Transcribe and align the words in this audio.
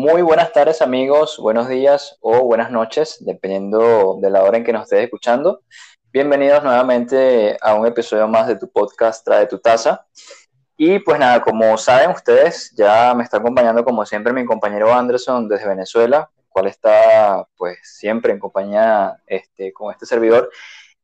Muy 0.00 0.22
buenas 0.22 0.52
tardes 0.52 0.80
amigos, 0.80 1.38
buenos 1.38 1.68
días 1.68 2.18
o 2.20 2.44
buenas 2.44 2.70
noches, 2.70 3.16
dependiendo 3.18 4.18
de 4.22 4.30
la 4.30 4.44
hora 4.44 4.56
en 4.56 4.62
que 4.62 4.72
nos 4.72 4.84
estés 4.84 5.02
escuchando. 5.02 5.62
Bienvenidos 6.12 6.62
nuevamente 6.62 7.56
a 7.60 7.74
un 7.74 7.84
episodio 7.84 8.28
más 8.28 8.46
de 8.46 8.54
tu 8.54 8.70
podcast 8.70 9.24
Trae 9.24 9.48
tu 9.48 9.58
taza. 9.58 10.06
Y 10.76 11.00
pues 11.00 11.18
nada, 11.18 11.42
como 11.42 11.76
saben 11.76 12.10
ustedes, 12.10 12.72
ya 12.76 13.12
me 13.12 13.24
está 13.24 13.38
acompañando 13.38 13.84
como 13.84 14.06
siempre 14.06 14.32
mi 14.32 14.44
compañero 14.44 14.94
Anderson 14.94 15.48
desde 15.48 15.66
Venezuela, 15.66 16.30
el 16.38 16.44
cual 16.48 16.68
está 16.68 17.44
pues 17.56 17.80
siempre 17.82 18.32
en 18.32 18.38
compañía 18.38 19.16
este, 19.26 19.72
con 19.72 19.90
este 19.90 20.06
servidor. 20.06 20.48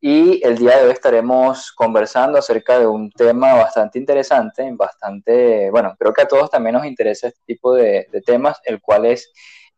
Y 0.07 0.46
el 0.46 0.59
día 0.59 0.77
de 0.77 0.84
hoy 0.84 0.93
estaremos 0.93 1.73
conversando 1.73 2.39
acerca 2.39 2.79
de 2.79 2.86
un 2.86 3.11
tema 3.11 3.54
bastante 3.54 3.98
interesante, 3.98 4.71
bastante, 4.75 5.71
bueno, 5.71 5.96
creo 5.99 6.13
que 6.13 6.21
a 6.21 6.29
todos 6.29 6.50
también 6.50 6.75
nos 6.75 6.85
interesa 6.85 7.29
este 7.29 7.40
tipo 7.46 7.72
de, 7.72 8.07
temas, 8.27 8.61
el 8.64 8.82
cual 8.82 9.07
es 9.07 9.32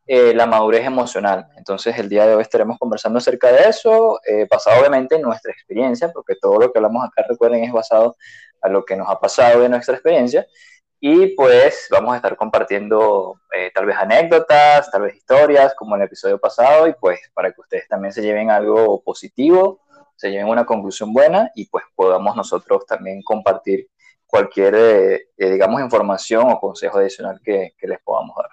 eh, 0.05 0.35
la 0.35 0.47
madurez 0.47 0.85
emocional. 0.85 1.47
Entonces, 1.57 1.97
el 1.97 2.09
día 2.09 2.27
de 2.27 2.35
hoy 2.35 2.43
estaremos 2.43 2.77
conversando 2.77 3.19
acerca 3.19 3.53
de 3.53 3.69
eso, 3.69 4.19
eh, 4.27 4.49
basado 4.51 4.81
obviamente 4.81 5.15
en 5.15 5.23
nuestra 5.23 5.53
experiencia, 5.53 6.11
porque 6.13 6.35
todo 6.35 6.59
lo 6.59 6.73
que 6.73 6.81
hablamos 6.81 7.07
acá, 7.07 7.25
recuerden, 7.29 7.63
es 7.63 7.73
basado 7.73 8.17
a 8.63 8.69
lo 8.69 8.85
que 8.85 8.97
nos 8.97 9.09
ha 9.09 9.21
pasado 9.21 9.61
de 9.61 9.69
nuestra 9.69 9.95
experiencia. 9.95 10.45
Y 10.99 11.37
pues 11.37 11.87
vamos 11.89 12.15
a 12.15 12.17
estar 12.17 12.37
compartiendo 12.37 13.43
eh, 13.57 13.71
tal 13.73 13.87
vez 13.87 13.97
anécdotas, 13.97 14.91
tal 14.91 15.03
vez 15.03 15.15
historias, 15.15 15.73
como 15.77 15.95
en 15.95 16.03
el 16.03 16.07
episodio 16.09 16.41
pasado, 16.41 16.89
y 16.89 16.95
pues 16.95 17.21
para 17.33 17.53
que 17.53 17.61
ustedes 17.61 17.87
también 17.87 18.13
se 18.13 18.23
lleven 18.23 18.51
algo 18.51 19.01
positivo 19.05 19.86
se 20.17 20.31
lleven 20.31 20.49
una 20.49 20.65
conclusión 20.65 21.13
buena 21.13 21.51
y 21.55 21.67
pues 21.67 21.85
podamos 21.95 22.35
nosotros 22.35 22.85
también 22.87 23.23
compartir 23.23 23.89
cualquier, 24.27 24.75
eh, 24.75 25.29
eh, 25.37 25.51
digamos, 25.51 25.81
información 25.81 26.51
o 26.51 26.59
consejo 26.59 26.99
adicional 26.99 27.41
que, 27.45 27.75
que, 27.79 27.87
les 27.87 28.01
podamos 28.03 28.37
dar. 28.37 28.51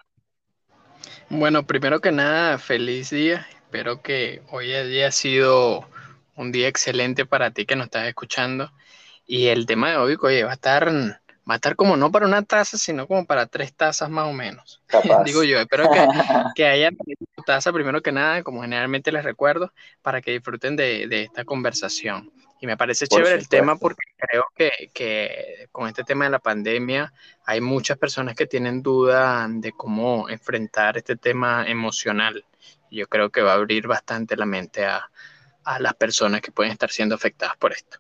Bueno, 1.30 1.64
primero 1.64 2.00
que 2.00 2.12
nada, 2.12 2.58
feliz 2.60 3.10
día. 3.10 3.48
Espero 3.50 4.02
que 4.02 4.42
hoy 4.52 4.74
haya 4.74 5.12
sido 5.12 5.88
un 6.36 6.52
día 6.52 6.68
excelente 6.68 7.26
para 7.26 7.52
ti 7.52 7.66
que 7.66 7.76
nos 7.76 7.86
estás 7.86 8.08
escuchando. 8.08 8.72
Y 9.26 9.48
el 9.48 9.66
tema 9.66 9.92
de 9.92 9.98
hoy, 9.98 10.18
oye, 10.22 10.44
va 10.44 10.52
a 10.52 10.56
estar 10.56 10.92
va 11.50 11.56
a 11.56 11.58
estar 11.58 11.76
como 11.76 11.98
no 11.98 12.12
para 12.12 12.26
una 12.26 12.44
taza, 12.44 12.78
sino 12.78 13.08
como 13.08 13.26
para 13.26 13.48
tres 13.48 13.74
tazas 13.74 14.10
más 14.10 14.28
o 14.28 14.34
menos. 14.34 14.82
Digo 15.26 15.44
yo, 15.44 15.60
espero 15.60 15.90
que, 15.92 16.08
que 16.56 16.66
hayan 16.66 16.98
taza 17.46 17.74
primero 17.74 18.02
que 18.02 18.12
nada, 18.12 18.44
como 18.44 18.62
generalmente 18.62 19.12
les 19.12 19.24
recuerdo, 19.24 19.74
para 20.02 20.22
que 20.22 20.32
disfruten 20.32 20.76
de, 20.76 21.08
de 21.08 21.24
esta 21.24 21.44
conversación. 21.44 22.32
Y 22.62 22.66
me 22.66 22.78
parece 22.78 23.08
chévere 23.08 23.36
el 23.36 23.50
tema 23.50 23.76
porque 23.76 24.04
creo 24.16 24.46
que, 24.56 24.90
que, 24.94 25.68
con 25.74 25.90
este 25.90 26.06
tema 26.06 26.24
de 26.24 26.32
la 26.32 26.40
pandemia 26.40 27.12
hay 27.46 27.60
muchas 27.60 27.98
personas 27.98 28.36
que 28.36 28.48
tienen 28.48 28.82
duda 28.82 29.46
de 29.50 29.74
cómo 29.74 30.30
enfrentar 30.30 30.96
este 30.96 31.18
tema 31.18 31.66
emocional. 31.68 32.46
Yo 32.90 33.08
creo 33.08 33.32
que 33.32 33.42
va 33.42 33.52
a 33.52 33.56
abrir 33.56 33.86
bastante 33.86 34.38
la 34.38 34.46
mente 34.46 34.86
a, 34.86 35.10
a 35.66 35.80
las 35.80 35.94
personas 35.96 36.40
que 36.40 36.54
pueden 36.54 36.72
estar 36.72 36.90
siendo 36.90 37.16
afectadas 37.16 37.58
por 37.58 37.74
esto. 37.74 37.98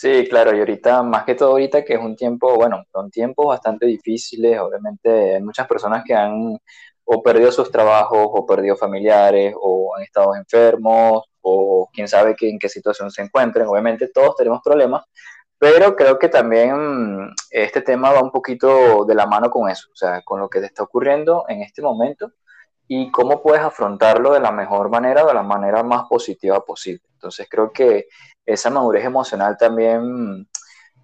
Sí, 0.00 0.26
claro, 0.30 0.56
y 0.56 0.60
ahorita, 0.60 1.02
más 1.02 1.24
que 1.24 1.34
todo 1.34 1.50
ahorita, 1.50 1.84
que 1.84 1.92
es 1.92 2.00
un 2.00 2.16
tiempo, 2.16 2.54
bueno, 2.56 2.84
son 2.90 3.10
tiempos 3.10 3.46
bastante 3.48 3.84
difíciles, 3.84 4.58
obviamente 4.58 5.34
hay 5.34 5.42
muchas 5.42 5.66
personas 5.68 6.02
que 6.06 6.14
han 6.14 6.58
o 7.04 7.22
perdido 7.22 7.52
sus 7.52 7.70
trabajos, 7.70 8.18
o 8.32 8.46
perdido 8.46 8.76
familiares, 8.76 9.54
o 9.60 9.94
han 9.94 10.02
estado 10.02 10.34
enfermos, 10.34 11.24
o 11.42 11.90
quién 11.92 12.08
sabe 12.08 12.34
en 12.40 12.58
qué 12.58 12.68
situación 12.70 13.10
se 13.10 13.20
encuentren, 13.20 13.66
obviamente 13.66 14.08
todos 14.08 14.36
tenemos 14.36 14.60
problemas, 14.64 15.04
pero 15.58 15.94
creo 15.94 16.18
que 16.18 16.30
también 16.30 17.28
este 17.50 17.82
tema 17.82 18.10
va 18.10 18.22
un 18.22 18.30
poquito 18.32 19.04
de 19.04 19.14
la 19.14 19.26
mano 19.26 19.50
con 19.50 19.68
eso, 19.68 19.88
o 19.92 19.96
sea, 19.96 20.22
con 20.22 20.40
lo 20.40 20.48
que 20.48 20.60
te 20.60 20.66
está 20.66 20.82
ocurriendo 20.82 21.44
en 21.46 21.60
este 21.60 21.82
momento 21.82 22.32
y 22.92 23.08
cómo 23.12 23.40
puedes 23.40 23.62
afrontarlo 23.62 24.32
de 24.32 24.40
la 24.40 24.50
mejor 24.50 24.90
manera, 24.90 25.24
de 25.24 25.32
la 25.32 25.44
manera 25.44 25.84
más 25.84 26.08
positiva 26.08 26.64
posible. 26.64 27.04
Entonces 27.12 27.46
creo 27.48 27.70
que 27.72 28.08
esa 28.44 28.68
madurez 28.68 29.04
emocional 29.04 29.56
también 29.56 30.48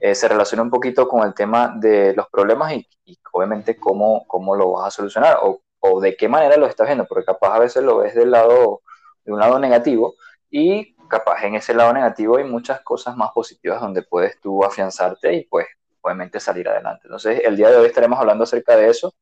eh, 0.00 0.16
se 0.16 0.27
relaciona 0.27 0.65
un 0.65 0.71
poquito 0.71 1.06
con 1.06 1.25
el 1.25 1.33
tema 1.33 1.77
de 1.77 2.12
los 2.12 2.27
problemas 2.28 2.72
y, 2.72 2.88
obviamente 3.31 3.77
cómo, 3.77 4.27
cómo, 4.27 4.56
lo 4.56 4.72
vas 4.72 4.88
a 4.88 4.91
solucionar 4.91 5.38
o, 5.43 5.62
o, 5.78 6.00
de 6.00 6.16
qué 6.16 6.28
manera 6.28 6.56
lo 6.56 6.66
estás 6.66 6.88
viendo, 6.88 7.06
porque 7.06 7.25
capaz 7.25 7.55
a 7.55 7.61
veces 7.61 7.84
lo 7.84 7.99
ves 7.99 8.16
del 8.16 8.32
lado, 8.32 8.81
de 9.25 9.32
un 9.32 9.38
lado 9.38 9.61
negativo 9.61 10.16
y 10.50 10.97
capaz 11.06 11.44
en 11.44 11.55
ese 11.55 11.72
lado 11.72 11.93
negativo 11.93 12.38
hay 12.38 12.44
muchas 12.44 12.81
cosas 12.81 13.16
más 13.16 13.31
positivas 13.31 13.81
donde 13.81 14.03
puedes 14.03 14.41
tú 14.41 14.65
afianzarte 14.65 15.34
y 15.34 15.44
pues 15.44 15.69
obviamente 16.00 16.41
salir 16.41 16.69
adelante. 16.69 17.03
Entonces 17.05 17.43
el 17.44 17.56
día 17.56 17.71
de 17.71 17.77
hoy 17.77 17.87
estaremos 17.87 18.19
hablando 18.19 18.43
acerca 18.43 18.75
de 18.75 18.88
eso 18.88 19.15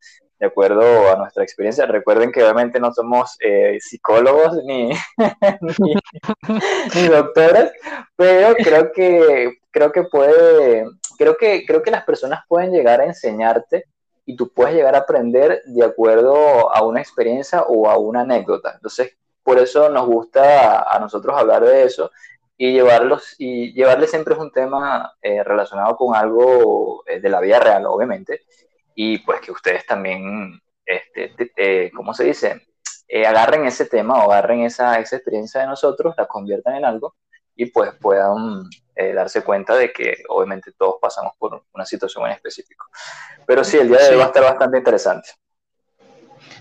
de 0.44 0.50
acuerdo 0.50 1.10
a 1.10 1.16
nuestra 1.16 1.42
experiencia. 1.42 1.86
Recuerden 1.86 2.30
que 2.30 2.42
obviamente 2.42 2.78
no 2.78 2.92
somos 2.92 3.36
eh, 3.40 3.78
psicólogos 3.80 4.62
ni, 4.64 4.90
ni, 6.94 7.08
doctores, 7.08 7.72
pero 8.14 8.54
creo 8.56 8.92
que, 8.92 9.58
creo 9.70 9.90
que 9.90 10.02
puede, 10.04 10.84
creo 11.18 11.36
que, 11.36 11.64
creo 11.66 11.82
que 11.82 11.90
las 11.90 12.04
personas 12.04 12.44
pueden 12.46 12.72
llegar 12.72 13.00
a 13.00 13.06
enseñarte 13.06 13.84
y 14.26 14.36
tú 14.36 14.52
puedes 14.52 14.74
llegar 14.74 14.94
a 14.94 14.98
aprender 14.98 15.62
de 15.64 15.84
acuerdo 15.84 16.74
a 16.74 16.82
una 16.82 17.00
experiencia 17.00 17.62
o 17.62 17.88
a 17.88 17.98
una 17.98 18.20
anécdota. 18.20 18.72
Entonces, 18.74 19.16
por 19.42 19.58
eso 19.58 19.88
nos 19.88 20.06
gusta 20.06 20.82
a 20.82 20.98
nosotros 20.98 21.36
hablar 21.36 21.64
de 21.64 21.84
eso 21.84 22.10
y 22.56 22.72
llevarlos 22.72 23.34
y 23.38 23.72
llevarles 23.72 24.10
siempre 24.10 24.34
es 24.34 24.40
un 24.40 24.52
tema 24.52 25.14
eh, 25.20 25.42
relacionado 25.42 25.96
con 25.96 26.14
algo 26.14 27.02
eh, 27.06 27.20
de 27.20 27.28
la 27.28 27.40
vida 27.40 27.58
real, 27.58 27.86
obviamente, 27.86 28.42
y 28.94 29.18
pues 29.18 29.40
que 29.40 29.52
ustedes 29.52 29.84
también, 29.86 30.60
este, 30.84 31.90
¿cómo 31.94 32.14
se 32.14 32.24
dice? 32.24 32.66
Eh, 33.08 33.26
agarren 33.26 33.66
ese 33.66 33.86
tema 33.86 34.24
o 34.24 34.32
agarren 34.32 34.62
esa, 34.62 34.98
esa, 34.98 35.16
experiencia 35.16 35.60
de 35.60 35.66
nosotros, 35.66 36.14
la 36.16 36.26
conviertan 36.26 36.76
en 36.76 36.84
algo 36.84 37.16
y 37.54 37.66
pues 37.66 37.92
puedan 38.00 38.64
eh, 38.96 39.12
darse 39.12 39.42
cuenta 39.42 39.76
de 39.76 39.92
que 39.92 40.16
obviamente 40.28 40.72
todos 40.76 40.96
pasamos 41.00 41.34
por 41.38 41.64
una 41.72 41.84
situación 41.84 42.26
en 42.26 42.32
específico. 42.32 42.86
Pero 43.46 43.62
sí, 43.62 43.76
el 43.76 43.88
día 43.88 43.98
de 43.98 44.10
hoy 44.10 44.16
va 44.16 44.24
a 44.24 44.28
estar 44.28 44.42
bastante 44.42 44.78
interesante. 44.78 45.30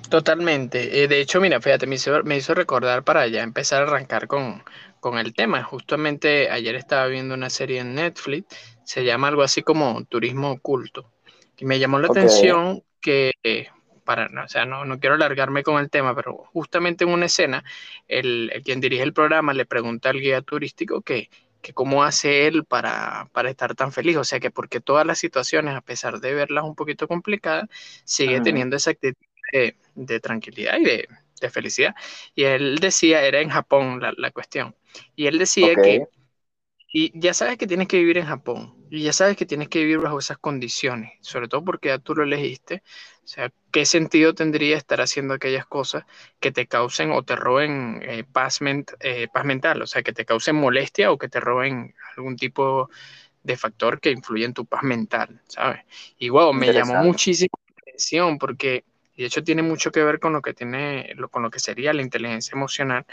Totalmente. 0.10 1.04
Eh, 1.04 1.08
de 1.08 1.22
hecho, 1.22 1.40
mira, 1.40 1.62
fíjate, 1.62 1.88
me 1.88 1.96
hizo, 1.96 2.24
me 2.24 2.38
hizo 2.38 2.54
recordar 2.54 3.04
para 3.04 3.26
ya 3.28 3.42
empezar 3.42 3.82
a 3.82 3.86
arrancar 3.88 4.28
con, 4.28 4.64
con 5.00 5.18
el 5.18 5.34
tema. 5.34 5.64
Justamente 5.64 6.50
ayer 6.50 6.76
estaba 6.76 7.08
viendo 7.08 7.34
una 7.34 7.50
serie 7.50 7.80
en 7.80 7.96
Netflix, 7.96 8.56
se 8.84 9.04
llama 9.04 9.30
algo 9.30 9.44
así 9.44 9.64
como 9.64 10.04
Turismo 10.06 10.52
Oculto. 10.52 11.12
Y 11.58 11.66
me 11.66 11.80
llamó 11.80 12.00
la 12.00 12.08
atención 12.08 12.84
que, 13.02 13.32
para, 14.04 14.30
o 14.44 14.48
sea, 14.48 14.66
no, 14.66 14.86
no, 14.86 15.00
quiero 15.00 15.16
alargarme 15.16 15.64
con 15.64 15.80
el 15.80 15.90
tema, 15.90 16.16
pero 16.16 16.46
justamente 16.52 17.04
en 17.04 17.12
una 17.12 17.28
escena, 17.28 17.64
el, 18.08 18.52
quien 18.64 18.82
dirige 18.82 19.04
el 19.04 19.14
programa 19.14 19.54
le 19.54 19.66
pregunta 19.66 20.10
al 20.10 20.20
guía 20.20 20.42
turístico 20.42 21.02
que, 21.02 21.30
que 21.62 21.74
cómo 21.74 22.04
hace 22.04 22.48
él 22.48 22.66
para, 22.66 23.30
para, 23.34 23.50
estar 23.50 23.76
tan 23.76 23.92
feliz, 23.92 24.18
o 24.18 24.24
sea, 24.24 24.40
que 24.40 24.52
porque 24.52 24.82
todas 24.82 25.06
las 25.06 25.20
situaciones, 25.20 25.76
a 25.76 25.82
pesar 25.82 26.20
de 26.20 26.34
verlas 26.34 26.64
un 26.64 26.76
poquito 26.76 27.08
complicadas, 27.08 27.70
sigue 28.04 28.42
teniendo 28.42 28.76
esa 28.76 28.92
actitud 28.92 29.26
de, 29.52 30.20
tranquilidad 30.20 30.78
y 30.80 30.84
de, 30.84 31.08
de, 31.40 31.50
felicidad. 31.50 31.94
Y 32.34 32.44
él 32.44 32.80
decía, 32.80 33.22
era 33.24 33.42
en 33.42 33.50
Japón 33.50 34.02
la, 34.02 34.14
la 34.18 34.32
cuestión, 34.32 34.76
y 35.16 35.28
él 35.28 35.38
decía 35.38 35.76
que 35.76 36.08
y 36.96 37.12
ya 37.20 37.34
sabes 37.34 37.58
que 37.58 37.66
tienes 37.66 37.88
que 37.88 37.98
vivir 37.98 38.20
en 38.20 38.28
Japón. 38.28 38.76
Y 38.96 39.02
ya 39.02 39.12
sabes 39.12 39.36
que 39.36 39.48
tienes 39.48 39.70
que 39.70 39.80
vivir 39.80 39.98
bajo 39.98 40.20
esas 40.20 40.38
condiciones. 40.38 41.14
Sobre 41.22 41.48
todo 41.48 41.66
porque 41.66 41.88
ya 41.88 41.98
tú 41.98 42.14
lo 42.14 42.22
elegiste. 42.22 42.84
O 43.24 43.28
sea, 43.28 43.52
¿qué 43.72 43.88
sentido 43.88 44.36
tendría 44.36 44.78
estar 44.78 45.02
haciendo 45.02 45.34
aquellas 45.34 45.66
cosas 45.66 46.04
que 46.40 46.52
te 46.52 46.68
causen 46.68 47.12
o 47.12 47.24
te 47.24 47.36
roben 47.36 48.02
eh, 48.04 48.24
paz, 48.24 48.60
eh, 49.00 49.28
paz 49.34 49.46
mental? 49.46 49.82
O 49.82 49.88
sea, 49.88 50.04
que 50.04 50.14
te 50.14 50.26
causen 50.26 50.58
molestia 50.58 51.12
o 51.12 51.18
que 51.18 51.28
te 51.28 51.40
roben 51.40 51.96
algún 52.16 52.36
tipo 52.36 52.92
de 53.42 53.58
factor 53.58 54.00
que 54.00 54.12
influye 54.12 54.46
en 54.46 54.54
tu 54.54 54.68
paz 54.68 54.84
mental, 54.84 55.42
¿sabes? 55.48 55.82
Y 56.20 56.30
wow, 56.30 56.54
me 56.54 56.72
llamó 56.72 57.04
muchísimo 57.04 57.58
la 57.66 57.82
atención 57.82 58.38
porque 58.38 58.84
y 59.16 59.22
de 59.22 59.28
hecho 59.28 59.44
tiene 59.44 59.62
mucho 59.62 59.92
que 59.92 60.04
ver 60.04 60.20
con 60.20 60.34
lo 60.34 60.42
que 60.42 60.54
tiene, 60.54 61.16
con 61.32 61.44
lo 61.44 61.52
que 61.52 61.60
sería 61.60 61.94
la 61.94 62.02
inteligencia 62.02 62.56
emocional, 62.56 63.06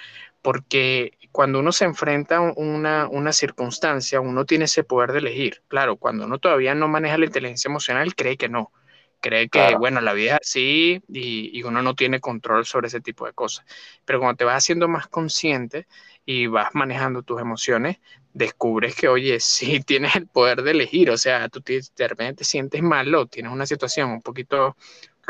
porque 0.42 1.18
cuando 1.32 1.60
uno 1.60 1.72
se 1.72 1.84
enfrenta 1.84 2.36
a 2.38 2.40
una, 2.40 3.08
una 3.08 3.32
circunstancia, 3.32 4.20
uno 4.20 4.44
tiene 4.46 4.64
ese 4.64 4.84
poder 4.84 5.12
de 5.12 5.18
elegir. 5.18 5.62
Claro, 5.68 5.96
cuando 5.96 6.24
uno 6.24 6.38
todavía 6.38 6.74
no 6.74 6.88
maneja 6.88 7.18
la 7.18 7.26
inteligencia 7.26 7.68
emocional, 7.68 8.14
cree 8.14 8.36
que 8.36 8.48
no. 8.48 8.72
Cree 9.20 9.50
que, 9.50 9.76
bueno, 9.76 10.00
la 10.00 10.14
vida 10.14 10.36
es 10.36 10.48
así 10.48 11.02
y, 11.06 11.50
y, 11.52 11.62
uno 11.62 11.82
no 11.82 11.94
tiene 11.94 12.20
control 12.20 12.64
sobre 12.64 12.88
ese 12.88 13.02
tipo 13.02 13.26
de 13.26 13.34
cosas. 13.34 13.66
Pero 14.06 14.18
cuando 14.18 14.38
te 14.38 14.44
vas 14.44 14.56
haciendo 14.56 14.88
más 14.88 15.08
consciente 15.08 15.86
y 16.24 16.46
vas 16.46 16.70
manejando 16.72 17.22
tus 17.22 17.38
emociones, 17.38 17.98
descubres 18.32 18.94
que, 18.94 19.08
oye, 19.08 19.38
sí 19.40 19.80
tienes 19.82 20.16
el 20.16 20.26
poder 20.26 20.62
de 20.62 20.70
elegir. 20.70 21.10
O 21.10 21.18
sea, 21.18 21.50
tú 21.50 21.60
te, 21.60 21.80
de 21.96 22.08
repente 22.08 22.36
te 22.36 22.44
sientes 22.44 22.82
mal 22.82 23.14
o 23.14 23.26
tienes 23.26 23.52
una 23.52 23.66
situación 23.66 24.10
un 24.10 24.22
poquito 24.22 24.76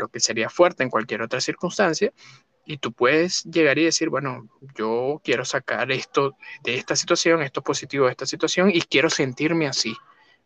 lo 0.01 0.09
que 0.09 0.19
sería 0.19 0.49
fuerte 0.49 0.83
en 0.83 0.89
cualquier 0.89 1.21
otra 1.21 1.39
circunstancia, 1.39 2.11
y 2.65 2.77
tú 2.77 2.91
puedes 2.91 3.43
llegar 3.43 3.77
y 3.79 3.85
decir, 3.85 4.09
bueno, 4.09 4.47
yo 4.75 5.21
quiero 5.23 5.45
sacar 5.45 5.91
esto 5.91 6.35
de 6.63 6.75
esta 6.75 6.95
situación, 6.95 7.41
esto 7.41 7.61
positivo 7.61 8.05
de 8.05 8.11
esta 8.11 8.25
situación, 8.25 8.69
y 8.71 8.81
quiero 8.81 9.09
sentirme 9.09 9.67
así, 9.67 9.95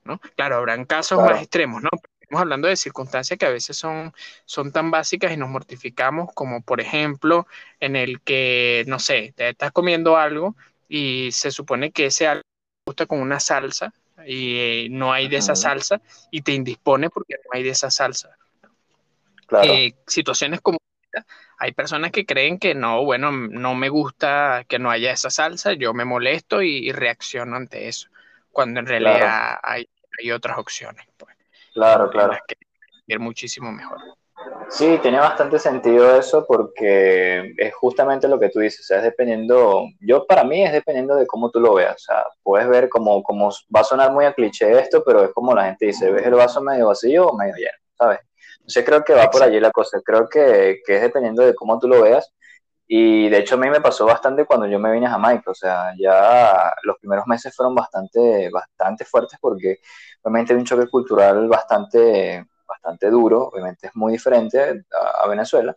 ¿no? 0.04 0.20
Claro, 0.36 0.58
habrán 0.58 0.86
casos 0.86 1.20
más 1.20 1.42
extremos, 1.42 1.82
¿no? 1.82 1.90
estamos 2.26 2.42
hablando 2.42 2.68
de 2.68 2.76
circunstancias 2.76 3.38
que 3.38 3.46
a 3.46 3.52
veces 3.52 3.78
son, 3.78 4.12
son 4.46 4.72
tan 4.72 4.90
básicas 4.90 5.32
y 5.32 5.38
nos 5.38 5.50
mortificamos, 5.50 6.30
como 6.34 6.62
por 6.62 6.82
ejemplo 6.82 7.46
en 7.80 7.96
el 7.96 8.20
que, 8.22 8.84
no 8.88 8.98
sé, 8.98 9.34
te 9.36 9.50
estás 9.50 9.72
comiendo 9.72 10.18
algo 10.18 10.56
y 10.90 11.30
se 11.32 11.52
supone 11.52 11.92
que 11.92 12.08
ese 12.08 12.28
algo 12.28 12.42
gusta 12.86 13.06
con 13.06 13.20
una 13.20 13.40
salsa 13.40 13.94
y 14.26 14.58
eh, 14.58 14.88
no 14.90 15.14
hay 15.14 15.28
de 15.28 15.38
esa 15.38 15.56
salsa 15.56 16.02
y 16.32 16.42
te 16.42 16.54
indispone 16.54 17.10
porque 17.10 17.36
no 17.44 17.52
hay 17.54 17.64
de 17.64 17.70
esa 17.70 17.92
salsa. 17.92 18.38
Claro. 19.48 19.72
Eh, 19.72 19.96
situaciones 20.08 20.62
como 20.62 20.78
hay 21.58 21.72
personas 21.72 22.12
que 22.12 22.26
creen 22.26 22.60
que 22.60 22.76
no, 22.76 23.04
bueno, 23.04 23.32
no 23.32 23.76
me 23.76 23.90
gusta 23.90 24.66
que 24.68 24.80
no 24.80 24.92
haya 24.92 25.12
esa 25.12 25.30
salsa, 25.30 25.74
yo 25.74 25.94
me 25.94 26.06
molesto 26.06 26.62
y, 26.62 26.92
reacciono 26.92 27.56
ante 27.56 27.88
eso, 27.88 28.10
cuando 28.52 28.80
en 28.80 28.88
realidad 28.88 29.58
hay, 29.64 29.88
hay, 30.20 30.32
otras 30.32 30.58
opciones. 30.58 31.06
Pues, 31.18 31.36
claro, 31.74 32.10
claro. 32.10 32.38
que 32.48 32.56
ir 33.08 33.20
muchísimo 33.20 33.72
mejor. 33.72 34.00
Sí, 34.70 35.00
tiene 35.02 35.20
bastante 35.20 35.58
sentido 35.60 36.18
eso 36.18 36.46
porque 36.46 37.54
es 37.58 37.74
justamente 37.76 38.28
lo 38.28 38.40
que 38.40 38.50
tú 38.50 38.60
dices, 38.60 38.82
o 38.82 38.84
sea, 38.84 38.98
es 38.98 39.04
dependiendo, 39.04 39.86
yo 40.02 40.26
para 40.28 40.44
mí 40.44 40.64
es 40.64 40.74
dependiendo 40.74 41.16
de 41.16 41.26
cómo 41.26 41.50
tú 41.50 41.60
lo 41.60 41.74
veas, 41.76 41.96
o 41.96 42.00
sea, 42.00 42.26
puedes 42.44 42.68
ver 42.68 42.90
como, 42.90 43.24
como 43.24 43.50
va 43.74 43.82
a 43.82 43.84
sonar 43.84 44.12
muy 44.12 44.26
a 44.26 44.34
cliché 44.34 44.78
esto, 44.80 45.04
pero 45.06 45.24
es 45.24 45.32
como 45.32 45.54
la 45.54 45.66
gente 45.66 45.86
dice, 45.88 46.12
¿ves 46.12 46.26
el 46.26 46.34
vaso 46.34 46.62
medio 46.62 46.88
vacío 46.88 47.28
o 47.28 47.38
medio 47.38 47.56
lleno? 47.56 47.78
¿Sabes? 47.98 48.20
Entonces 48.66 48.84
creo 48.84 49.04
que 49.04 49.14
va 49.14 49.30
por 49.30 49.44
allí 49.44 49.60
la 49.60 49.72
cosa, 49.72 50.02
creo 50.04 50.28
que, 50.28 50.82
que 50.86 50.96
es 50.96 51.02
dependiendo 51.04 51.44
de 51.46 51.54
cómo 51.54 51.78
tú 51.80 51.88
lo 51.88 52.02
veas. 52.02 52.34
Y 52.88 53.30
de 53.30 53.40
hecho 53.40 53.56
a 53.56 53.58
mí 53.60 53.70
me 53.70 53.82
pasó 53.82 54.06
bastante 54.06 54.46
cuando 54.46 54.68
yo 54.68 54.80
me 54.80 54.92
vine 54.92 55.08
a 55.08 55.12
Jamaica, 55.12 55.52
o 55.52 55.56
sea, 55.56 55.94
ya 56.00 56.74
los 56.84 56.98
primeros 57.00 57.26
meses 57.28 57.56
fueron 57.56 57.76
bastante, 57.76 58.50
bastante 58.52 59.06
fuertes 59.06 59.40
porque 59.42 59.80
obviamente 60.24 60.54
hay 60.54 60.60
un 60.60 60.66
choque 60.66 60.88
cultural 60.88 61.48
bastante 61.48 62.46
bastante 62.68 63.10
duro, 63.10 63.50
obviamente 63.52 63.88
es 63.88 63.96
muy 63.96 64.14
diferente 64.14 64.84
a, 65.22 65.28
Venezuela, 65.28 65.76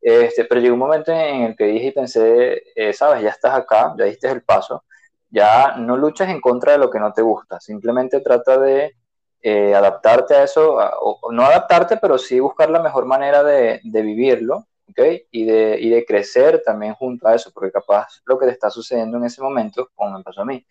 este, 0.00 0.44
pero 0.44 0.60
llegó 0.60 0.74
un 0.74 0.80
momento 0.80 1.12
en 1.12 1.42
el 1.42 1.56
que 1.56 1.64
dije 1.64 1.86
y 1.88 1.92
pensé, 1.92 2.62
eh, 2.74 2.92
sabes, 2.92 3.22
ya 3.22 3.30
estás 3.30 3.54
acá, 3.54 3.94
ya 3.98 4.04
diste 4.04 4.28
el 4.28 4.42
paso, 4.42 4.84
ya 5.30 5.76
no 5.76 5.96
luchas 5.96 6.28
en 6.28 6.40
contra 6.40 6.72
de 6.72 6.78
lo 6.78 6.90
que 6.90 7.00
no 7.00 7.12
te 7.12 7.22
gusta, 7.22 7.60
simplemente 7.60 8.20
trata 8.20 8.58
de 8.58 8.96
eh, 9.46 9.74
adaptarte 9.74 10.34
a 10.34 10.44
eso, 10.44 10.78
o, 11.02 11.30
no 11.30 11.44
adaptarte, 11.44 11.98
pero 11.98 12.16
sí 12.16 12.40
buscar 12.40 12.70
la 12.70 12.80
mejor 12.82 13.04
manera 13.04 13.42
de, 13.42 13.78
vivirlo, 13.84 14.66
¿ok? 14.88 15.00
Y 15.30 15.44
de, 15.44 16.04
crecer 16.08 16.62
también 16.64 16.94
junto 16.94 17.28
a 17.28 17.34
eso, 17.34 17.50
porque 17.52 17.70
capaz 17.70 18.22
lo 18.24 18.38
que 18.38 18.46
te 18.46 18.52
está 18.52 18.70
sucediendo 18.70 19.18
en 19.18 19.24
ese 19.24 19.42
momento, 19.42 19.90
como 19.94 20.16
me 20.16 20.24
pasó 20.24 20.40
a 20.40 20.44
mí, 20.46 20.66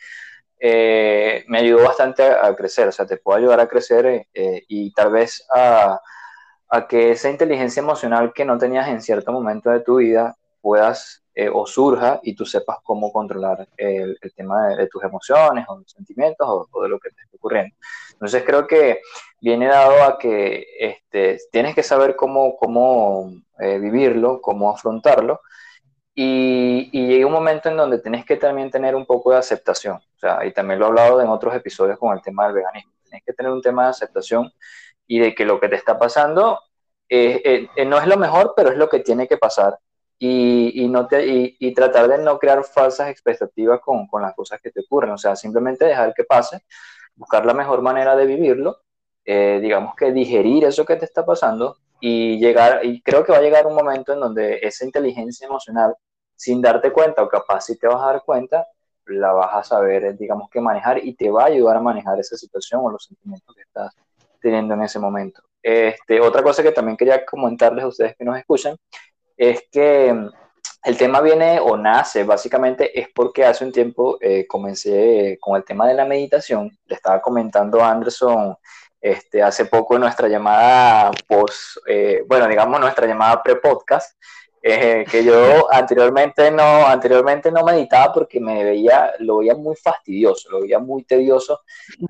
eh, 0.60 1.46
me 1.50 1.60
ayudó 1.60 1.84
bastante 1.84 2.24
a, 2.24 2.56
crecer, 2.56 2.88
o 2.88 2.92
sea, 2.92 3.06
te 3.06 3.18
puedo 3.18 3.38
ayudar 3.38 3.60
a 3.60 3.68
crecer 3.68 4.26
eh, 4.34 4.64
y 4.68 4.92
tal 4.94 5.12
vez 5.12 5.46
a, 5.54 6.02
que 6.90 7.12
esa 7.12 7.30
inteligencia 7.30 7.82
emocional 7.82 8.34
que 8.34 8.44
no 8.44 8.58
tenías 8.58 8.88
en 8.88 9.04
cierto 9.04 9.32
momento 9.32 9.70
de 9.70 9.82
tu 9.82 9.98
vida 9.98 10.36
puedas 10.64 11.20
o 11.52 11.66
surja 11.66 12.20
y 12.22 12.36
tú 12.36 12.46
sepas 12.46 12.78
cómo 12.84 13.12
controlar 13.12 13.68
el, 13.76 14.20
tema 14.36 14.68
de, 14.68 14.88
tus 14.88 15.04
emociones 15.04 15.66
o 15.68 15.82
sentimientos 15.88 16.48
o, 16.48 16.84
de 16.84 16.90
lo 16.90 17.00
que 17.00 17.10
te 17.10 17.24
está 17.24 17.38
ocurriendo. 17.38 17.76
Entonces 18.12 18.44
creo 18.46 18.68
que 18.68 19.02
viene 19.42 19.68
dado 19.68 20.04
a 20.04 20.20
que 20.20 20.68
este, 20.80 21.40
tienes 21.52 21.74
que 21.74 21.82
saber 21.82 22.16
cómo, 22.16 22.56
cómo 22.56 23.32
vivirlo, 23.58 24.42
cómo 24.42 24.70
afrontarlo 24.70 25.42
y, 26.16 26.90
y, 26.92 27.08
llega 27.08 27.26
un 27.26 27.34
momento 27.34 27.70
en 27.70 27.78
donde 27.78 28.00
tienes 28.00 28.26
que 28.26 28.38
también 28.38 28.70
tener 28.70 28.96
un 28.96 29.06
poco 29.06 29.32
de 29.32 29.38
aceptación. 29.38 29.96
O 29.96 30.20
sea, 30.20 30.46
y 30.46 30.54
también 30.54 30.80
lo 30.80 30.86
he 30.86 30.90
hablado 30.90 31.22
en 31.22 31.30
otros 31.30 31.56
episodios 31.56 31.98
con 31.98 32.14
el 32.14 32.22
tema 32.22 32.46
del 32.46 32.56
veganismo. 32.56 32.94
Tienes 33.04 33.24
que 33.26 33.34
tener 33.34 33.52
un 33.52 33.62
tema 33.62 33.86
de 33.86 33.90
aceptación 33.90 34.52
y 35.08 35.20
de 35.20 35.34
que 35.34 35.46
lo 35.46 35.60
que 35.60 35.70
te 35.70 35.76
está 35.76 35.98
pasando 35.98 36.60
eh, 37.10 37.68
eh, 37.76 37.86
no 37.86 37.98
es 37.98 38.08
lo 38.08 38.18
mejor, 38.18 38.54
pero 38.56 38.70
es 38.70 38.78
lo 38.78 38.90
que 38.90 39.00
tiene 39.00 39.28
que 39.28 39.38
pasar. 39.38 39.78
Y, 40.26 40.86
y 40.86 40.88
no 40.88 41.06
te, 41.06 41.26
y, 41.60 41.74
tratar 41.74 42.08
de 42.08 42.18
no 42.18 42.40
crear 42.40 42.64
falsas 42.64 43.10
expectativas 43.10 43.82
con, 43.82 44.08
con, 44.08 44.22
las 44.22 44.34
cosas 44.34 44.62
que 44.62 44.72
te 44.72 44.80
ocurren. 44.80 45.12
O 45.12 45.18
sea, 45.18 45.36
simplemente 45.36 45.84
dejar 45.84 46.14
que 46.14 46.24
pase, 46.24 46.64
buscar 47.14 47.46
la 47.46 47.54
mejor 47.54 47.82
manera 47.82 48.16
de 48.16 48.26
vivirlo, 48.26 48.78
eh, 49.26 49.60
digamos 49.62 49.96
que 49.96 50.14
digerir 50.14 50.64
eso 50.64 50.86
que 50.86 50.96
te 50.96 51.04
está 51.04 51.26
pasando 51.26 51.76
y 52.00 52.40
llegar, 52.40 52.86
y 52.86 53.02
creo 53.02 53.26
que 53.26 53.34
va 53.34 53.40
a 53.40 53.42
llegar 53.42 53.68
un 53.68 53.76
momento 53.76 54.14
en 54.14 54.22
donde 54.22 54.60
esa 54.62 54.86
inteligencia 54.86 55.46
emocional, 55.46 55.94
sin 56.38 56.62
darte 56.62 56.94
cuenta 56.94 57.22
o 57.22 57.28
capaz 57.28 57.66
si 57.66 57.78
te 57.78 57.88
vas 57.88 58.02
a 58.02 58.14
dar 58.14 58.24
cuenta, 58.24 58.66
la 59.08 59.34
vas 59.34 59.54
a 59.54 59.64
saber, 59.64 60.18
digamos 60.18 60.50
que 60.50 60.62
manejar 60.62 61.06
y 61.06 61.16
te 61.16 61.30
va 61.30 61.44
a 61.44 61.48
ayudar 61.48 61.76
a 61.76 61.82
manejar 61.82 62.18
esa 62.18 62.38
situación 62.38 62.80
o 62.82 62.90
los 62.90 63.04
sentimientos 63.04 63.54
que 63.54 63.64
estás 63.64 63.94
teniendo 64.40 64.74
en 64.74 64.84
ese 64.84 65.00
momento. 65.00 65.44
Este, 65.62 66.22
otra 66.22 66.42
cosa 66.42 66.64
que 66.64 66.72
también 66.72 66.96
quería 66.96 67.26
comentarles 67.26 67.84
a 67.84 67.88
ustedes 67.88 68.16
que 68.16 68.24
nos 68.24 68.38
escuchan 68.38 68.78
es 69.50 69.68
que 69.72 70.14
mm, 70.14 70.30
el 70.84 70.98
tema 70.98 71.22
viene 71.22 71.60
o 71.60 71.78
nace 71.78 72.24
básicamente 72.24 73.00
es 73.00 73.08
porque 73.14 73.46
hace 73.46 73.64
un 73.64 73.72
tiempo 73.72 74.18
eh, 74.20 74.46
comencé 74.48 75.38
con 75.40 75.56
el 75.56 75.64
tema 75.64 75.88
de 75.88 75.94
la 75.94 76.06
meditación. 76.06 76.70
Le 76.86 76.96
estaba 76.96 77.22
comentando 77.22 77.82
a 77.82 77.92
Anderson 77.92 78.56
este, 79.00 79.44
hace 79.44 79.66
poco 79.66 79.96
en 79.96 80.02
nuestra 80.02 80.28
llamada 80.28 81.12
post, 81.28 81.78
eh, 81.88 82.24
bueno, 82.28 82.48
digamos 82.48 82.80
nuestra 82.80 83.06
llamada 83.06 83.44
pre-podcast, 83.44 84.18
que 84.64 85.24
yo 85.26 85.72
anteriormente 85.74 86.50
no, 86.50 86.88
anteriormente 86.88 87.52
no 87.52 87.66
meditaba 87.66 88.14
porque 88.14 88.40
me 88.40 88.64
veía, 88.64 89.12
lo 89.20 89.40
veía 89.40 89.56
muy 89.56 89.76
fastidioso, 89.76 90.50
lo 90.52 90.62
veía 90.62 90.80
muy 90.80 91.04
tedioso 91.04 91.62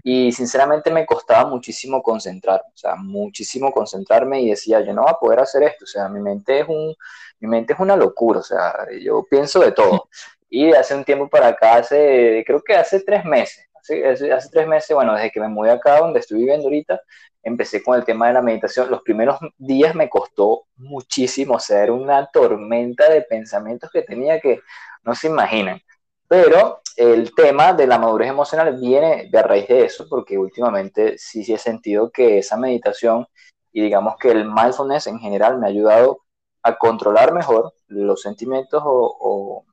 y 0.03 0.31
sinceramente 0.31 0.91
me 0.91 1.03
costaba 1.03 1.49
muchísimo 1.49 2.03
concentrarme, 2.03 2.69
o 2.71 2.77
sea, 2.77 2.95
muchísimo 2.95 3.71
concentrarme 3.71 4.41
y 4.41 4.51
decía, 4.51 4.81
yo 4.81 4.93
no 4.93 5.01
voy 5.01 5.11
a 5.11 5.19
poder 5.19 5.39
hacer 5.39 5.63
esto, 5.63 5.85
o 5.85 5.87
sea, 5.87 6.07
mi 6.09 6.19
mente 6.19 6.59
es 6.59 6.67
un, 6.67 6.95
mi 7.39 7.47
mente 7.47 7.73
es 7.73 7.79
una 7.79 7.95
locura, 7.95 8.41
o 8.41 8.43
sea, 8.43 8.87
yo 9.01 9.25
pienso 9.29 9.59
de 9.59 9.71
todo. 9.71 10.09
Y 10.47 10.71
hace 10.73 10.93
un 10.93 11.03
tiempo 11.03 11.27
para 11.27 11.47
acá, 11.47 11.77
hace, 11.77 12.43
creo 12.45 12.61
que 12.61 12.75
hace 12.75 12.99
tres 12.99 13.25
meses, 13.25 13.65
hace, 13.83 14.49
tres 14.51 14.67
meses, 14.67 14.95
bueno, 14.95 15.13
desde 15.13 15.31
que 15.31 15.39
me 15.39 15.47
mudé 15.47 15.71
acá 15.71 15.99
donde 15.99 16.19
estoy 16.19 16.39
viviendo 16.39 16.67
ahorita, 16.67 17.01
empecé 17.41 17.83
con 17.83 17.95
el 17.97 18.05
tema 18.05 18.27
de 18.27 18.33
la 18.33 18.41
meditación. 18.41 18.89
Los 18.89 19.01
primeros 19.01 19.37
días 19.57 19.95
me 19.95 20.09
costó 20.09 20.65
muchísimo, 20.77 21.55
o 21.55 21.59
sea, 21.59 21.83
era 21.83 21.93
una 21.93 22.27
tormenta 22.27 23.09
de 23.09 23.21
pensamientos 23.21 23.91
que 23.91 24.01
tenía 24.01 24.39
que 24.39 24.61
no 25.03 25.13
se 25.15 25.27
imaginan. 25.27 25.81
Pero 26.27 26.81
el 26.95 27.33
tema 27.35 27.73
de 27.73 27.87
la 27.87 27.99
madurez 27.99 28.29
emocional 28.29 28.77
viene 28.79 29.29
de 29.29 29.37
a 29.37 29.43
raíz 29.43 29.67
de 29.67 29.85
eso, 29.85 30.07
porque 30.09 30.37
últimamente 30.37 31.17
sí, 31.17 31.43
sí 31.43 31.53
he 31.53 31.57
sentido 31.57 32.09
que 32.11 32.37
esa 32.37 32.57
meditación 32.57 33.27
y 33.71 33.81
digamos 33.81 34.15
que 34.19 34.31
el 34.31 34.45
mindfulness 34.45 35.07
en 35.07 35.19
general 35.19 35.57
me 35.59 35.65
ha 35.65 35.69
ayudado 35.69 36.21
a 36.61 36.77
controlar 36.77 37.33
mejor 37.33 37.73
los 37.87 38.21
sentimientos 38.21 38.81
o, 38.85 39.65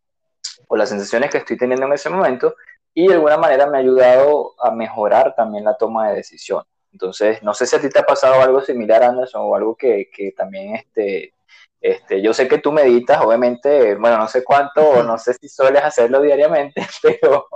o 0.66 0.76
las 0.76 0.88
sensaciones 0.88 1.30
que 1.30 1.38
estoy 1.38 1.56
teniendo 1.56 1.86
en 1.86 1.92
ese 1.92 2.08
momento 2.08 2.54
y 2.94 3.08
de 3.08 3.14
alguna 3.14 3.36
manera 3.36 3.66
me 3.66 3.78
ha 3.78 3.80
ayudado 3.80 4.54
a 4.60 4.70
mejorar 4.70 5.34
también 5.34 5.64
la 5.64 5.76
toma 5.76 6.08
de 6.08 6.16
decisión. 6.16 6.64
Entonces, 6.92 7.42
no 7.42 7.54
sé 7.54 7.66
si 7.66 7.76
a 7.76 7.80
ti 7.80 7.88
te 7.88 8.00
ha 8.00 8.04
pasado 8.04 8.40
algo 8.42 8.60
similar, 8.60 9.02
Anderson, 9.02 9.42
o 9.44 9.54
algo 9.54 9.76
que, 9.76 10.10
que 10.12 10.32
también, 10.32 10.74
este, 10.74 11.34
este, 11.80 12.20
yo 12.20 12.34
sé 12.34 12.46
que 12.46 12.58
tú 12.58 12.72
meditas, 12.72 13.20
obviamente, 13.22 13.94
bueno, 13.94 14.18
no 14.18 14.28
sé 14.28 14.44
cuánto, 14.44 15.02
no 15.02 15.16
sé 15.16 15.34
si 15.34 15.48
sueles 15.48 15.82
hacerlo 15.82 16.20
diariamente, 16.20 16.86
pero, 17.02 17.46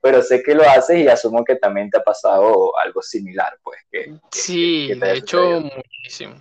pero 0.00 0.22
sé 0.22 0.42
que 0.42 0.54
lo 0.54 0.62
haces 0.62 0.98
y 0.98 1.08
asumo 1.08 1.44
que 1.44 1.56
también 1.56 1.90
te 1.90 1.98
ha 1.98 2.02
pasado 2.02 2.78
algo 2.78 3.02
similar, 3.02 3.58
pues. 3.62 3.78
Que, 3.90 4.14
sí, 4.30 4.92
de 4.94 5.14
hecho, 5.14 5.60
muchísimo. 5.60 6.34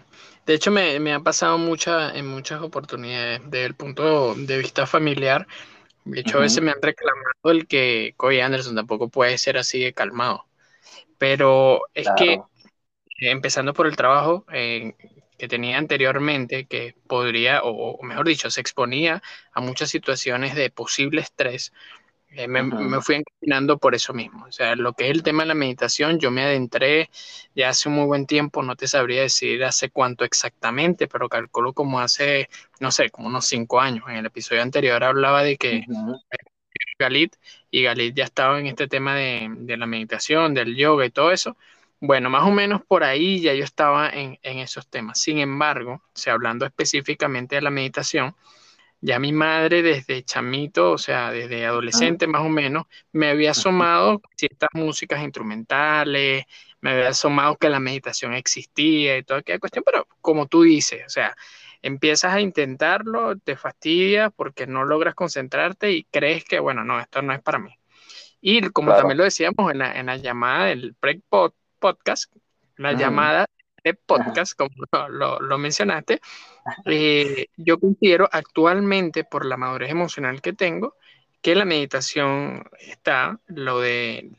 De 0.45 0.53
hecho, 0.53 0.69
me, 0.69 0.99
me 0.99 1.13
ha 1.13 1.19
pasado 1.21 1.57
mucha, 1.57 2.15
en 2.15 2.27
muchas 2.27 2.61
oportunidades 2.61 3.41
desde 3.45 3.65
el 3.65 3.73
punto 3.73 4.35
de 4.35 4.57
vista 4.59 4.85
familiar 4.85 5.47
de 6.05 6.19
hecho, 6.19 6.37
a 6.37 6.41
veces 6.41 6.61
me 6.61 6.71
han 6.71 6.81
reclamado 6.81 7.51
el 7.51 7.67
que 7.67 8.13
Coy 8.15 8.39
Anderson 8.39 8.75
tampoco 8.75 9.09
puede 9.09 9.37
ser 9.39 9.57
así 9.57 9.79
de 9.79 9.93
calmado. 9.93 10.45
Pero 11.17 11.81
es 11.95 12.07
que, 12.15 12.33
eh, 12.33 12.41
empezando 13.19 13.73
por 13.73 13.87
el 13.87 13.95
trabajo 13.95 14.45
eh, 14.53 14.93
que 15.37 15.47
tenía 15.47 15.77
anteriormente, 15.77 16.67
que 16.67 16.95
podría, 17.07 17.61
o, 17.63 18.01
mejor 18.03 18.27
dicho, 18.27 18.51
se 18.51 18.61
exponía 18.61 19.23
a 19.51 19.61
muchas 19.61 19.89
situaciones 19.89 20.55
de 20.55 20.69
posible 20.69 21.21
estrés, 21.21 21.73
eh, 22.35 22.47
me, 22.47 23.01
fui 23.01 23.15
encaminando 23.15 23.77
por 23.77 23.95
eso 23.95 24.13
mismo. 24.13 24.45
O 24.45 24.51
sea, 24.51 24.75
lo 24.75 24.93
que 24.93 25.05
es 25.05 25.11
el 25.11 25.23
tema 25.23 25.43
de 25.43 25.47
la 25.47 25.53
meditación, 25.53 26.19
yo 26.19 26.31
me 26.31 26.43
adentré 26.43 27.09
ya 27.55 27.69
hace 27.69 27.89
un 27.89 27.95
muy 27.95 28.05
buen 28.05 28.25
tiempo, 28.25 28.61
no 28.63 28.75
te 28.75 28.87
sabría 28.87 29.21
decir 29.21 29.63
hace 29.63 29.89
cuánto 29.89 30.25
exactamente, 30.25 31.07
pero 31.07 31.29
calculo 31.29 31.73
como 31.73 31.99
hace, 31.99 32.49
no 32.79 32.91
sé, 32.91 33.09
como 33.09 33.27
unos 33.27 33.45
cinco 33.45 33.79
años. 33.79 34.05
En 34.09 34.17
el 34.17 34.25
episodio 34.25 34.61
anterior 34.61 35.03
hablaba 35.03 35.43
de 35.43 35.57
que 35.57 35.85
Galit 36.99 37.35
y 37.71 37.83
Galit 37.83 38.15
ya 38.15 38.25
estaba 38.25 38.59
en 38.59 38.67
este 38.67 38.87
tema 38.87 39.15
de, 39.15 39.49
de, 39.57 39.77
la 39.77 39.85
meditación, 39.85 40.53
del 40.53 40.75
yoga 40.75 41.05
y 41.05 41.11
todo 41.11 41.31
eso. 41.31 41.57
Bueno, 42.01 42.29
más 42.29 42.43
o 42.43 42.51
menos 42.51 42.81
por 42.85 43.03
ahí 43.03 43.41
ya 43.41 43.53
yo 43.53 43.63
estaba 43.63 44.09
en, 44.09 44.37
en 44.43 44.59
esos 44.59 44.87
temas. 44.87 45.19
Sin 45.21 45.39
embargo, 45.39 46.01
o 46.27 46.29
hablando 46.29 46.65
específicamente 46.65 47.55
de 47.55 47.61
la 47.61 47.69
meditación, 47.71 48.35
ya 49.05 49.19
mi 49.19 49.31
madre 49.31 49.83
desde 49.83 50.23
chamito, 50.23 50.93
o 50.93 50.97
sea, 50.97 51.31
desde 51.31 51.63
adolescente 51.63 52.25
más 52.25 52.41
o 52.41 52.49
menos, 52.49 52.87
me 53.11 53.29
había 53.29 53.51
asomado 53.51 54.19
ciertas 54.35 54.69
músicas 54.73 55.21
instrumentales, 55.23 56.45
me 56.81 56.89
había 56.89 57.09
asomado 57.09 57.55
que 57.55 57.69
la 57.69 57.79
meditación 57.79 58.33
existía 58.33 59.17
y 59.17 59.23
toda 59.23 59.41
aquella 59.41 59.59
cuestión, 59.59 59.83
pero 59.85 60.07
como 60.21 60.47
tú 60.47 60.63
dices, 60.63 61.03
o 61.05 61.09
sea, 61.09 61.35
empiezas 61.83 62.33
a 62.33 62.41
intentarlo, 62.41 63.37
te 63.37 63.55
fastidias 63.55 64.31
porque 64.35 64.65
no 64.65 64.85
logras 64.85 65.13
concentrarte 65.13 65.91
y 65.91 66.05
crees 66.05 66.43
que, 66.43 66.59
bueno, 66.59 66.83
no, 66.83 66.99
esto 66.99 67.21
no 67.21 67.31
es 67.31 67.41
para 67.43 67.59
mí. 67.59 67.77
Y 68.41 68.69
como 68.69 68.91
también 68.95 69.19
lo 69.19 69.23
decíamos 69.23 69.71
en 69.71 69.77
la, 69.79 69.99
en 69.99 70.07
la 70.07 70.17
llamada 70.17 70.65
del 70.65 70.95
pre-podcast, 70.95 72.33
la 72.77 72.93
llamada 72.93 73.45
de 73.83 73.93
podcast, 73.93 74.57
como 74.57 74.71
lo, 75.09 75.39
lo, 75.39 75.57
mencionaste, 75.59 76.19
eh, 76.85 77.47
yo 77.57 77.79
considero 77.79 78.27
actualmente, 78.31 79.23
por 79.23 79.45
la 79.45 79.57
madurez 79.57 79.91
emocional 79.91 80.41
que 80.41 80.53
tengo, 80.53 80.95
que 81.41 81.55
la 81.55 81.65
meditación 81.65 82.63
está, 82.79 83.39
lo 83.47 83.79
de 83.79 84.31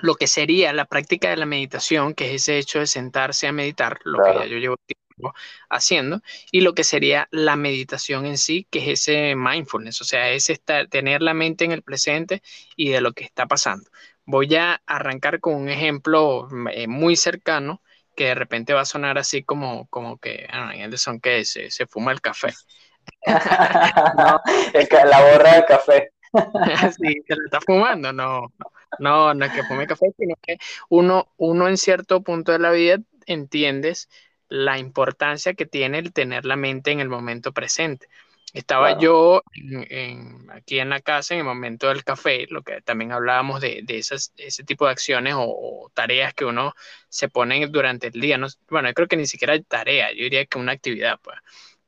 lo 0.00 0.14
que 0.14 0.26
sería 0.26 0.72
la 0.72 0.84
práctica 0.84 1.30
de 1.30 1.36
la 1.36 1.46
meditación, 1.46 2.14
que 2.14 2.34
es 2.34 2.42
ese 2.42 2.58
hecho 2.58 2.78
de 2.78 2.86
sentarse 2.86 3.46
a 3.46 3.52
meditar, 3.52 3.98
lo 4.04 4.22
que 4.22 4.34
ya 4.34 4.46
yo 4.46 4.58
llevo 4.58 4.76
tiempo 4.76 5.34
haciendo, 5.68 6.22
y 6.52 6.60
lo 6.60 6.74
que 6.74 6.84
sería 6.84 7.28
la 7.30 7.56
meditación 7.56 8.26
en 8.26 8.38
sí, 8.38 8.66
que 8.70 8.78
es 8.92 9.00
ese 9.08 9.34
mindfulness, 9.34 10.00
o 10.00 10.04
sea, 10.04 10.30
es 10.30 10.50
estar, 10.50 10.86
tener 10.88 11.22
la 11.22 11.34
mente 11.34 11.64
en 11.64 11.72
el 11.72 11.82
presente 11.82 12.42
y 12.76 12.90
de 12.90 13.00
lo 13.00 13.12
que 13.12 13.24
está 13.24 13.46
pasando. 13.46 13.90
Voy 14.24 14.54
a 14.54 14.80
arrancar 14.86 15.40
con 15.40 15.54
un 15.54 15.68
ejemplo 15.68 16.48
eh, 16.70 16.86
muy 16.86 17.16
cercano 17.16 17.82
que 18.18 18.24
de 18.24 18.34
repente 18.34 18.74
va 18.74 18.80
a 18.80 18.84
sonar 18.84 19.16
así 19.16 19.44
como, 19.44 19.86
como 19.90 20.18
que 20.18 20.48
ah, 20.50 20.70
Anderson 20.70 21.20
que 21.20 21.44
se, 21.44 21.70
se 21.70 21.86
fuma 21.86 22.10
el 22.10 22.20
café. 22.20 22.48
no, 23.26 24.40
la 25.08 25.20
borra 25.20 25.52
del 25.54 25.64
café. 25.64 26.10
sí, 27.00 27.22
se 27.28 27.36
lo 27.36 27.44
está 27.44 27.60
fumando, 27.60 28.12
no, 28.12 28.52
no, 28.98 29.34
no 29.34 29.44
es 29.44 29.52
que 29.52 29.62
fume 29.62 29.86
café, 29.86 30.12
sino 30.18 30.34
que 30.42 30.58
uno, 30.88 31.32
uno 31.36 31.68
en 31.68 31.76
cierto 31.76 32.20
punto 32.24 32.50
de 32.50 32.58
la 32.58 32.72
vida 32.72 32.98
entiendes 33.26 34.08
la 34.48 34.78
importancia 34.78 35.54
que 35.54 35.64
tiene 35.64 36.00
el 36.00 36.12
tener 36.12 36.44
la 36.44 36.56
mente 36.56 36.90
en 36.90 36.98
el 36.98 37.08
momento 37.08 37.52
presente. 37.52 38.08
Estaba 38.54 38.98
yo 38.98 39.42
aquí 40.50 40.78
en 40.78 40.88
la 40.88 41.00
casa 41.00 41.34
en 41.34 41.40
el 41.40 41.46
momento 41.46 41.88
del 41.88 42.04
café, 42.04 42.46
lo 42.48 42.62
que 42.62 42.80
también 42.80 43.12
hablábamos 43.12 43.60
de, 43.60 43.84
esas, 43.88 44.32
ese 44.36 44.64
tipo 44.64 44.86
de 44.86 44.92
acciones 44.92 45.34
o, 45.36 45.90
tareas 45.94 46.32
que 46.34 46.44
uno 46.44 46.74
se 47.08 47.28
pone 47.28 47.66
durante 47.66 48.08
el 48.08 48.20
día. 48.20 48.38
No, 48.38 48.46
bueno, 48.68 48.88
yo 48.88 48.94
creo 48.94 49.08
que 49.08 49.16
ni 49.16 49.26
siquiera 49.26 49.54
hay 49.54 49.62
tarea, 49.62 50.10
yo 50.12 50.22
diría 50.24 50.46
que 50.46 50.58
una 50.58 50.72
actividad, 50.72 51.18
pues, 51.22 51.36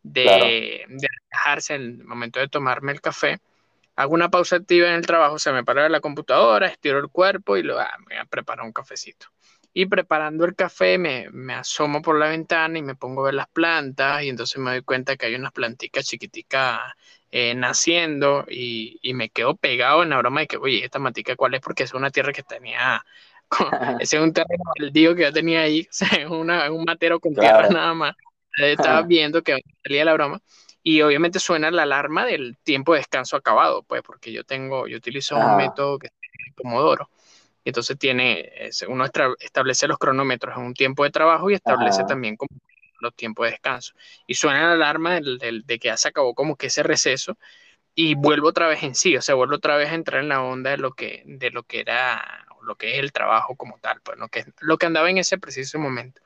de, 0.02 0.84
de 0.88 1.08
relajarse 1.30 1.74
en 1.74 1.82
el 1.82 2.04
momento 2.04 2.40
de 2.40 2.48
tomarme 2.48 2.92
el 2.92 3.00
café. 3.00 3.38
Hago 3.96 4.14
una 4.14 4.30
pausa 4.30 4.56
activa 4.56 4.88
en 4.88 4.94
el 4.94 5.06
trabajo, 5.06 5.38
se 5.38 5.52
me 5.52 5.64
para 5.64 5.88
la 5.88 6.00
computadora, 6.00 6.68
estiro 6.68 6.98
el 6.98 7.08
cuerpo 7.08 7.56
y 7.56 7.62
lo, 7.62 7.78
ah, 7.78 7.96
me 8.06 8.24
preparar 8.26 8.64
un 8.64 8.72
cafecito. 8.72 9.26
Y 9.72 9.86
preparando 9.86 10.44
el 10.44 10.56
café 10.56 10.98
me, 10.98 11.28
asomo 11.54 12.02
por 12.02 12.18
la 12.18 12.28
ventana 12.28 12.78
y 12.78 12.82
me 12.82 12.96
pongo 12.96 13.22
a 13.22 13.24
ver 13.26 13.34
las 13.34 13.48
plantas 13.48 14.22
y 14.24 14.28
entonces 14.28 14.58
me 14.58 14.72
doy 14.72 14.82
cuenta 14.82 15.16
que 15.16 15.26
hay 15.26 15.34
unas 15.36 15.52
plantitas 15.52 16.04
chiquiticas 16.06 16.80
eh, 17.30 17.54
naciendo 17.54 18.44
y, 18.48 18.98
me 19.14 19.30
quedo 19.30 19.56
pegado 19.56 20.02
en 20.02 20.10
la 20.10 20.18
broma 20.18 20.40
de 20.40 20.46
que, 20.48 20.56
oye, 20.56 20.84
esta 20.84 20.98
matica 20.98 21.36
cuál 21.36 21.54
es 21.54 21.60
porque 21.60 21.84
es 21.84 21.94
una 21.94 22.10
tierra 22.10 22.32
que 22.32 22.42
tenía, 22.42 23.04
ese 24.00 24.16
es 24.16 24.22
un 24.22 24.32
terreno 24.32 24.64
baldío 24.78 25.14
que 25.14 25.22
yo 25.22 25.32
tenía 25.32 25.60
ahí, 25.60 25.86
es 25.90 26.26
un 26.28 26.84
matero 26.84 27.20
con 27.20 27.34
tierra 27.34 27.68
nada 27.68 27.94
más. 27.94 28.16
Estaba 28.58 29.02
viendo 29.02 29.42
que 29.42 29.58
salía 29.82 30.04
la 30.04 30.12
broma 30.14 30.40
y 30.82 31.02
obviamente 31.02 31.38
suena 31.38 31.70
la 31.70 31.82
alarma 31.82 32.24
del 32.24 32.56
tiempo 32.62 32.92
de 32.92 33.00
descanso 33.00 33.36
acabado, 33.36 33.82
pues 33.82 34.02
porque 34.02 34.32
yo 34.32 34.44
tengo, 34.44 34.86
yo 34.86 34.96
utilizo 34.96 35.36
un 35.36 35.56
método 35.56 35.98
que 35.98 36.08
es 36.08 36.12
Pomodoro 37.64 37.70
entonces 37.70 37.98
tiene, 37.98 38.70
uno 38.88 39.04
establece 39.38 39.86
los 39.86 39.98
cronómetros 39.98 40.56
en 40.56 40.64
un 40.64 40.74
tiempo 40.74 41.04
de 41.04 41.10
trabajo 41.10 41.50
y 41.50 41.54
establece 41.54 42.04
también 42.04 42.36
como 42.36 42.50
los 43.00 43.14
tiempos 43.14 43.46
de 43.46 43.52
descanso. 43.52 43.94
Y 44.26 44.34
suena 44.34 44.68
la 44.68 44.72
alarma 44.72 45.20
de, 45.20 45.78
que 45.78 45.88
ya 45.88 45.96
se 45.96 46.08
acabó 46.08 46.34
como 46.34 46.56
que 46.56 46.66
ese 46.66 46.82
receso 46.82 47.36
y 47.94 48.14
vuelvo 48.14 48.48
otra 48.48 48.68
vez 48.68 48.82
en 48.82 48.94
sí, 48.94 49.16
o 49.16 49.22
sea, 49.22 49.34
vuelvo 49.34 49.56
otra 49.56 49.76
vez 49.76 49.90
a 49.90 49.94
entrar 49.94 50.22
en 50.22 50.28
la 50.28 50.42
onda 50.42 50.70
de 50.70 50.78
lo 50.78 50.92
que, 50.92 51.22
de 51.26 51.50
lo 51.50 51.64
que 51.64 51.80
era, 51.80 52.46
lo 52.62 52.76
que 52.76 52.94
es 52.94 52.98
el 52.98 53.12
trabajo 53.12 53.56
como 53.56 53.78
tal, 53.78 54.00
pues 54.02 54.18
lo 54.18 54.28
que, 54.28 54.44
lo 54.60 54.78
que 54.78 54.86
andaba 54.86 55.10
en 55.10 55.18
ese 55.18 55.38
preciso 55.38 55.78
momento. 55.78 56.22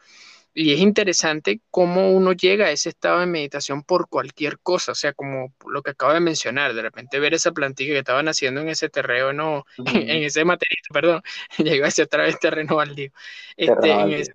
Y 0.54 0.72
es 0.72 0.80
interesante 0.80 1.60
cómo 1.70 2.12
uno 2.12 2.32
llega 2.32 2.66
a 2.66 2.70
ese 2.70 2.90
estado 2.90 3.20
de 3.20 3.26
meditación 3.26 3.82
por 3.82 4.08
cualquier 4.08 4.60
cosa, 4.60 4.92
o 4.92 4.94
sea, 4.94 5.12
como 5.12 5.52
lo 5.66 5.82
que 5.82 5.90
acabo 5.90 6.12
de 6.12 6.20
mencionar, 6.20 6.74
de 6.74 6.82
repente 6.82 7.18
ver 7.18 7.34
esa 7.34 7.52
plantilla 7.52 7.92
que 7.92 7.98
estaban 7.98 8.28
haciendo 8.28 8.60
en 8.60 8.68
ese 8.68 8.88
terreno, 8.88 9.66
en 9.86 10.22
ese 10.22 10.44
material, 10.44 10.82
perdón, 10.92 11.22
ya 11.58 11.74
iba 11.74 11.88
hacia 11.88 12.04
otra 12.04 12.22
vez 12.22 12.38
terreno 12.38 12.76
baldío, 12.76 13.10
este, 13.56 13.90
en 13.90 14.12
ese 14.12 14.32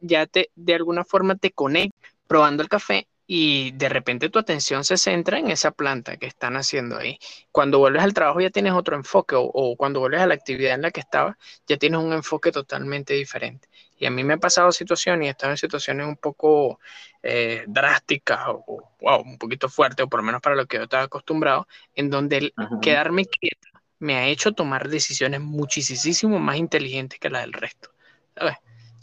ya 0.00 0.26
te, 0.26 0.50
de 0.54 0.74
alguna 0.74 1.04
forma 1.04 1.36
te 1.36 1.50
conecta 1.50 1.96
probando 2.26 2.62
el 2.62 2.68
café 2.68 3.08
y 3.30 3.72
de 3.72 3.90
repente 3.90 4.30
tu 4.30 4.38
atención 4.38 4.84
se 4.84 4.96
centra 4.96 5.38
en 5.38 5.50
esa 5.50 5.70
planta 5.70 6.16
que 6.16 6.26
están 6.26 6.56
haciendo 6.56 6.96
ahí. 6.96 7.18
Cuando 7.52 7.78
vuelves 7.78 8.02
al 8.02 8.14
trabajo 8.14 8.40
ya 8.40 8.50
tienes 8.50 8.72
otro 8.72 8.96
enfoque 8.96 9.36
o, 9.36 9.42
o 9.42 9.76
cuando 9.76 10.00
vuelves 10.00 10.22
a 10.22 10.26
la 10.26 10.34
actividad 10.34 10.74
en 10.74 10.82
la 10.82 10.90
que 10.90 11.00
estabas 11.00 11.36
ya 11.66 11.76
tienes 11.76 12.00
un 12.00 12.14
enfoque 12.14 12.50
totalmente 12.50 13.12
diferente. 13.14 13.68
Y 13.98 14.06
a 14.06 14.10
mí 14.10 14.24
me 14.24 14.32
han 14.32 14.40
pasado 14.40 14.72
situaciones 14.72 15.26
y 15.26 15.28
he 15.28 15.30
estado 15.30 15.52
en 15.52 15.58
situaciones 15.58 16.06
un 16.06 16.16
poco 16.16 16.80
eh, 17.22 17.64
drásticas 17.66 18.40
o, 18.46 18.84
un 19.00 19.38
poquito 19.38 19.68
fuertes, 19.68 20.06
o 20.06 20.08
por 20.08 20.20
lo 20.20 20.24
menos 20.24 20.40
para 20.40 20.56
lo 20.56 20.66
que 20.66 20.76
yo 20.76 20.84
estaba 20.84 21.02
acostumbrado, 21.02 21.66
en 21.94 22.08
donde 22.08 22.36
el 22.38 22.54
quedarme 22.80 23.26
quieto 23.26 23.68
me 23.98 24.16
ha 24.16 24.28
hecho 24.28 24.52
tomar 24.52 24.88
decisiones 24.88 25.40
muchísimo 25.40 26.38
más 26.38 26.56
inteligentes 26.56 27.18
que 27.18 27.28
las 27.28 27.42
del 27.42 27.52
resto. 27.52 27.90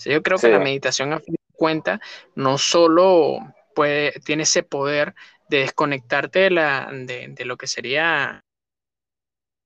yo 0.06 0.24
creo 0.24 0.40
que 0.40 0.48
la 0.48 0.60
meditación 0.60 1.12
a 1.12 1.20
fin 1.20 1.34
de 1.34 1.58
cuentas 1.58 2.00
no 2.36 2.58
solo 2.58 3.40
puede, 3.76 4.14
tiene 4.22 4.44
ese 4.44 4.64
poder 4.64 5.14
de 5.50 5.60
desconectarte 5.60 6.40
de, 6.40 6.50
la, 6.50 6.90
de, 6.92 7.46
lo 7.46 7.58
que 7.58 7.68
sería 7.68 8.04
la 8.32 8.42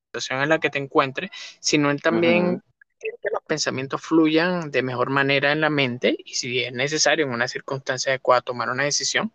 situación 0.07 0.41
en 0.41 0.49
la 0.49 0.59
que 0.59 0.69
te 0.69 0.79
encuentres, 0.79 1.31
sino 1.61 1.91
él 1.91 2.01
también 2.01 2.61
que 2.99 3.29
los 3.31 3.41
pensamientos 3.43 4.01
fluyan 4.01 4.71
de 4.71 4.83
mejor 4.83 5.09
manera 5.09 5.51
en 5.51 5.61
la 5.61 5.69
mente 5.69 6.17
y 6.25 6.33
si 6.33 6.63
es 6.63 6.73
necesario 6.73 7.25
en 7.25 7.31
una 7.31 7.47
circunstancia 7.47 8.11
adecuada 8.11 8.41
tomar 8.41 8.69
una 8.69 8.83
decisión, 8.83 9.31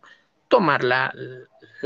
tomar 0.49 0.85
la, 0.85 1.15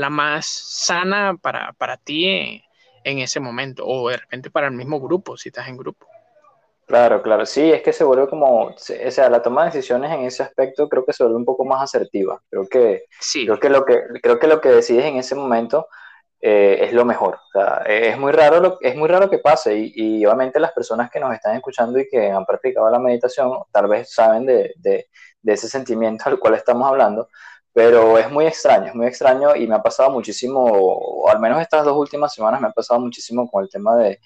más 0.09 0.45
sana 0.45 1.37
para, 1.37 1.73
para 1.73 1.97
ti 1.97 2.63
en, 3.03 3.19
ese 3.19 3.39
momento 3.39 3.85
o 3.85 4.09
de 4.09 4.17
repente 4.17 4.51
para 4.51 4.67
el 4.67 4.73
mismo 4.73 4.99
grupo, 4.99 5.37
si 5.37 5.49
estás 5.49 5.67
en 5.67 5.77
grupo. 5.77 6.08
Claro, 6.89 7.21
claro, 7.21 7.45
sí, 7.45 7.71
es 7.71 7.83
que 7.83 7.93
se 7.93 8.03
vuelve 8.03 8.27
como, 8.27 8.63
o 8.63 8.73
sea, 8.75 9.29
la 9.29 9.43
toma 9.43 9.61
de 9.61 9.69
decisiones 9.69 10.11
en 10.11 10.21
ese 10.21 10.41
aspecto 10.41 10.89
creo 10.89 11.05
que 11.05 11.13
se 11.13 11.23
vuelve 11.23 11.37
un 11.37 11.45
poco 11.45 11.63
más 11.63 11.83
asertiva. 11.83 12.41
Creo 12.49 12.67
que, 12.67 13.03
sí. 13.19 13.45
creo 13.45 13.59
que 13.59 13.69
lo 13.69 13.85
que, 13.85 14.01
creo 14.23 14.39
que 14.39 14.47
lo 14.47 14.59
que 14.59 14.69
decides 14.69 15.05
en 15.05 15.17
ese 15.17 15.35
momento 15.35 15.87
eh, 16.41 16.79
es 16.81 16.91
lo 16.91 17.05
mejor. 17.05 17.35
O 17.35 17.51
sea, 17.53 17.83
es, 17.85 18.17
muy 18.17 18.31
raro 18.31 18.59
lo, 18.59 18.77
es 18.81 18.95
muy 18.95 19.07
raro 19.07 19.29
que 19.29 19.37
pase 19.37 19.77
y, 19.77 20.25
obviamente 20.25 20.59
las 20.59 20.71
personas 20.71 21.11
que 21.11 21.19
nos 21.19 21.31
están 21.31 21.55
escuchando 21.55 21.99
y 21.99 22.07
que 22.09 22.31
han 22.31 22.43
practicado 22.47 22.89
la 22.89 22.97
meditación 22.97 23.51
tal 23.71 23.87
vez 23.87 24.11
saben 24.11 24.47
de, 24.47 24.73
de, 24.77 25.07
ese 25.45 25.69
sentimiento 25.69 26.23
al 26.25 26.39
cual 26.39 26.55
estamos 26.55 26.87
hablando, 26.87 27.29
pero 27.71 28.17
es 28.17 28.31
muy 28.31 28.47
extraño, 28.47 28.87
es 28.87 28.95
muy 28.95 29.05
extraño 29.05 29.55
y 29.55 29.67
me 29.67 29.75
ha 29.75 29.83
pasado 29.83 30.09
muchísimo, 30.09 30.63
o 30.65 31.29
al 31.29 31.39
menos 31.39 31.61
estas 31.61 31.85
dos 31.85 31.95
últimas 31.95 32.33
semanas 32.33 32.59
me 32.61 32.67
ha 32.67 32.71
pasado 32.71 32.99
muchísimo 32.99 33.47
con 33.47 33.63
el 33.63 33.69
tema 33.69 33.95
de, 33.95 34.19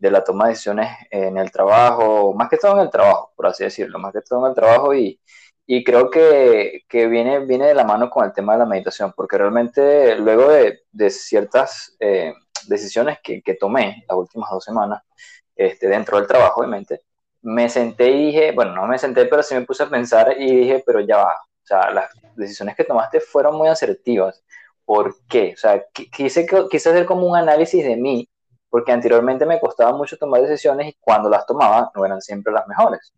de 0.00 0.10
la 0.10 0.24
toma 0.24 0.46
de 0.46 0.50
decisiones 0.52 0.88
en 1.10 1.36
el 1.38 1.50
trabajo, 1.52 2.34
más 2.34 2.48
que 2.48 2.56
todo 2.56 2.72
en 2.76 2.80
el 2.80 2.90
trabajo, 2.90 3.32
por 3.36 3.46
así 3.46 3.64
decirlo, 3.64 3.98
más 3.98 4.12
que 4.12 4.22
todo 4.22 4.44
en 4.46 4.50
el 4.50 4.54
trabajo 4.54 4.94
y, 4.94 5.20
y 5.66 5.84
creo 5.84 6.10
que, 6.10 6.82
que, 6.88 7.06
viene, 7.06 7.44
viene 7.46 7.66
de 7.68 7.74
la 7.74 7.84
mano 7.84 8.10
con 8.10 8.24
el 8.24 8.32
tema 8.32 8.54
de 8.54 8.60
la 8.60 8.66
meditación, 8.66 9.12
porque 9.14 9.38
realmente 9.38 10.16
luego 10.16 10.48
de, 10.48 10.80
de 10.90 11.10
ciertas 11.10 11.96
eh, 12.00 12.32
decisiones 12.66 13.18
que, 13.22 13.42
que, 13.42 13.54
tomé 13.54 14.04
las 14.08 14.18
últimas 14.18 14.50
dos 14.50 14.64
semanas, 14.64 15.02
este, 15.54 15.88
dentro 15.88 16.18
del 16.18 16.26
trabajo, 16.26 16.60
obviamente, 16.60 17.02
me 17.42 17.68
senté 17.68 18.10
y 18.10 18.26
dije, 18.26 18.52
bueno, 18.52 18.74
no 18.74 18.86
me 18.86 18.98
senté, 18.98 19.26
pero 19.26 19.42
sí 19.42 19.54
me 19.54 19.66
puse 19.66 19.82
a 19.82 19.90
pensar 19.90 20.34
y 20.38 20.56
dije, 20.60 20.82
pero 20.86 21.00
ya 21.00 21.18
va, 21.18 21.32
o 21.32 21.66
sea, 21.66 21.90
las 21.90 22.10
decisiones 22.36 22.74
que 22.74 22.84
tomaste 22.84 23.20
fueron 23.20 23.56
muy 23.56 23.68
asertivas. 23.68 24.42
¿Por 24.84 25.14
qué? 25.28 25.52
O 25.54 25.56
sea, 25.56 25.84
quise, 25.92 26.46
quise 26.70 26.88
hacer 26.88 27.06
como 27.06 27.26
un 27.26 27.36
análisis 27.36 27.84
de 27.84 27.96
mí, 27.96 28.28
porque 28.70 28.92
anteriormente 28.92 29.44
me 29.44 29.60
costaba 29.60 29.92
mucho 29.92 30.16
tomar 30.16 30.40
decisiones 30.40 30.88
y 30.88 30.96
cuando 31.00 31.28
las 31.28 31.44
tomaba 31.44 31.90
no 31.94 32.06
eran 32.06 32.22
siempre 32.22 32.52
las 32.52 32.66
mejores. 32.66 33.12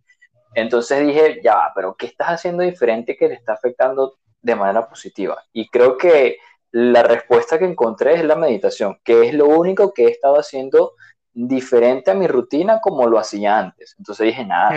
Entonces 0.55 1.07
dije, 1.07 1.41
ya, 1.43 1.71
pero 1.75 1.95
¿qué 1.95 2.07
estás 2.07 2.29
haciendo 2.29 2.63
diferente 2.63 3.17
que 3.17 3.29
le 3.29 3.35
está 3.35 3.53
afectando 3.53 4.17
de 4.41 4.57
manera 4.57 4.89
positiva? 4.89 5.43
Y 5.53 5.69
creo 5.69 5.97
que 5.97 6.39
la 6.73 7.03
respuesta 7.03 7.59
que 7.59 7.67
encontré 7.67 8.15
es 8.15 8.25
la 8.25 8.35
meditación, 8.35 8.99
que 9.05 9.29
es 9.29 9.35
lo 9.35 9.47
único 9.47 9.93
que 9.93 10.07
he 10.07 10.11
estado 10.11 10.37
haciendo 10.37 10.95
diferente 11.35 12.11
a 12.11 12.15
mi 12.15 12.27
rutina 12.27 12.81
como 12.81 13.07
lo 13.07 13.19
hacía 13.19 13.59
antes. 13.59 13.95
Entonces 13.99 14.27
dije, 14.27 14.45
nada, 14.45 14.71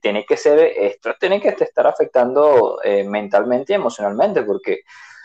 tiene 0.00 0.24
que 0.24 0.36
ser, 0.36 0.60
esto 0.60 1.14
tiene 1.18 1.40
que 1.40 1.48
estar 1.48 1.86
afectando 1.86 2.78
eh, 2.82 3.04
mentalmente 3.04 3.72
y 3.72 3.76
emocionalmente, 3.76 4.42
porque, 4.42 4.80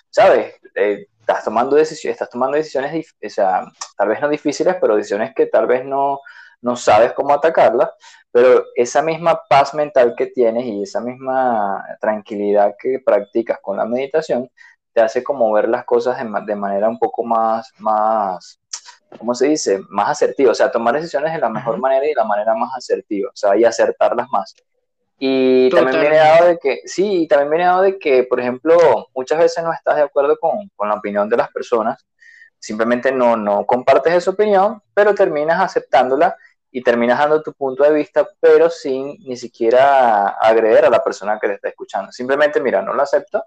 ¿sabes? 0.10 0.56
Eh, 0.76 1.08
estás 1.20 1.44
tomando 1.44 1.76
decisiones, 1.76 2.16
estás 2.16 2.30
tomando 2.30 2.58
decisiones, 2.58 3.16
o 3.24 3.30
sea, 3.30 3.66
tal 3.98 4.08
vez 4.08 4.22
no 4.22 4.30
difíciles, 4.30 4.76
pero 4.82 4.96
decisiones 4.96 5.34
que 5.36 5.46
tal 5.46 5.68
vez 5.68 5.86
no, 5.86 6.20
no 6.62 6.76
sabes 6.76 7.14
cómo 7.14 7.34
atacarlas, 7.34 7.90
pero 8.32 8.64
esa 8.76 9.02
misma 9.02 9.40
paz 9.50 9.74
mental 9.74 10.16
que 10.18 10.28
tienes 10.28 10.66
y 10.66 10.84
esa 10.84 11.02
misma 11.02 11.84
tranquilidad 12.00 12.76
que 12.80 13.00
practicas 13.04 13.60
con 13.62 13.78
la 13.78 13.86
meditación 13.86 14.50
te 14.94 15.02
hace 15.02 15.24
como 15.24 15.52
ver 15.54 15.70
las 15.70 15.86
cosas 15.86 16.18
de, 16.18 16.56
manera 16.56 16.90
un 16.90 17.00
poco 17.00 17.24
más, 17.24 17.72
más, 17.78 18.60
¿cómo 19.18 19.36
se 19.36 19.48
dice? 19.48 19.80
Más 19.90 20.10
asertiva, 20.10 20.52
o 20.52 20.56
sea, 20.56 20.72
tomar 20.72 20.96
decisiones 20.96 21.34
de 21.34 21.40
la 21.40 21.50
mejor 21.50 21.78
manera 21.80 22.06
y 22.06 22.10
de 22.10 22.16
la 22.16 22.26
manera 22.26 22.56
más 22.56 22.72
asertiva, 22.76 23.30
o 23.30 23.36
sea, 23.36 23.56
y 23.56 23.66
acertarlas 23.66 24.28
más. 24.32 24.56
Y 25.20 25.70
también 25.70 26.00
viene 26.00 26.16
dado 26.16 26.48
de 26.48 26.58
que, 26.58 26.82
sí, 26.86 27.28
también 27.28 27.50
viene 27.50 27.66
dado 27.66 27.82
de 27.82 28.00
que, 28.00 28.24
por 28.24 28.40
ejemplo, 28.40 29.10
muchas 29.14 29.38
veces 29.38 29.64
no 29.64 29.74
estás 29.74 29.98
de 29.98 30.04
acuerdo 30.04 30.38
con, 30.40 30.70
con 30.76 30.88
la 30.88 30.96
opinión 30.96 31.28
de 31.28 31.36
las 31.36 31.52
personas, 31.52 32.06
simplemente 32.58 33.12
no, 33.12 33.36
no 33.36 33.66
compartes 33.66 34.14
esa 34.14 34.32
opinión, 34.32 34.82
pero 34.94 35.14
terminas 35.14 35.60
aceptándola 35.60 36.38
y 36.72 36.82
terminas 36.82 37.20
dando 37.20 37.42
tu 37.42 37.54
punto 37.54 37.84
de 37.84 37.94
vista, 37.94 38.30
pero 38.40 38.70
sin 38.70 39.18
ni 39.26 39.36
siquiera 39.36 40.30
agredir 40.30 40.86
a 40.86 40.90
la 40.90 41.04
persona 41.04 41.38
que 41.40 41.48
te 41.48 41.54
está 41.56 41.70
escuchando. 41.70 42.12
Simplemente, 42.12 42.62
mira, 42.62 42.82
no 42.82 42.94
lo 42.94 43.02
acepto, 43.02 43.44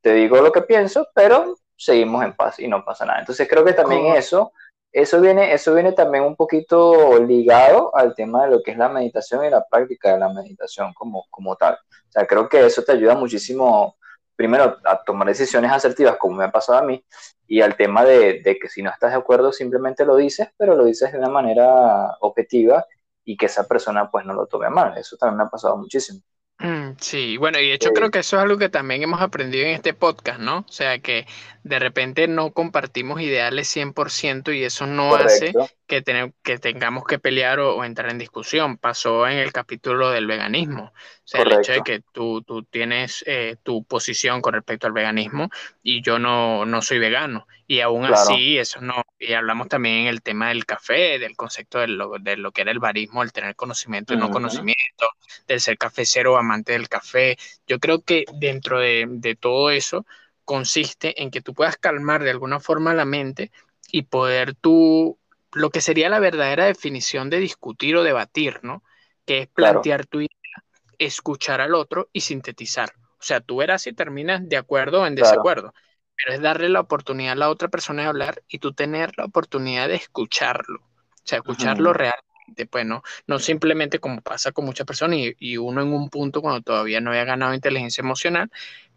te 0.00 0.14
digo 0.14 0.40
lo 0.40 0.50
que 0.50 0.62
pienso, 0.62 1.06
pero 1.14 1.56
seguimos 1.76 2.24
en 2.24 2.34
paz 2.34 2.58
y 2.58 2.68
no 2.68 2.84
pasa 2.84 3.04
nada. 3.04 3.20
Entonces 3.20 3.48
creo 3.48 3.64
que 3.64 3.74
también 3.74 4.06
eso 4.16 4.52
eso 4.92 5.20
viene, 5.20 5.52
eso 5.52 5.74
viene 5.74 5.92
también 5.92 6.24
un 6.24 6.36
poquito 6.36 7.18
ligado 7.18 7.94
al 7.96 8.14
tema 8.14 8.44
de 8.44 8.50
lo 8.50 8.62
que 8.62 8.72
es 8.72 8.78
la 8.78 8.88
meditación 8.88 9.44
y 9.44 9.50
la 9.50 9.66
práctica 9.66 10.12
de 10.12 10.18
la 10.20 10.32
meditación 10.32 10.92
como, 10.94 11.24
como 11.30 11.56
tal. 11.56 11.74
O 11.74 12.12
sea, 12.12 12.26
creo 12.26 12.48
que 12.48 12.66
eso 12.66 12.82
te 12.82 12.92
ayuda 12.92 13.14
muchísimo, 13.14 13.96
primero, 14.36 14.78
a 14.84 15.02
tomar 15.02 15.28
decisiones 15.28 15.72
asertivas, 15.72 16.16
como 16.18 16.36
me 16.36 16.44
ha 16.44 16.52
pasado 16.52 16.78
a 16.78 16.82
mí, 16.82 17.04
y 17.46 17.60
al 17.62 17.76
tema 17.76 18.04
de, 18.04 18.42
de 18.42 18.58
que 18.58 18.68
si 18.68 18.82
no 18.82 18.90
estás 18.90 19.12
de 19.12 19.18
acuerdo, 19.18 19.52
simplemente 19.52 20.04
lo 20.04 20.16
dices, 20.16 20.48
pero 20.56 20.76
lo 20.76 20.84
dices 20.84 21.12
de 21.12 21.18
una 21.18 21.28
manera 21.28 22.16
objetiva 22.20 22.86
y 23.24 23.36
que 23.36 23.46
esa 23.46 23.66
persona 23.66 24.10
pues 24.10 24.24
no 24.26 24.34
lo 24.34 24.46
tome 24.46 24.68
mal. 24.70 24.96
Eso 24.98 25.16
también 25.16 25.38
me 25.38 25.44
ha 25.44 25.48
pasado 25.48 25.76
muchísimo. 25.76 26.20
Mm, 26.62 26.92
sí, 27.00 27.36
bueno, 27.38 27.58
y 27.58 27.66
de 27.66 27.74
hecho 27.74 27.90
creo 27.90 28.12
que 28.12 28.20
eso 28.20 28.36
es 28.36 28.42
algo 28.44 28.56
que 28.56 28.68
también 28.68 29.02
hemos 29.02 29.20
aprendido 29.20 29.64
en 29.64 29.72
este 29.72 29.94
podcast, 29.94 30.38
¿no? 30.38 30.58
O 30.58 30.72
sea, 30.72 31.00
que 31.00 31.26
de 31.64 31.78
repente 31.80 32.28
no 32.28 32.52
compartimos 32.52 33.20
ideales 33.20 33.74
100% 33.74 34.56
y 34.56 34.62
eso 34.62 34.86
no 34.86 35.12
hace 35.16 35.52
que, 35.88 36.04
que 36.44 36.58
tengamos 36.58 37.04
que 37.04 37.18
pelear 37.18 37.58
o, 37.58 37.84
entrar 37.84 38.10
en 38.10 38.18
discusión. 38.18 38.78
Pasó 38.78 39.26
en 39.26 39.38
el 39.38 39.52
capítulo 39.52 40.10
del 40.10 40.28
veganismo. 40.28 40.84
O 40.84 40.92
sea, 41.24 41.42
el 41.42 41.52
hecho 41.52 41.72
de 41.72 41.82
que 41.82 42.00
tú, 42.12 42.42
tú 42.42 42.62
tienes 42.62 43.24
eh, 43.26 43.56
tu 43.64 43.82
posición 43.82 44.40
con 44.40 44.54
respecto 44.54 44.86
al 44.86 44.92
veganismo 44.92 45.50
y 45.82 46.00
yo 46.00 46.20
no, 46.20 46.64
no 46.64 46.80
soy 46.80 47.00
vegano. 47.00 47.48
Y 47.72 47.80
aún 47.80 48.04
así, 48.04 48.58
eso 48.58 48.82
no. 48.82 49.02
Y 49.18 49.32
hablamos 49.32 49.66
también 49.66 50.00
en 50.00 50.06
el 50.08 50.20
tema 50.20 50.48
del 50.48 50.66
café, 50.66 51.18
del 51.18 51.36
concepto 51.36 51.78
de 51.78 51.86
lo, 51.86 52.18
de 52.20 52.36
lo 52.36 52.52
que 52.52 52.60
era 52.60 52.70
el 52.70 52.80
barismo, 52.80 53.22
el 53.22 53.32
tener 53.32 53.56
conocimiento 53.56 54.12
y 54.12 54.18
no 54.18 54.30
conocimiento, 54.30 55.08
del 55.48 55.58
ser 55.58 55.78
cafecero 55.78 56.34
o 56.34 56.36
amante 56.36 56.72
del 56.72 56.90
café. 56.90 57.38
Yo 57.66 57.78
creo 57.78 58.02
que 58.02 58.26
dentro 58.34 58.78
de, 58.78 59.06
de 59.08 59.36
todo 59.36 59.70
eso 59.70 60.04
consiste 60.44 61.22
en 61.22 61.30
que 61.30 61.40
tú 61.40 61.54
puedas 61.54 61.78
calmar 61.78 62.22
de 62.22 62.28
alguna 62.28 62.60
forma 62.60 62.92
la 62.92 63.06
mente 63.06 63.50
y 63.90 64.02
poder 64.02 64.54
tú, 64.54 65.18
lo 65.52 65.70
que 65.70 65.80
sería 65.80 66.10
la 66.10 66.18
verdadera 66.18 66.66
definición 66.66 67.30
de 67.30 67.38
discutir 67.38 67.96
o 67.96 68.02
debatir, 68.02 68.60
¿no? 68.62 68.82
Que 69.24 69.38
es 69.38 69.48
plantear 69.48 70.04
tu 70.04 70.20
idea, 70.20 70.62
escuchar 70.98 71.62
al 71.62 71.74
otro 71.74 72.10
y 72.12 72.20
sintetizar. 72.20 72.92
O 72.98 73.22
sea, 73.22 73.40
tú 73.40 73.56
verás 73.56 73.80
si 73.80 73.94
terminas 73.94 74.46
de 74.46 74.58
acuerdo 74.58 75.00
o 75.00 75.06
en 75.06 75.14
desacuerdo, 75.14 75.72
pero 76.16 76.34
es 76.34 76.40
darle 76.40 76.68
la 76.68 76.80
oportunidad 76.80 77.32
a 77.32 77.36
la 77.36 77.50
otra 77.50 77.68
persona 77.68 78.02
de 78.02 78.08
hablar 78.08 78.42
y 78.48 78.58
tú 78.58 78.72
tener 78.72 79.12
la 79.16 79.24
oportunidad 79.24 79.88
de 79.88 79.96
escucharlo. 79.96 80.80
O 80.80 81.24
sea, 81.24 81.38
escucharlo 81.38 81.92
realmente, 81.92 82.66
pues 82.70 82.84
no, 82.84 83.02
no 83.26 83.38
simplemente 83.38 83.98
como 83.98 84.20
pasa 84.20 84.52
con 84.52 84.64
muchas 84.64 84.86
personas 84.86 85.18
y, 85.18 85.36
y, 85.38 85.56
uno 85.56 85.82
en 85.82 85.92
un 85.92 86.10
punto 86.10 86.42
cuando 86.42 86.62
todavía 86.62 87.00
no 87.00 87.10
había 87.10 87.24
ganado 87.24 87.54
inteligencia 87.54 88.02
emocional, 88.02 88.50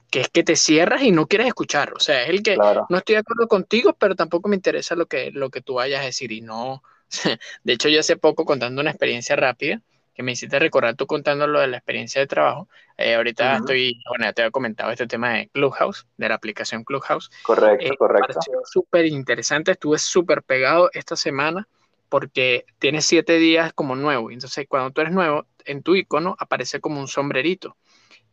que 0.10 0.22
es 0.22 0.30
que 0.30 0.44
te 0.44 0.56
cierras 0.56 1.02
y 1.04 1.12
no 1.12 1.28
quieres 1.28 1.48
escuchar. 1.48 1.94
O 1.94 2.00
sea, 2.00 2.24
es 2.24 2.30
el 2.30 2.44
que 2.44 2.56
no 2.56 2.98
estoy 2.98 3.16
de 3.16 3.20
acuerdo 3.20 3.48
contigo, 3.48 3.94
pero 4.00 4.16
tampoco 4.16 4.50
me 4.50 4.56
interesa 4.56 4.96
lo 4.96 5.08
que, 5.08 5.32
lo 5.32 5.50
que 5.50 5.62
tú 5.62 5.76
vayas 5.76 6.02
a 6.02 6.06
decir. 6.06 6.32
Y 6.32 6.42
no, 6.42 6.84
de 7.64 7.74
hecho, 7.74 7.90
yo 7.90 8.00
hace 8.00 8.18
poco 8.18 8.46
contando 8.46 8.82
una 8.82 8.92
experiencia 8.92 9.36
rápida, 9.36 9.82
que 10.16 10.24
me 10.24 10.32
hiciste 10.32 10.58
recordar 10.58 10.96
tú 10.96 11.06
contando 11.06 11.46
lo 11.46 11.60
de 11.60 11.68
la 11.68 11.78
experiencia 11.78 12.22
de 12.22 12.28
trabajo. 12.28 12.70
Eh, 12.98 13.16
ahorita 13.16 13.58
estoy, 13.58 14.02
bueno, 14.08 14.26
ya 14.26 14.34
te 14.34 14.42
había 14.42 14.52
comentado 14.52 14.92
este 14.92 15.08
tema 15.08 15.34
de 15.34 15.50
Clubhouse, 15.50 16.08
de 16.18 16.30
la 16.30 16.36
aplicación 16.36 16.86
Clubhouse. 16.86 17.30
Correcto, 17.44 17.86
eh, 17.86 17.98
correcto. 17.98 18.40
súper 18.64 19.06
interesante, 19.06 19.72
estuve 19.72 20.00
súper 20.00 20.42
pegado 20.42 20.90
esta 20.94 21.18
semana 21.18 21.68
porque 22.08 22.66
tiene 22.80 23.02
siete 23.02 23.38
días 23.38 23.74
como 23.74 23.96
nuevo. 23.96 24.32
Entonces, 24.32 24.66
cuando 24.70 24.92
tú 24.92 25.02
eres 25.02 25.14
nuevo, 25.14 25.46
en 25.66 25.84
tu 25.84 25.96
icono 25.96 26.36
aparece 26.40 26.80
como 26.80 27.02
un 27.02 27.08
sombrerito 27.08 27.76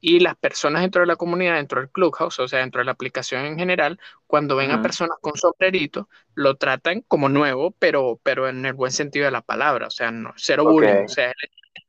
y 0.05 0.19
las 0.19 0.37
personas 0.37 0.83
dentro 0.83 1.01
de 1.01 1.07
la 1.07 1.17
comunidad, 1.17 1.55
dentro 1.55 1.81
del 1.81 1.89
Clubhouse, 1.89 2.41
o 2.41 2.49
sea, 2.49 2.59
dentro 2.59 2.81
de 2.81 2.85
la 2.85 2.91
aplicación 2.93 3.45
en 3.45 3.57
general, 3.57 4.01
cuando 4.27 4.57
ven 4.57 4.73
a 4.73 4.83
personas 4.83 5.17
con 5.21 5.37
sombrerito, 5.37 6.09
lo 6.35 6.57
tratan 6.57 7.03
como 7.03 7.29
nuevo, 7.29 7.71
pero, 7.79 8.19
pero 8.25 8.49
en 8.49 8.67
el 8.67 8.73
buen 8.73 8.91
sentido 8.91 9.27
de 9.27 9.31
la 9.31 9.43
palabra, 9.43 9.87
o 9.87 9.91
sea, 9.91 10.11
no, 10.11 10.33
cero 10.37 10.65
bullying, 10.65 11.05
o 11.05 11.09
sea, 11.09 11.33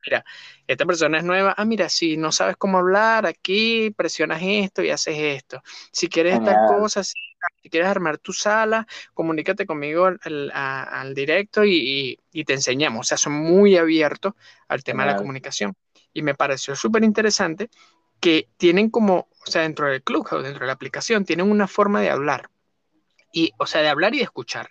mira, 0.04 0.24
esta 0.66 0.84
persona 0.86 1.18
es 1.18 1.24
nueva, 1.24 1.54
ah, 1.56 1.64
mira, 1.64 1.88
si 1.88 2.16
no 2.16 2.32
sabes 2.32 2.56
cómo 2.56 2.78
hablar, 2.78 3.26
aquí 3.26 3.90
presionas 3.90 4.40
esto 4.42 4.82
y 4.82 4.90
haces 4.90 5.16
esto. 5.18 5.62
Si 5.92 6.08
quieres 6.08 6.34
estas 6.34 6.56
cosas, 6.68 7.08
si, 7.08 7.68
quieres 7.68 7.88
armar 7.88 8.18
tu 8.18 8.32
sala, 8.32 8.86
comunícate 9.14 9.66
conmigo 9.66 10.06
al, 10.06 11.14
directo 11.14 11.64
y, 11.64 12.18
te 12.46 12.52
enseñamos. 12.52 13.00
O 13.00 13.08
sea, 13.08 13.18
son 13.18 13.32
muy 13.32 13.76
abiertos 13.76 14.34
al 14.68 14.84
tema 14.84 15.04
de 15.04 15.12
la 15.12 15.16
comunicación. 15.16 15.74
Y 16.12 16.22
me 16.22 16.34
pareció 16.34 16.76
súper 16.76 17.04
interesante 17.04 17.70
que 18.20 18.48
tienen 18.56 18.90
como, 18.90 19.28
o 19.46 19.50
sea, 19.50 19.62
dentro 19.62 19.88
del 19.88 20.02
Clubhouse, 20.02 20.42
dentro 20.42 20.60
de 20.60 20.66
la 20.66 20.72
aplicación, 20.72 21.24
tienen 21.24 21.50
una 21.50 21.66
forma 21.66 22.00
de 22.00 22.10
hablar. 22.10 22.50
Y, 23.32 23.52
o 23.58 23.66
sea, 23.66 23.82
de 23.82 23.88
hablar 23.88 24.14
y 24.14 24.18
de 24.18 24.24
escuchar. 24.24 24.70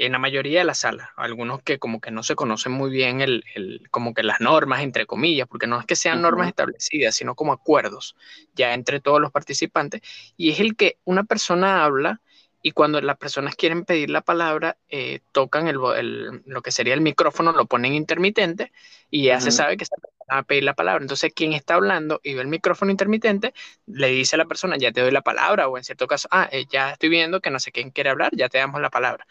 En 0.00 0.12
la 0.12 0.18
mayoría 0.20 0.60
de 0.60 0.64
las 0.64 0.78
salas, 0.78 1.08
algunos 1.16 1.60
que 1.62 1.80
como 1.80 2.00
que 2.00 2.12
no 2.12 2.22
se 2.22 2.36
conocen 2.36 2.70
muy 2.70 2.88
bien 2.88 3.20
el, 3.20 3.42
el 3.56 3.88
como 3.90 4.14
que 4.14 4.22
las 4.22 4.40
normas, 4.40 4.82
entre 4.82 5.06
comillas, 5.06 5.48
porque 5.48 5.66
no 5.66 5.80
es 5.80 5.86
que 5.86 5.96
sean 5.96 6.22
normas 6.22 6.46
establecidas, 6.48 7.16
sino 7.16 7.34
como 7.34 7.52
acuerdos 7.52 8.16
ya 8.54 8.74
entre 8.74 9.00
todos 9.00 9.20
los 9.20 9.32
participantes. 9.32 10.00
Y 10.36 10.50
es 10.50 10.60
el 10.60 10.76
que 10.76 10.98
una 11.04 11.24
persona 11.24 11.84
habla 11.84 12.20
y 12.62 12.72
cuando 12.72 13.00
las 13.00 13.16
personas 13.18 13.56
quieren 13.56 13.84
pedir 13.84 14.10
la 14.10 14.20
palabra, 14.20 14.76
eh, 14.88 15.20
tocan 15.32 15.68
el, 15.68 15.76
lo 16.44 16.62
que 16.62 16.72
sería 16.72 16.94
el 16.94 17.00
micrófono, 17.00 17.52
lo 17.52 17.66
ponen 17.66 17.94
intermitente 17.94 18.72
y 19.10 19.24
ya 19.24 19.40
se 19.40 19.50
sabe 19.52 19.76
que 19.76 19.84
esa 19.84 19.96
persona 19.96 20.24
va 20.30 20.38
a 20.38 20.42
pedir 20.42 20.64
la 20.64 20.74
palabra. 20.74 21.02
Entonces, 21.02 21.32
quien 21.34 21.52
está 21.52 21.74
hablando 21.74 22.20
y 22.22 22.34
ve 22.34 22.42
el 22.42 22.48
micrófono 22.48 22.90
intermitente, 22.90 23.54
le 23.86 24.08
dice 24.08 24.36
a 24.36 24.38
la 24.38 24.46
persona, 24.46 24.76
ya 24.76 24.92
te 24.92 25.00
doy 25.00 25.10
la 25.12 25.22
palabra, 25.22 25.68
o 25.68 25.78
en 25.78 25.84
cierto 25.84 26.06
caso, 26.06 26.28
ah, 26.30 26.48
eh, 26.52 26.66
ya 26.70 26.90
estoy 26.92 27.08
viendo 27.08 27.40
que 27.40 27.50
no 27.50 27.60
sé 27.60 27.72
quién 27.72 27.90
quiere 27.90 28.10
hablar, 28.10 28.32
ya 28.36 28.48
te 28.48 28.58
damos 28.58 28.80
la 28.80 28.90
palabra. 28.90 29.26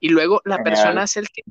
Y 0.00 0.10
luego 0.10 0.40
la 0.44 0.62
persona 0.62 1.02
hace 1.02 1.20
el 1.20 1.28
que 1.28 1.42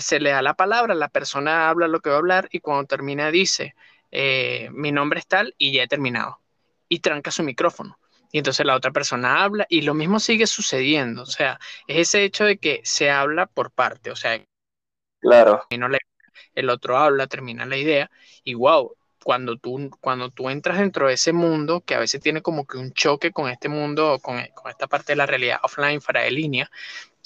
se 0.00 0.20
le 0.20 0.30
da 0.30 0.42
la 0.42 0.54
palabra, 0.54 0.94
la 0.94 1.08
persona 1.08 1.68
habla 1.68 1.88
lo 1.88 2.00
que 2.00 2.10
va 2.10 2.16
a 2.16 2.18
hablar 2.18 2.48
y 2.52 2.60
cuando 2.60 2.86
termina 2.86 3.30
dice, 3.30 3.74
eh, 4.10 4.68
mi 4.72 4.92
nombre 4.92 5.20
es 5.20 5.26
tal 5.26 5.54
y 5.58 5.72
ya 5.72 5.82
he 5.82 5.88
terminado. 5.88 6.40
Y 6.88 7.00
tranca 7.00 7.30
su 7.30 7.42
micrófono 7.42 7.98
y 8.34 8.38
entonces 8.38 8.66
la 8.66 8.74
otra 8.74 8.90
persona 8.90 9.44
habla 9.44 9.64
y 9.68 9.82
lo 9.82 9.94
mismo 9.94 10.18
sigue 10.18 10.48
sucediendo. 10.48 11.22
O 11.22 11.26
sea, 11.26 11.60
es 11.86 12.08
ese 12.08 12.24
hecho 12.24 12.44
de 12.44 12.58
que 12.58 12.80
se 12.82 13.08
habla 13.08 13.46
por 13.46 13.70
parte, 13.70 14.10
o 14.10 14.16
sea, 14.16 14.44
claro. 15.20 15.62
el 16.56 16.68
otro 16.68 16.98
habla, 16.98 17.28
termina 17.28 17.64
la 17.64 17.76
idea 17.76 18.10
y 18.42 18.54
wow, 18.54 18.96
cuando 19.22 19.56
tú, 19.56 19.88
cuando 20.00 20.30
tú 20.30 20.50
entras 20.50 20.78
dentro 20.78 21.06
de 21.06 21.14
ese 21.14 21.32
mundo, 21.32 21.82
que 21.82 21.94
a 21.94 22.00
veces 22.00 22.20
tiene 22.20 22.42
como 22.42 22.66
que 22.66 22.76
un 22.76 22.92
choque 22.92 23.30
con 23.30 23.48
este 23.48 23.68
mundo, 23.68 24.18
con, 24.20 24.44
con 24.52 24.68
esta 24.68 24.88
parte 24.88 25.12
de 25.12 25.16
la 25.16 25.26
realidad 25.26 25.60
offline, 25.62 26.00
fuera 26.00 26.22
de 26.22 26.32
línea, 26.32 26.68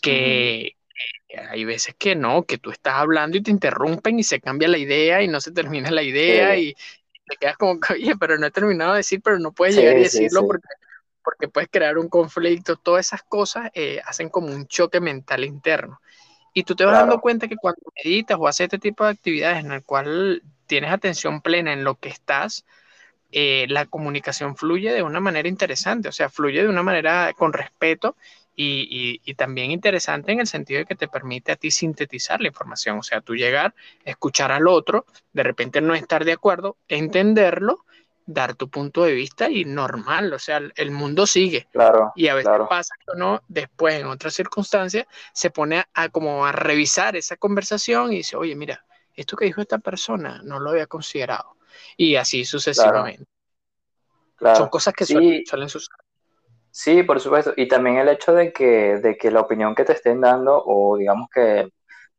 que, 0.00 0.76
hay 1.50 1.64
veces 1.64 1.94
que 1.98 2.16
no, 2.16 2.44
que 2.44 2.58
tú 2.58 2.70
estás 2.70 2.94
hablando 2.94 3.36
y 3.36 3.42
te 3.42 3.50
interrumpen 3.50 4.18
y 4.18 4.22
se 4.22 4.40
cambia 4.40 4.68
la 4.68 4.78
idea 4.78 5.22
y 5.22 5.28
no 5.28 5.40
se 5.40 5.52
termina 5.52 5.90
la 5.90 6.02
idea 6.02 6.56
y, 6.56 6.74
te 7.26 7.36
quedas 7.36 7.58
como, 7.58 7.78
oye, 7.90 8.16
pero 8.18 8.38
no 8.38 8.46
he 8.46 8.50
terminado 8.50 8.92
de 8.92 8.98
decir, 8.98 9.20
pero 9.22 9.38
no 9.38 9.52
puedes 9.52 9.76
llegar 9.76 9.98
y 9.98 10.04
decirlo 10.04 10.46
porque 10.46 10.66
porque 11.28 11.46
puedes 11.46 11.68
crear 11.70 11.98
un 11.98 12.08
conflicto, 12.08 12.76
todas 12.76 13.06
esas 13.06 13.22
cosas 13.22 13.70
eh, 13.74 14.00
hacen 14.06 14.30
como 14.30 14.46
un 14.46 14.66
choque 14.66 14.98
mental 14.98 15.44
interno. 15.44 16.00
Y 16.54 16.62
tú 16.62 16.74
te 16.74 16.86
vas 16.86 16.94
dando 16.94 17.20
cuenta 17.20 17.48
que 17.48 17.56
cuando 17.56 17.82
meditas 18.02 18.38
o 18.40 18.48
haces 18.48 18.64
este 18.64 18.78
tipo 18.78 19.04
de 19.04 19.10
actividades 19.10 19.62
en 19.62 19.72
el 19.72 19.82
cual 19.84 20.42
tienes 20.66 20.90
atención 20.90 21.42
plena 21.42 21.74
en 21.74 21.84
lo 21.84 21.96
que 21.96 22.08
estás, 22.08 22.64
eh, 23.30 23.66
la 23.68 23.84
comunicación 23.84 24.56
fluye 24.56 24.90
de 24.90 25.02
una 25.02 25.20
manera 25.20 25.50
interesante, 25.50 26.08
o 26.08 26.12
sea, 26.12 26.30
fluye 26.30 26.62
de 26.62 26.68
una 26.68 26.82
manera 26.82 27.34
con 27.36 27.52
respeto 27.52 28.16
y, 28.60 29.20
y, 29.24 29.34
también 29.34 29.70
interesante 29.70 30.32
en 30.32 30.40
el 30.40 30.48
sentido 30.48 30.80
de 30.80 30.84
que 30.84 30.96
te 30.96 31.06
permite 31.06 31.52
a 31.52 31.56
ti 31.56 31.70
sintetizar 31.70 32.40
la 32.40 32.48
información, 32.48 32.98
o 32.98 33.02
sea, 33.04 33.20
tú 33.20 33.36
llegar, 33.36 33.72
escuchar 34.04 34.50
al 34.50 34.66
otro, 34.66 35.06
de 35.32 35.44
repente 35.44 35.80
no 35.80 35.94
estar 35.94 36.24
de 36.24 36.32
acuerdo, 36.32 36.76
entenderlo 36.88 37.84
dar 38.26 38.56
tu 38.56 38.68
punto 38.68 39.04
de 39.04 39.12
vista 39.12 39.48
y 39.48 39.64
normal, 39.64 40.32
o 40.32 40.40
sea, 40.40 40.60
el 40.74 40.90
mundo 40.90 41.24
sigue. 41.26 41.68
Claro. 41.70 42.12
Y 42.16 42.26
a 42.26 42.34
veces 42.34 42.48
claro. 42.48 42.68
pasa 42.68 42.94
que 42.98 43.16
uno 43.16 43.42
después, 43.46 43.94
en 43.94 44.08
otras 44.08 44.34
circunstancias, 44.34 45.06
se 45.32 45.50
pone 45.50 45.84
a, 45.94 46.08
como 46.08 46.44
a 46.44 46.50
revisar 46.50 47.14
esa 47.14 47.36
conversación 47.36 48.12
y 48.12 48.16
dice, 48.16 48.36
oye, 48.36 48.56
mira, 48.56 48.84
esto 49.14 49.36
que 49.36 49.44
dijo 49.44 49.60
esta 49.60 49.78
persona 49.78 50.42
no 50.42 50.58
lo 50.58 50.70
había 50.70 50.86
considerado. 50.86 51.56
Y 51.96 52.16
así 52.16 52.44
sucesivamente. 52.44 53.24
Claro. 54.34 54.56
Son 54.56 54.68
cosas 54.68 54.94
que 54.94 55.06
Sí. 55.06 55.12
suelen, 55.12 55.46
suelen 55.46 55.68
suceder. 55.68 56.07
Sí, 56.78 57.02
por 57.02 57.18
supuesto. 57.18 57.52
Y 57.56 57.66
también 57.66 57.96
el 57.98 58.08
hecho 58.08 58.32
de 58.32 58.52
que, 58.52 58.98
de 58.98 59.18
que 59.18 59.32
la 59.32 59.40
opinión 59.40 59.74
que 59.74 59.84
te 59.84 59.94
estén 59.94 60.20
dando, 60.20 60.62
o 60.64 60.96
digamos 60.96 61.28
que, 61.28 61.72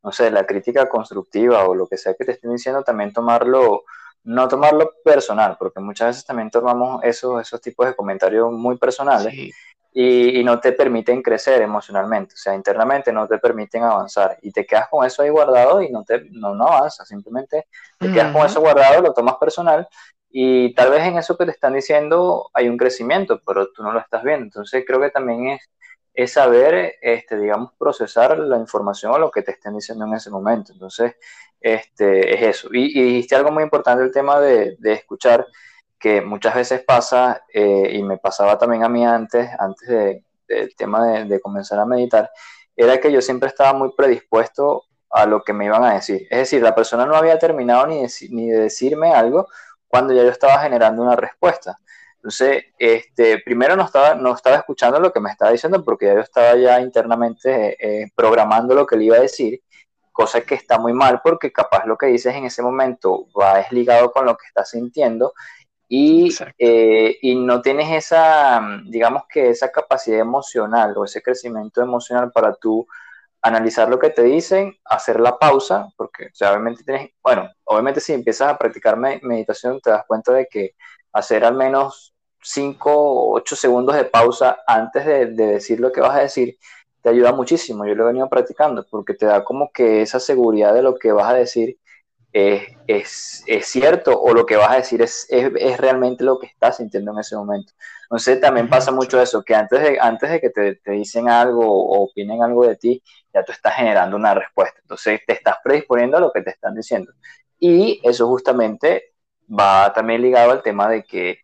no 0.03 0.11
sé, 0.11 0.29
la 0.31 0.45
crítica 0.45 0.89
constructiva 0.89 1.65
o 1.65 1.73
lo 1.73 1.87
que 1.87 1.95
sea 1.95 2.13
que 2.13 2.25
te 2.25 2.33
estén 2.33 2.51
diciendo, 2.51 2.83
también 2.83 3.13
tomarlo, 3.13 3.83
no 4.25 4.49
tomarlo 4.49 4.95
personal, 5.01 5.55
porque 5.57 5.79
muchas 5.79 6.09
veces 6.09 6.25
también 6.25 6.49
tomamos 6.51 7.01
esos, 7.05 7.41
esos 7.41 7.61
tipos 7.61 7.87
de 7.87 7.95
comentarios 7.95 8.51
muy 8.51 8.77
personales 8.77 9.33
Sí, 9.33 9.53
y, 9.93 10.39
y 10.39 10.43
no 10.43 10.59
te 10.59 10.73
permiten 10.73 11.21
crecer 11.21 11.61
emocionalmente, 11.61 12.33
o 12.35 12.37
sea, 12.37 12.53
internamente 12.53 13.13
no 13.13 13.27
te 13.27 13.39
permiten 13.39 13.83
avanzar 13.83 14.37
y 14.41 14.51
te 14.51 14.65
quedas 14.65 14.89
con 14.89 15.05
eso 15.05 15.23
ahí 15.23 15.29
guardado 15.29 15.81
y 15.81 15.89
no, 15.89 16.03
te, 16.03 16.25
no, 16.31 16.53
no 16.53 16.67
avanzas, 16.67 17.07
simplemente 17.07 17.67
te 17.97 18.11
quedas 18.11 18.31
con 18.33 18.45
eso 18.45 18.59
guardado, 18.59 19.01
lo 19.01 19.13
tomas 19.13 19.37
personal 19.37 19.87
y 20.31 20.73
tal 20.75 20.91
vez 20.91 21.03
en 21.03 21.17
eso 21.17 21.37
que 21.37 21.45
te 21.45 21.51
están 21.51 21.73
diciendo 21.73 22.49
hay 22.53 22.69
un 22.69 22.77
crecimiento, 22.77 23.41
pero 23.45 23.71
tú 23.71 23.83
no 23.83 23.91
lo 23.93 23.99
estás 23.99 24.23
viendo. 24.23 24.45
Entonces 24.45 24.83
creo 24.87 24.99
que 25.01 25.09
también 25.11 25.47
es, 25.49 25.61
es 26.13 26.33
saber, 26.33 26.95
este, 27.01 27.37
digamos, 27.37 27.73
procesar 27.77 28.37
la 28.39 28.57
información 28.57 29.11
o 29.13 29.19
lo 29.19 29.31
que 29.31 29.41
te 29.43 29.51
estén 29.51 29.75
diciendo 29.75 30.05
en 30.05 30.13
ese 30.15 30.29
momento. 30.29 30.73
Entonces, 30.73 31.15
este, 31.59 32.33
es 32.35 32.57
eso. 32.57 32.69
Y, 32.73 32.99
y 32.99 33.03
dijiste 33.03 33.35
algo 33.35 33.51
muy 33.51 33.63
importante, 33.63 34.03
el 34.03 34.11
tema 34.11 34.39
de, 34.39 34.75
de 34.79 34.93
escuchar, 34.93 35.45
que 35.99 36.21
muchas 36.21 36.55
veces 36.55 36.83
pasa, 36.83 37.43
eh, 37.53 37.89
y 37.93 38.03
me 38.03 38.17
pasaba 38.17 38.57
también 38.57 38.83
a 38.83 38.89
mí 38.89 39.05
antes, 39.05 39.49
antes 39.59 39.87
de- 39.89 40.23
del 40.47 40.75
tema 40.75 41.05
de, 41.07 41.25
de 41.25 41.39
comenzar 41.39 41.79
a 41.79 41.85
meditar, 41.85 42.29
era 42.75 42.99
que 42.99 43.11
yo 43.11 43.21
siempre 43.21 43.49
estaba 43.49 43.73
muy 43.77 43.91
predispuesto 43.95 44.83
a 45.09 45.25
lo 45.25 45.41
que 45.43 45.53
me 45.53 45.65
iban 45.65 45.83
a 45.83 45.93
decir. 45.95 46.27
Es 46.29 46.39
decir, 46.39 46.61
la 46.61 46.73
persona 46.75 47.05
no 47.05 47.15
había 47.15 47.37
terminado 47.37 47.85
ni, 47.87 48.03
ni 48.29 48.49
de 48.49 48.59
decirme 48.61 49.13
algo 49.13 49.47
cuando 49.89 50.13
ya 50.13 50.23
yo 50.23 50.29
estaba 50.29 50.59
generando 50.59 51.01
una 51.01 51.17
respuesta. 51.17 51.77
Entonces, 52.15 52.65
este, 52.77 53.39
primero 53.39 53.75
no 53.75 53.83
estaba, 53.83 54.13
no 54.15 54.35
estaba 54.35 54.57
escuchando 54.57 54.99
lo 54.99 55.11
que 55.11 55.19
me 55.19 55.31
estaba 55.31 55.51
diciendo 55.51 55.83
porque 55.83 56.05
ya 56.05 56.13
yo 56.13 56.19
estaba 56.19 56.55
ya 56.55 56.79
internamente 56.79 57.77
eh, 57.79 58.11
programando 58.15 58.75
lo 58.75 58.85
que 58.85 58.97
le 58.97 59.05
iba 59.05 59.17
a 59.17 59.21
decir, 59.21 59.61
cosa 60.11 60.41
que 60.41 60.55
está 60.55 60.77
muy 60.77 60.93
mal 60.93 61.21
porque 61.23 61.51
capaz 61.51 61.85
lo 61.85 61.97
que 61.97 62.07
dices 62.07 62.35
en 62.35 62.45
ese 62.45 62.61
momento 62.61 63.27
va 63.39 63.61
es 63.61 63.71
ligado 63.71 64.11
con 64.11 64.25
lo 64.25 64.35
que 64.35 64.47
estás 64.47 64.69
sintiendo 64.69 65.33
y, 65.87 66.29
eh, 66.57 67.17
y 67.21 67.35
no 67.35 67.61
tienes 67.61 67.89
esa, 67.91 68.61
digamos 68.85 69.23
que 69.27 69.49
esa 69.49 69.71
capacidad 69.71 70.19
emocional 70.19 70.93
o 70.97 71.05
ese 71.05 71.21
crecimiento 71.21 71.81
emocional 71.81 72.31
para 72.31 72.53
tú 72.53 72.85
analizar 73.41 73.89
lo 73.89 73.99
que 73.99 74.09
te 74.09 74.23
dicen, 74.23 74.75
hacer 74.85 75.19
la 75.19 75.37
pausa, 75.39 75.87
porque 75.97 76.29
obviamente 76.41 76.83
tienes, 76.83 77.11
bueno, 77.23 77.49
obviamente 77.65 78.01
si 78.01 78.13
empiezas 78.13 78.49
a 78.53 78.57
practicar 78.57 78.97
me- 78.97 79.19
meditación 79.23 79.79
te 79.81 79.91
das 79.91 80.05
cuenta 80.07 80.33
de 80.33 80.47
que 80.47 80.71
hacer 81.13 81.45
al 81.45 81.55
menos 81.55 82.13
5 82.41 82.91
o 82.93 83.33
8 83.35 83.55
segundos 83.55 83.95
de 83.95 84.05
pausa 84.05 84.59
antes 84.67 85.05
de 85.05 85.25
decir 85.27 85.79
lo 85.79 85.91
que 85.91 86.01
vas 86.01 86.15
a 86.17 86.21
decir 86.21 86.57
te 87.01 87.09
ayuda 87.09 87.31
muchísimo. 87.33 87.85
Yo 87.85 87.95
lo 87.95 88.03
he 88.03 88.07
venido 88.07 88.29
practicando 88.29 88.85
porque 88.89 89.13
te 89.13 89.25
da 89.25 89.43
como 89.43 89.71
que 89.71 90.01
esa 90.01 90.19
seguridad 90.19 90.73
de 90.73 90.81
lo 90.83 90.95
que 90.97 91.11
vas 91.11 91.29
a 91.31 91.35
decir 91.35 91.77
es, 92.31 92.63
es, 92.87 93.43
es 93.47 93.65
cierto 93.67 94.19
o 94.19 94.33
lo 94.33 94.45
que 94.45 94.55
vas 94.55 94.69
a 94.71 94.75
decir 94.75 95.01
es, 95.01 95.25
es, 95.29 95.51
es, 95.55 95.77
realmente 95.79 96.23
lo 96.23 96.39
que 96.39 96.47
estás 96.47 96.77
sintiendo 96.77 97.11
en 97.11 97.19
ese 97.19 97.35
momento. 97.35 97.73
Entonces 98.03 98.39
también 98.39 98.69
pasa 98.69 98.91
mucho 98.91 99.21
eso, 99.21 99.43
que 99.43 99.55
antes 99.55 99.81
de, 99.81 99.97
antes 99.99 100.29
de 100.29 100.41
que 100.41 100.49
te, 100.49 100.75
te 100.75 100.91
dicen 100.91 101.29
algo 101.29 101.65
o 101.65 102.03
opinen 102.03 102.43
algo 102.43 102.65
de 102.67 102.75
ti, 102.75 103.03
ya 103.33 103.43
tú 103.43 103.51
estás 103.51 103.75
generando 103.75 104.15
una 104.15 104.33
respuesta. 104.33 104.79
Entonces 104.81 105.21
te 105.25 105.33
estás 105.33 105.57
predisponiendo 105.63 106.17
a 106.17 106.19
lo 106.21 106.31
que 106.31 106.41
te 106.41 106.51
están 106.51 106.75
diciendo. 106.75 107.11
Y 107.59 107.99
eso 108.03 108.27
justamente 108.27 109.13
va 109.49 109.91
también 109.93 110.21
ligado 110.21 110.51
al 110.51 110.63
tema 110.63 110.89
de 110.89 111.03
que 111.03 111.39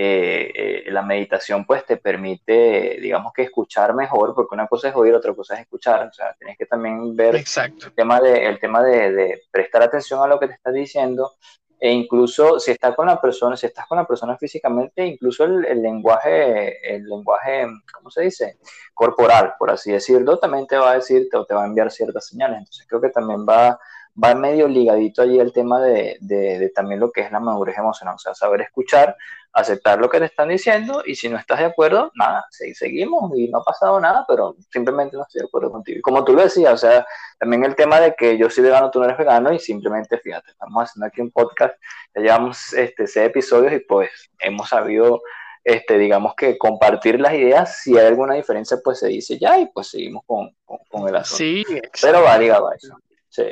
eh, 0.00 0.52
eh, 0.54 0.92
la 0.92 1.02
meditación 1.02 1.66
pues 1.66 1.84
te 1.84 1.96
permite, 1.96 2.98
digamos 3.02 3.32
que 3.32 3.42
escuchar 3.42 3.96
mejor, 3.96 4.32
porque 4.32 4.54
una 4.54 4.68
cosa 4.68 4.90
es 4.90 4.94
oír, 4.94 5.12
otra 5.12 5.34
cosa 5.34 5.54
es 5.54 5.62
escuchar, 5.62 6.06
o 6.06 6.12
sea, 6.12 6.36
tienes 6.38 6.56
que 6.56 6.66
también 6.66 7.16
ver 7.16 7.34
Exacto. 7.34 7.86
el 7.86 7.94
tema, 7.94 8.20
de, 8.20 8.46
el 8.46 8.60
tema 8.60 8.80
de, 8.80 9.10
de, 9.10 9.42
prestar 9.50 9.82
atención 9.82 10.22
a 10.22 10.28
lo 10.28 10.38
que 10.38 10.46
te 10.46 10.52
está 10.54 10.70
diciendo, 10.70 11.32
e 11.80 11.90
incluso 11.90 12.60
si 12.60 12.70
estás 12.70 12.94
con 12.94 13.06
la 13.06 13.20
persona, 13.20 13.56
si 13.56 13.66
estás 13.66 13.88
con 13.88 13.98
la 13.98 14.06
persona 14.06 14.38
físicamente, 14.38 15.04
incluso 15.04 15.42
el, 15.42 15.64
el 15.64 15.82
lenguaje, 15.82 16.94
el 16.94 17.02
lenguaje, 17.02 17.66
¿cómo 17.92 18.08
se 18.08 18.22
dice? 18.22 18.58
Corporal, 18.94 19.54
por 19.58 19.72
así 19.72 19.90
decirlo, 19.90 20.38
también 20.38 20.68
te 20.68 20.76
va 20.76 20.92
a 20.92 20.94
decir 20.94 21.26
o 21.34 21.44
te 21.44 21.54
va 21.54 21.64
a 21.64 21.66
enviar 21.66 21.90
ciertas 21.90 22.28
señales, 22.28 22.58
entonces 22.58 22.86
creo 22.88 23.00
que 23.00 23.10
también 23.10 23.44
va 23.44 23.76
va 24.22 24.34
medio 24.34 24.66
ligadito 24.66 25.22
allí 25.22 25.38
el 25.38 25.52
tema 25.52 25.80
de, 25.80 26.16
de, 26.20 26.58
de, 26.58 26.70
también 26.70 27.00
lo 27.00 27.10
que 27.10 27.20
es 27.20 27.30
la 27.30 27.40
madurez 27.40 27.78
emocional, 27.78 28.16
o 28.16 28.18
sea, 28.18 28.34
saber 28.34 28.62
escuchar, 28.62 29.16
aceptar 29.52 29.98
lo 29.98 30.08
que 30.08 30.18
te 30.18 30.26
están 30.26 30.48
diciendo 30.48 31.02
y 31.04 31.14
si 31.14 31.28
no 31.28 31.38
estás 31.38 31.60
de 31.60 31.66
acuerdo, 31.66 32.10
nada, 32.14 32.44
seguimos 32.50 33.32
y 33.36 33.48
no 33.48 33.58
ha 33.58 33.64
pasado 33.64 34.00
nada, 34.00 34.24
pero 34.26 34.56
simplemente 34.70 35.16
no 35.16 35.22
estoy 35.22 35.40
de 35.42 35.46
acuerdo 35.46 35.70
contigo. 35.70 36.00
Como 36.02 36.24
tú 36.24 36.34
lo 36.34 36.42
decías, 36.42 36.72
o 36.72 36.76
sea, 36.76 37.06
también 37.38 37.64
el 37.64 37.76
tema 37.76 38.00
de 38.00 38.14
que 38.14 38.36
yo 38.36 38.50
soy 38.50 38.64
vegano, 38.64 38.90
tú 38.90 38.98
no 38.98 39.04
eres 39.04 39.18
vegano 39.18 39.52
y 39.52 39.58
simplemente, 39.58 40.18
fíjate, 40.18 40.50
estamos 40.50 40.84
haciendo 40.84 41.06
aquí 41.06 41.20
un 41.20 41.30
podcast, 41.30 41.74
ya 42.14 42.20
llevamos 42.20 42.72
este, 42.72 43.06
seis 43.06 43.26
episodios 43.26 43.72
y 43.72 43.80
pues 43.80 44.10
hemos 44.40 44.68
sabido, 44.68 45.20
este, 45.62 45.96
digamos 45.98 46.34
que 46.34 46.58
compartir 46.58 47.20
las 47.20 47.34
ideas, 47.34 47.80
si 47.82 47.96
hay 47.96 48.06
alguna 48.06 48.34
diferencia, 48.34 48.78
pues 48.82 48.98
se 48.98 49.08
dice 49.08 49.38
ya 49.38 49.58
y 49.58 49.66
pues 49.66 49.88
seguimos 49.88 50.24
con, 50.26 50.50
con, 50.64 50.78
con 50.88 51.08
el 51.08 51.16
asunto. 51.16 51.38
Sí, 51.38 51.60
exacto. 51.68 51.98
Pero 52.02 52.22
va 52.22 52.38
ligado 52.38 52.68
a 52.68 52.74
eso, 52.74 52.96
sí. 53.28 53.44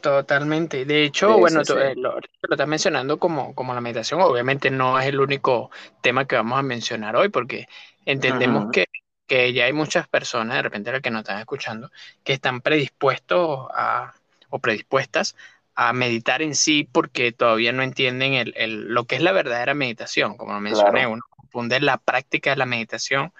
Totalmente. 0.00 0.84
De 0.84 1.04
hecho, 1.04 1.34
sí, 1.34 1.40
bueno, 1.40 1.64
sí, 1.64 1.72
sí. 1.72 2.00
Lo, 2.00 2.14
lo, 2.14 2.20
estás 2.50 2.68
mencionando 2.68 3.18
como, 3.18 3.54
como 3.54 3.74
la 3.74 3.80
meditación. 3.80 4.20
Obviamente 4.20 4.70
no 4.70 4.98
es 4.98 5.06
el 5.06 5.20
único 5.20 5.70
tema 6.00 6.26
que 6.26 6.36
vamos 6.36 6.58
a 6.58 6.62
mencionar 6.62 7.16
hoy, 7.16 7.28
porque 7.28 7.66
entendemos 8.04 8.70
que, 8.72 8.86
que, 9.26 9.52
ya 9.52 9.66
hay 9.66 9.72
muchas 9.72 10.08
personas, 10.08 10.56
de 10.56 10.62
repente 10.62 10.92
las 10.92 11.02
que 11.02 11.10
nos 11.10 11.20
están 11.20 11.38
escuchando, 11.38 11.90
que 12.24 12.32
están 12.32 12.60
predispuestos 12.60 13.68
a, 13.74 14.14
o 14.48 14.58
predispuestas 14.58 15.36
a 15.74 15.92
meditar 15.92 16.42
en 16.42 16.54
sí 16.54 16.88
porque 16.90 17.32
todavía 17.32 17.72
no 17.72 17.82
entienden 17.82 18.34
el, 18.34 18.54
el, 18.56 18.88
lo 18.88 19.04
que 19.04 19.16
es 19.16 19.22
la 19.22 19.32
verdadera 19.32 19.74
meditación. 19.74 20.36
Como 20.36 20.52
lo 20.52 20.60
mencioné, 20.60 20.90
claro. 20.90 21.12
uno 21.12 21.22
confunde 21.30 21.80
la 21.80 21.98
práctica 21.98 22.50
de 22.50 22.56
la 22.56 22.66
meditación 22.66 23.32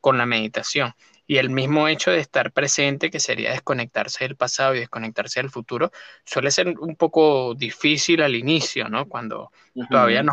con 0.00 0.18
la 0.18 0.26
meditación. 0.26 0.94
Y 1.30 1.36
el 1.36 1.50
mismo 1.50 1.88
hecho 1.88 2.10
de 2.10 2.20
estar 2.20 2.52
presente, 2.52 3.10
que 3.10 3.20
sería 3.20 3.50
desconectarse 3.50 4.24
del 4.24 4.34
pasado 4.34 4.74
y 4.74 4.80
desconectarse 4.80 5.40
del 5.40 5.50
futuro, 5.50 5.92
suele 6.24 6.50
ser 6.50 6.68
un 6.78 6.96
poco 6.96 7.54
difícil 7.54 8.22
al 8.22 8.34
inicio, 8.34 8.88
¿no? 8.88 9.06
Cuando 9.06 9.52
uh 9.74 9.82
-huh. 9.84 9.88
todavía 9.90 10.22
no, 10.22 10.32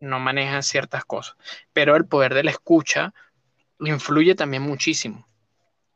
no 0.00 0.18
manejan 0.18 0.62
ciertas 0.62 1.04
cosas. 1.04 1.36
Pero 1.74 1.96
el 1.96 2.06
poder 2.06 2.32
de 2.32 2.44
la 2.44 2.50
escucha 2.50 3.12
influye 3.80 4.34
también 4.34 4.62
muchísimo. 4.62 5.28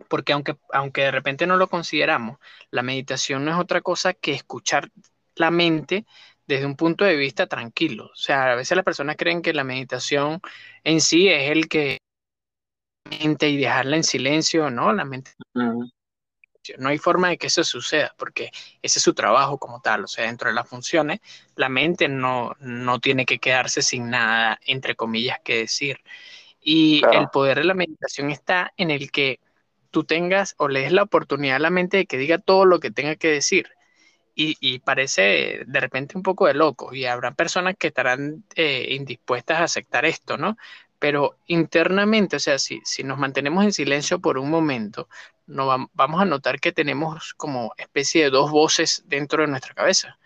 Porque 0.09 0.35
aunque, 0.35 0.57
aunque 0.71 1.01
de 1.03 1.13
repente 1.13 1.47
no 1.47 1.57
lo 1.57 1.69
consideramos, 1.69 2.39
la 2.71 2.83
meditación 2.83 3.45
no 3.47 3.53
es 3.53 3.57
otra 3.59 3.81
cosa 3.81 4.13
que 4.13 4.33
escuchar 4.33 4.91
la 5.35 5.51
mente 5.51 6.05
desde 6.47 6.67
un 6.67 6.77
punto 6.77 7.07
de 7.07 7.17
vista 7.17 7.47
tranquilo. 7.47 8.11
O 8.13 8.17
sea, 8.17 8.53
a 8.53 8.55
veces 8.55 8.77
las 8.77 8.85
personas 8.85 9.17
creen 9.17 9.41
que 9.41 9.55
la 9.55 9.65
meditación 9.65 10.41
en 10.85 11.01
sí 11.01 11.29
es 11.29 11.51
el 11.51 11.69
que 11.69 12.01
mente 13.11 13.49
y 13.49 13.57
dejarla 13.59 13.97
en 13.97 14.05
silencio, 14.05 14.71
¿no? 14.71 14.93
La 14.93 15.05
mente. 15.05 15.33
No 16.79 16.91
hay 16.91 16.99
forma 16.99 17.31
de 17.31 17.39
que 17.39 17.47
eso 17.47 17.65
suceda, 17.65 18.15
porque 18.19 18.51
ese 18.83 18.99
es 18.99 19.03
su 19.03 19.15
trabajo 19.15 19.59
como 19.59 19.81
tal. 19.81 20.05
O 20.05 20.07
sea, 20.07 20.27
dentro 20.27 20.49
de 20.49 20.55
las 20.55 20.69
funciones, 20.69 21.21
la 21.57 21.69
mente 21.69 22.09
no, 22.09 22.55
no 22.61 23.01
tiene 23.01 23.25
que 23.25 23.39
quedarse 23.39 23.83
sin 23.83 24.11
nada, 24.11 24.59
entre 24.67 24.95
comillas, 24.95 25.39
que 25.43 25.59
decir. 25.59 26.01
Y 26.61 27.01
claro. 27.01 27.21
el 27.21 27.29
poder 27.31 27.59
de 27.59 27.65
la 27.65 27.75
meditación 27.75 28.31
está 28.31 28.73
en 28.77 28.91
el 28.91 29.11
que 29.11 29.41
tú 29.91 30.05
tengas 30.05 30.55
o 30.59 30.69
le 30.69 30.81
des 30.81 30.93
la 30.93 31.03
oportunidad 31.03 31.57
a 31.57 31.61
la 31.61 31.71
mente 31.71 31.99
de 31.99 32.07
que 32.07 32.19
diga 32.19 32.39
todo 32.39 32.65
lo 32.65 32.81
que 32.81 32.91
tenga 32.91 33.17
que 33.17 33.29
decir. 33.29 33.69
Y, 34.35 34.57
y, 34.61 34.79
parece 34.79 35.65
de 35.67 35.81
repente 35.81 36.17
un 36.17 36.23
poco 36.23 36.47
de 36.47 36.55
loco 36.55 36.95
y 36.95 37.05
habrá 37.05 37.33
personas 37.33 37.75
que 37.77 37.89
estarán 37.89 38.45
eh, 38.55 38.95
indispuestas 38.95 39.59
a 39.59 39.65
aceptar 39.65 40.05
esto, 40.05 40.39
¿no? 40.39 40.57
Pero 41.01 41.39
internamente, 41.47 42.37
o 42.37 42.41
sea, 42.41 42.59
si, 42.59 42.81
si 42.85 43.03
nos 43.03 43.19
mantenemos 43.19 43.65
en 43.65 43.73
silencio 43.73 44.21
por 44.21 44.39
un 44.39 44.51
momento, 44.51 45.09
no 45.47 45.67
va, 45.67 45.89
vamos 45.95 46.23
a 46.23 46.27
notar 46.27 46.61
que 46.61 46.73
tenemos 46.73 47.35
como 47.35 47.75
especie 47.77 48.25
de 48.25 48.31
dos 48.31 48.53
voces 48.53 49.03
dentro 49.07 49.43
de 49.43 49.49
nuestra 49.49 49.75
cabeza. 49.75 50.19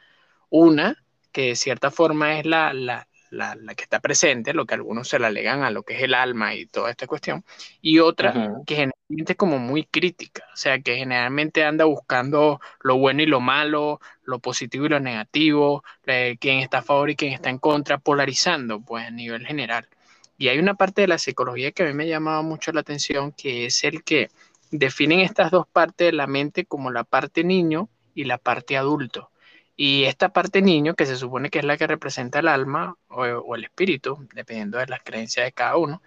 Una, 0.51 1.03
que 1.33 1.49
de 1.49 1.57
cierta 1.57 1.91
forma 1.91 2.39
es 2.39 2.47
la, 2.47 2.75
la, 2.75 3.09
la, 3.35 3.75
que 3.75 3.85
está 3.85 4.01
presente, 4.01 4.55
lo 4.55 4.67
que 4.67 4.75
algunos 4.75 5.09
se 5.09 5.19
la 5.19 5.29
alegan 5.29 5.63
a 5.63 5.71
lo 5.71 5.83
que 5.83 5.95
es 5.95 6.03
el 6.03 6.15
alma 6.15 6.55
y 6.55 6.67
toda 6.67 6.91
esta 6.91 7.07
cuestión, 7.07 7.45
y 7.81 7.99
otra 7.99 8.33
que 8.67 8.75
generalmente 8.75 9.33
es 9.33 9.37
como 9.37 9.59
muy 9.59 9.85
crítica, 9.85 10.45
o 10.53 10.57
sea, 10.57 10.81
que 10.81 10.97
generalmente 10.97 11.65
anda 11.65 11.85
buscando 11.85 12.61
lo 12.81 12.97
bueno 12.99 13.23
y 13.23 13.27
lo 13.27 13.41
malo, 13.41 14.01
lo 14.25 14.39
positivo 14.39 14.87
y 14.87 14.91
lo 14.91 15.01
negativo, 15.01 15.85
eh, 16.07 16.37
quién 16.41 16.61
está 16.61 16.79
a 16.79 16.83
favor 16.83 17.11
y 17.11 17.17
quién 17.17 17.33
está 17.33 17.51
en 17.51 17.59
contra, 17.59 17.99
polarizando, 17.99 18.81
pues 18.81 19.07
a 19.07 19.11
nivel 19.11 19.47
general. 19.47 19.89
Y 20.37 20.49
hay 20.49 20.59
una 20.59 20.75
parte 20.75 21.03
de 21.03 21.09
la 21.09 21.19
psicología 21.19 21.73
que 21.73 21.83
a 21.83 21.87
mí 21.87 21.95
me 21.95 22.09
llamaba 22.09 22.43
mucho 22.43 22.73
la 22.73 22.81
atención, 22.81 23.33
que 23.33 23.67
es 23.67 23.85
el 23.85 24.03
que 24.03 24.31
definen 24.71 25.21
estas 25.21 25.51
dos 25.51 25.67
partes 25.67 26.07
de 26.07 26.13
la 26.13 26.27
mente 26.27 26.65
como 26.65 26.91
la 26.91 27.05
parte 27.05 27.45
niño 27.45 27.89
y 28.15 28.25
la 28.25 28.39
parte 28.39 28.77
adulto. 28.77 29.31
Y 29.77 30.05
esta 30.05 30.29
parte 30.29 30.63
niño, 30.63 30.95
que 30.95 31.05
se 31.05 31.17
supone 31.17 31.51
que 31.51 31.59
es 31.59 31.65
la 31.65 31.77
que 31.77 31.89
representa 31.89 32.39
el 32.39 32.47
alma 32.47 32.97
o, 33.09 33.55
el 33.57 33.65
espíritu, 33.65 34.29
dependiendo 34.33 34.79
de 34.79 34.87
las 34.87 35.03
creencias 35.03 35.47
de 35.47 35.53
cada 35.53 35.77
uno, 35.77 36.01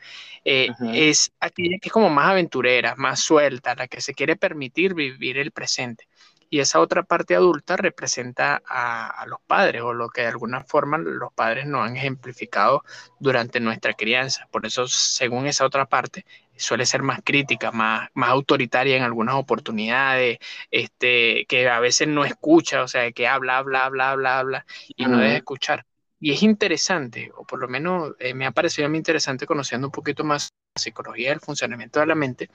eh, 0.45 0.69
es 0.93 1.33
aquella 1.41 1.77
que 1.79 1.89
es 1.89 1.91
como 1.91 2.09
más 2.09 2.29
aventurera, 2.29 2.95
más 2.95 3.19
suelta, 3.19 3.75
la 3.75 3.89
que 3.89 3.99
se 3.99 4.13
quiere 4.13 4.37
permitir 4.37 4.93
vivir 4.93 5.37
el 5.37 5.51
presente. 5.51 6.07
Y 6.49 6.59
esa 6.59 6.79
otra 6.79 7.03
parte 7.03 7.35
adulta 7.35 7.77
representa 7.77 8.61
a, 8.67 9.07
a, 9.07 9.25
los 9.25 9.39
padres 9.45 9.81
o 9.81 9.93
lo 9.93 10.09
que 10.09 10.21
de 10.21 10.27
alguna 10.27 10.63
forma 10.63 10.97
los 10.97 11.33
padres 11.33 11.65
nos 11.65 11.87
han 11.87 11.97
ejemplificado 11.97 12.83
durante 13.19 13.59
nuestra 13.59 13.93
crianza. 13.93 14.47
Por 14.51 14.65
eso, 14.65 14.87
según 14.87 15.47
esa 15.47 15.65
otra 15.65 15.85
parte, 15.85 16.25
suele 16.57 16.85
ser 16.85 17.03
más 17.03 17.21
crítica, 17.23 17.71
más, 17.71 18.09
más 18.13 18.29
autoritaria 18.29 18.97
en 18.97 19.03
algunas 19.03 19.35
oportunidades, 19.35 20.39
este, 20.71 21.45
que 21.47 21.69
a 21.69 21.79
veces 21.79 22.07
no 22.07 22.25
escucha, 22.25 22.83
o 22.83 22.87
sea, 22.87 23.11
que 23.11 23.27
habla, 23.27 23.57
habla, 23.57 23.85
habla, 23.85 24.11
habla, 24.11 24.39
habla 24.39 24.65
y 24.87 25.05
no 25.05 25.19
deja 25.19 25.37
escuchar. 25.37 25.85
Y 26.19 26.33
es 26.33 26.41
interesante, 26.41 27.31
o 27.35 27.43
por 27.45 27.59
lo 27.59 27.67
menos 27.67 28.13
eh, 28.19 28.33
me 28.33 28.47
ha 28.47 28.51
parecido 28.51 28.87
a 28.87 28.89
mí 28.89 28.97
interesante 28.97 29.45
conociendo 29.45 29.87
un 29.87 29.91
poquito 29.91 30.23
más 30.23 30.49
la 30.75 30.81
psicología 30.81 31.29
del 31.29 31.39
funcionamiento 31.39 31.99
de 31.99 32.07
la 32.07 32.15
mente, 32.15 32.49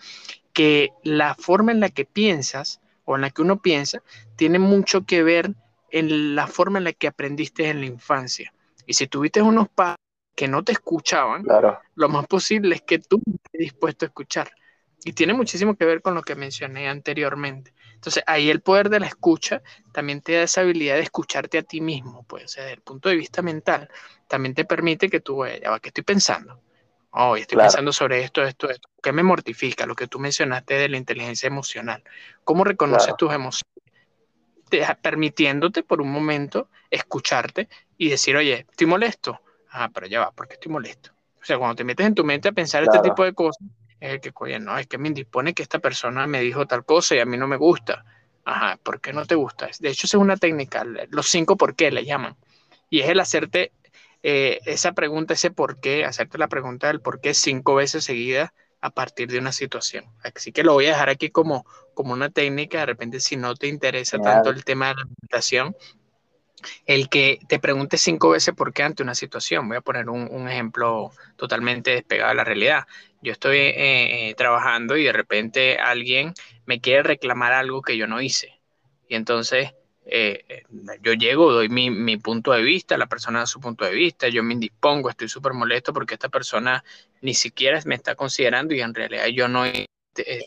que 0.53 0.91
la 1.05 1.35
forma 1.37 1.71
en 1.71 1.81
la 1.81 1.91
que 1.91 2.05
piensas 2.05 2.81
o 3.05 3.17
en 3.17 3.23
la 3.23 3.31
que 3.31 3.43
uno 3.43 3.61
piensa 3.61 4.03
tiene 4.37 4.59
mucho 4.59 5.05
que 5.05 5.23
ver 5.23 5.55
en 5.91 6.35
la 6.35 6.47
forma 6.47 6.79
en 6.79 6.85
la 6.85 6.93
que 6.93 7.07
aprendiste 7.07 7.69
en 7.69 7.81
la 7.81 7.87
infancia. 7.87 8.53
Y 8.87 8.95
si 8.95 9.07
tuviste 9.07 9.43
unos 9.43 9.69
padres 9.69 9.99
que 10.35 10.49
no 10.49 10.65
te 10.65 10.73
escuchaban, 10.73 11.45
lo 11.95 12.09
más 12.09 12.27
posible 12.27 12.75
es 12.75 12.83
que 12.83 12.99
tú 12.99 13.21
estés 13.27 13.59
dispuesto 13.59 14.05
a 14.05 14.09
escuchar. 14.09 14.51
Y 15.05 15.13
tiene 15.13 15.35
muchísimo 15.35 15.77
que 15.77 15.85
ver 15.85 16.01
con 16.01 16.15
lo 16.15 16.23
que 16.23 16.35
mencioné 16.37 16.89
anteriormente. 16.89 17.75
Entonces, 17.95 18.23
ahí 18.27 18.51
el 18.51 18.61
poder 18.63 18.89
de 18.89 19.01
la 19.01 19.07
escucha 19.07 19.63
también 19.93 20.21
te 20.21 20.33
da 20.33 20.43
esa 20.43 20.63
habilidad 20.63 20.97
de 20.97 21.03
escucharte 21.03 21.59
a 21.59 21.63
ti 21.63 21.81
mismo, 21.81 22.25
pues, 22.25 22.45
o 22.45 22.49
sea, 22.49 22.65
desde 22.65 22.75
el 22.75 22.83
punto 22.83 23.09
de 23.09 23.17
vista 23.17 23.43
mental, 23.43 23.89
también 24.29 24.55
te 24.55 24.65
permite 24.65 25.09
que 25.09 25.21
tú, 25.21 25.45
ya 25.47 25.71
va, 25.71 25.81
¿qué 25.81 25.89
estoy 25.89 26.05
pensando? 26.05 26.61
Oh, 27.13 27.37
estoy 27.37 27.59
pensando 27.59 27.93
sobre 27.93 28.23
esto, 28.23 28.43
esto, 28.43 28.71
esto. 28.71 28.89
¿Qué 29.03 29.13
me 29.13 29.23
mortifica? 29.23 29.87
Lo 29.87 29.95
que 29.95 30.07
tú 30.07 30.19
mencionaste 30.19 30.75
de 30.75 30.89
la 30.89 30.97
inteligencia 30.97 31.47
emocional. 31.47 32.03
¿Cómo 32.45 32.65
reconoces 32.65 33.15
tus 33.17 33.33
emociones? 33.33 33.73
permitiéndote 35.03 35.83
por 35.83 36.01
un 36.01 36.11
momento 36.11 36.71
escucharte 36.91 37.69
y 37.99 38.09
decir, 38.09 38.37
oye, 38.37 38.67
estoy 38.71 38.87
molesto 38.87 39.43
Ah, 39.73 39.91
pero 39.93 40.07
ya 40.07 40.21
va, 40.21 40.31
porque 40.33 40.55
estoy 40.55 40.71
molesto. 40.71 41.11
O 41.41 41.45
sea, 41.45 41.59
cuando 41.59 41.77
te 41.77 41.85
metes 41.85 42.07
en 42.07 42.15
tu 42.15 42.25
mente 42.25 42.49
a 42.49 42.53
pensar 42.53 42.85
este 42.85 43.01
tipo 43.01 43.25
de 43.25 43.33
cosas, 43.33 43.67
es 43.99 44.13
el 44.13 44.21
que, 44.21 44.31
oye, 44.35 44.61
no, 44.61 44.77
es 44.77 44.87
que 44.87 44.99
me 44.99 45.09
indispone 45.09 45.55
que 45.55 45.63
esta 45.63 45.79
persona 45.79 46.27
me 46.27 46.41
dijo 46.41 46.67
tal 46.67 46.85
cosa 46.85 47.17
y 47.17 47.21
a 47.21 47.25
mí 47.25 47.39
no 47.39 47.49
me 47.49 47.57
gusta. 47.57 48.05
Ajá, 48.45 48.79
¿por 48.83 49.01
qué 49.01 49.13
no 49.13 49.25
te 49.25 49.35
gusta? 49.35 49.71
De 49.81 49.89
hecho, 49.89 50.07
es 50.07 50.15
una 50.15 50.37
técnica, 50.37 50.85
los 51.11 51.27
cinco 51.27 51.57
por 51.57 51.75
qué 51.75 51.91
le 51.91 52.05
llaman. 52.05 52.37
Y 52.91 53.01
es 53.01 53.09
el 53.09 53.19
hacerte 53.21 53.73
eh, 54.23 54.61
esa 54.67 54.93
pregunta, 54.93 55.35
ese 55.35 55.51
por 55.51 55.81
qué, 55.81 56.05
hacerte 56.05 56.39
la 56.39 56.49
pregunta 56.49 56.87
del 56.87 57.01
por 57.01 57.21
qué 57.21 57.35
cinco 57.35 57.75
veces 57.75 58.05
seguidas 58.05 58.51
a 58.81 58.91
partir 58.91 59.29
de 59.31 59.39
una 59.39 59.53
situación. 59.53 60.05
Así 60.23 60.53
que 60.53 60.65
lo 60.65 60.75
voy 60.75 60.87
a 60.87 60.91
dejar 60.91 61.09
aquí 61.09 61.31
como, 61.31 61.65
como 61.95 62.13
una 62.13 62.31
técnica. 62.31 62.81
De 62.81 62.87
repente, 62.87 63.21
si 63.21 63.37
no 63.37 63.55
te 63.55 63.69
interesa 63.69 64.19
tanto 64.19 64.51
el 64.51 64.65
tema 64.65 64.89
de 64.89 64.95
la 64.97 65.05
meditación, 65.05 65.77
el 66.87 67.09
que 67.09 67.39
te 67.49 67.59
pregunte 67.59 67.97
cinco 67.97 68.31
veces 68.31 68.55
por 68.55 68.73
qué 68.73 68.83
ante 68.83 69.03
una 69.03 69.15
situación. 69.15 69.69
Voy 69.69 69.77
a 69.77 69.83
poner 69.83 70.09
un, 70.09 70.49
ejemplo 70.49 71.13
totalmente 71.37 71.93
despegado 71.93 72.31
de 72.31 72.37
la 72.37 72.45
realidad. 72.45 72.87
Yo 73.23 73.33
estoy 73.33 73.59
eh, 73.59 74.31
eh, 74.31 74.35
trabajando 74.35 74.97
y 74.97 75.05
de 75.05 75.13
repente 75.13 75.79
alguien 75.79 76.35
me 76.67 76.81
quiere 76.81 77.03
reclamar 77.03 77.53
algo 77.53 77.83
que 77.83 77.97
yo 77.97 78.07
no 78.07 78.21
hice. 78.21 78.61
Y 79.09 79.15
entonces 79.15 79.75
eh, 80.15 80.65
yo 81.01 81.15
llego, 81.15 81.51
doy 81.51 81.71
mi, 81.71 82.17
punto 82.19 82.53
de 82.53 82.61
vista, 82.61 82.99
la 82.99 83.07
persona 83.07 83.39
da 83.39 83.47
su 83.47 83.61
punto 83.61 83.87
de 83.87 83.93
vista, 83.93 84.29
yo 84.29 84.43
me 84.43 84.53
indispongo, 84.53 85.09
estoy 85.09 85.27
súper 85.27 85.55
molesto 85.55 85.95
porque 85.95 86.13
esta 86.13 86.29
persona 86.29 86.85
ni 87.23 87.33
siquiera 87.33 87.81
me 87.87 87.95
está 87.95 88.15
considerando 88.15 88.75
y 88.75 88.83
en 88.83 88.93
realidad 88.93 89.25
yo 89.29 89.49
no 89.49 89.67
hice 89.67 89.87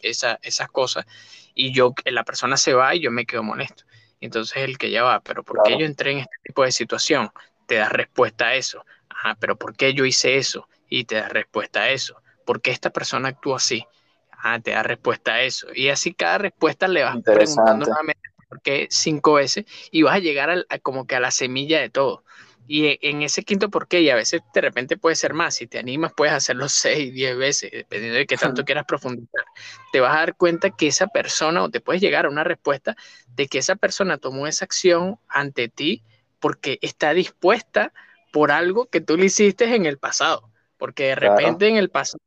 esa, 0.03 0.37
esas 0.43 0.67
cosas. 0.67 1.07
Y 1.55 1.73
yo, 1.73 1.95
la 2.05 2.23
persona 2.23 2.57
se 2.57 2.75
va 2.75 2.93
y 2.93 2.99
yo 2.99 3.09
me 3.09 3.25
quedo 3.25 3.41
molesto. 3.41 3.85
Entonces 4.21 4.57
el 4.57 4.77
que 4.77 4.91
ya 4.91 5.01
va, 5.01 5.21
pero 5.21 5.41
¿por 5.41 5.63
qué 5.63 5.79
yo 5.79 5.85
entré 5.87 6.11
en 6.11 6.19
este 6.19 6.35
tipo 6.43 6.63
de 6.63 6.71
situación? 6.71 7.31
Te 7.65 7.75
das 7.75 7.91
respuesta 7.91 8.49
a 8.49 8.55
eso. 8.55 8.85
Ajá, 9.09 9.35
pero 9.39 9.55
¿por 9.55 9.75
qué 9.75 9.95
yo 9.95 10.05
hice 10.05 10.37
eso? 10.37 10.69
Y 10.87 11.05
te 11.05 11.15
das 11.15 11.31
respuesta 11.31 11.81
a 11.81 11.89
eso. 11.89 12.21
¿Por 12.45 12.61
qué 12.61 12.69
esta 12.69 12.91
persona 12.91 13.29
actuó 13.29 13.55
así? 13.55 13.83
Ah, 14.29 14.59
te 14.59 14.71
da 14.71 14.83
respuesta 14.83 15.33
a 15.33 15.41
eso. 15.41 15.69
Y 15.73 15.89
así 15.89 16.13
cada 16.13 16.37
respuesta 16.37 16.87
le 16.87 17.03
vas 17.03 17.17
preguntando 17.23 17.87
nuevamente 17.87 18.34
por 18.45 18.61
qué 18.61 18.87
cinco 18.89 19.33
veces 19.33 19.65
y 19.91 20.03
vas 20.03 20.15
a 20.15 20.19
llegar 20.19 20.65
como 20.81 21.07
que 21.07 21.15
a 21.15 21.19
la 21.19 21.31
semilla 21.31 21.79
de 21.79 21.89
todo. 21.89 22.23
Y 22.67 22.85
e, 22.87 22.99
en 23.01 23.21
ese 23.21 23.43
quinto 23.43 23.69
por 23.69 23.87
qué, 23.87 24.01
y 24.01 24.09
a 24.09 24.15
veces 24.15 24.41
de 24.53 24.61
repente 24.61 24.97
puede 24.97 25.15
ser 25.15 25.33
más, 25.33 25.55
si 25.55 25.67
te 25.67 25.77
animas 25.77 26.13
puedes 26.15 26.33
hacerlo 26.33 26.67
seis, 26.69 27.13
diez 27.13 27.37
veces, 27.37 27.71
dependiendo 27.71 28.17
de 28.17 28.25
qué 28.25 28.37
tanto 28.37 28.65
quieras 28.65 28.85
profundizar, 28.87 29.45
te 29.91 29.99
vas 29.99 30.15
a 30.15 30.19
dar 30.19 30.35
cuenta 30.35 30.71
que 30.71 30.87
esa 30.87 31.07
persona, 31.07 31.63
o 31.63 31.69
te 31.69 31.81
puedes 31.81 32.01
llegar 32.01 32.25
a 32.25 32.29
una 32.29 32.43
respuesta 32.43 32.95
de 33.35 33.47
que 33.47 33.59
esa 33.59 33.75
persona 33.75 34.17
tomó 34.17 34.47
esa 34.47 34.65
acción 34.65 35.19
ante 35.27 35.69
ti 35.69 36.03
porque 36.39 36.79
está 36.81 37.13
dispuesta 37.13 37.93
por 38.31 38.51
algo 38.51 38.87
que 38.87 39.01
tú 39.01 39.17
le 39.17 39.25
hiciste 39.25 39.75
en 39.75 39.85
el 39.85 39.97
pasado, 39.97 40.49
porque 40.77 41.05
de 41.05 41.15
repente 41.15 41.67
en 41.67 41.77
el 41.77 41.89
pasado 41.89 42.19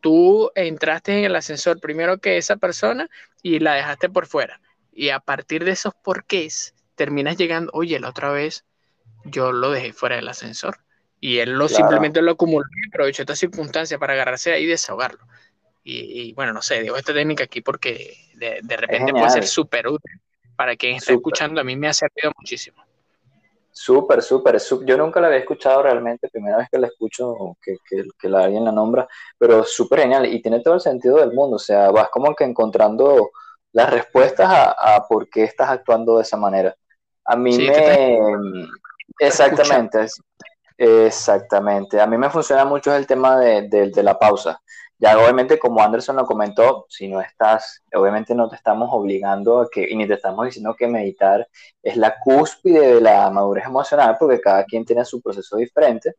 tú 0.00 0.50
entraste 0.54 1.18
en 1.18 1.24
el 1.24 1.36
ascensor 1.36 1.80
primero 1.80 2.18
que 2.18 2.36
esa 2.36 2.56
persona 2.56 3.08
y 3.42 3.58
la 3.58 3.74
dejaste 3.74 4.08
por 4.08 4.26
fuera. 4.26 4.60
Y 5.00 5.08
a 5.08 5.18
partir 5.18 5.64
de 5.64 5.70
esos 5.70 5.94
porqués, 5.94 6.74
terminas 6.94 7.38
llegando, 7.38 7.70
oye, 7.72 7.98
la 7.98 8.10
otra 8.10 8.32
vez 8.32 8.66
yo 9.24 9.50
lo 9.50 9.70
dejé 9.70 9.94
fuera 9.94 10.16
del 10.16 10.28
ascensor. 10.28 10.76
Y 11.18 11.38
él 11.38 11.52
lo 11.52 11.68
simplemente 11.68 12.20
lo 12.20 12.32
acumuló 12.32 12.66
y 12.84 12.88
aprovechó 12.88 13.22
esta 13.22 13.34
circunstancia 13.34 13.98
para 13.98 14.12
agarrarse 14.12 14.52
ahí 14.52 14.64
y 14.64 14.66
desahogarlo. 14.66 15.26
Y, 15.82 16.34
bueno, 16.34 16.52
no 16.52 16.60
sé, 16.60 16.82
digo 16.82 16.98
esta 16.98 17.14
técnica 17.14 17.44
aquí 17.44 17.62
porque 17.62 18.14
de, 18.34 18.76
repente 18.76 19.12
puede 19.12 19.30
ser 19.30 19.46
súper 19.46 19.88
útil 19.88 20.20
para 20.54 20.76
quien 20.76 20.96
está 20.96 21.14
escuchando. 21.14 21.62
A 21.62 21.64
mí 21.64 21.76
me 21.76 21.88
ha 21.88 21.94
servido 21.94 22.32
muchísimo. 22.36 22.84
Súper, 23.72 24.20
súper. 24.20 24.60
Yo 24.84 24.98
nunca 24.98 25.18
la 25.22 25.28
había 25.28 25.38
escuchado 25.38 25.82
realmente, 25.82 26.28
primera 26.28 26.58
vez 26.58 26.68
que 26.70 26.78
la 26.78 26.88
escucho, 26.88 27.56
que, 27.62 27.76
que, 27.88 28.04
que 28.18 28.28
la, 28.28 28.44
alguien 28.44 28.66
la 28.66 28.72
nombra, 28.72 29.08
pero 29.38 29.64
súper 29.64 30.00
genial 30.00 30.26
y 30.26 30.42
tiene 30.42 30.60
todo 30.60 30.74
el 30.74 30.80
sentido 30.82 31.16
del 31.20 31.32
mundo. 31.32 31.56
O 31.56 31.58
sea, 31.58 31.90
vas 31.90 32.10
como 32.10 32.34
que 32.34 32.44
encontrando 32.44 33.30
las 33.72 33.90
respuestas 33.90 34.48
a, 34.50 35.06
por 35.08 35.28
qué 35.28 35.44
estás 35.44 35.70
actuando 35.70 36.16
de 36.16 36.22
esa 36.22 36.36
manera. 36.36 36.74
A 37.24 37.36
mí 37.36 37.56
me, 37.58 38.18
Exactamente, 39.18 40.06
exactamente. 40.78 42.00
A 42.00 42.06
mí 42.06 42.16
me 42.16 42.30
funciona 42.30 42.64
mucho 42.64 42.94
el 42.94 43.06
tema 43.06 43.38
de, 43.38 43.92
la 44.02 44.18
pausa. 44.18 44.60
Ya 44.98 45.18
obviamente, 45.18 45.58
como 45.58 45.82
Anderson 45.82 46.16
lo 46.16 46.26
comentó, 46.26 46.86
si 46.88 47.08
no 47.08 47.20
estás, 47.20 47.82
obviamente 47.94 48.34
no 48.34 48.48
te 48.48 48.56
estamos 48.56 48.90
obligando 48.92 49.60
a 49.60 49.68
que, 49.70 49.86
y 49.88 49.96
ni 49.96 50.06
te 50.06 50.14
estamos 50.14 50.44
diciendo 50.44 50.74
que 50.74 50.86
meditar 50.88 51.46
es 51.82 51.96
la 51.96 52.16
cúspide 52.18 52.94
de 52.94 53.00
la 53.00 53.30
madurez 53.30 53.64
emocional, 53.64 54.16
porque 54.18 54.40
cada 54.40 54.64
quien 54.64 54.84
tiene 54.84 55.04
su 55.06 55.22
proceso 55.22 55.56
diferente, 55.56 56.16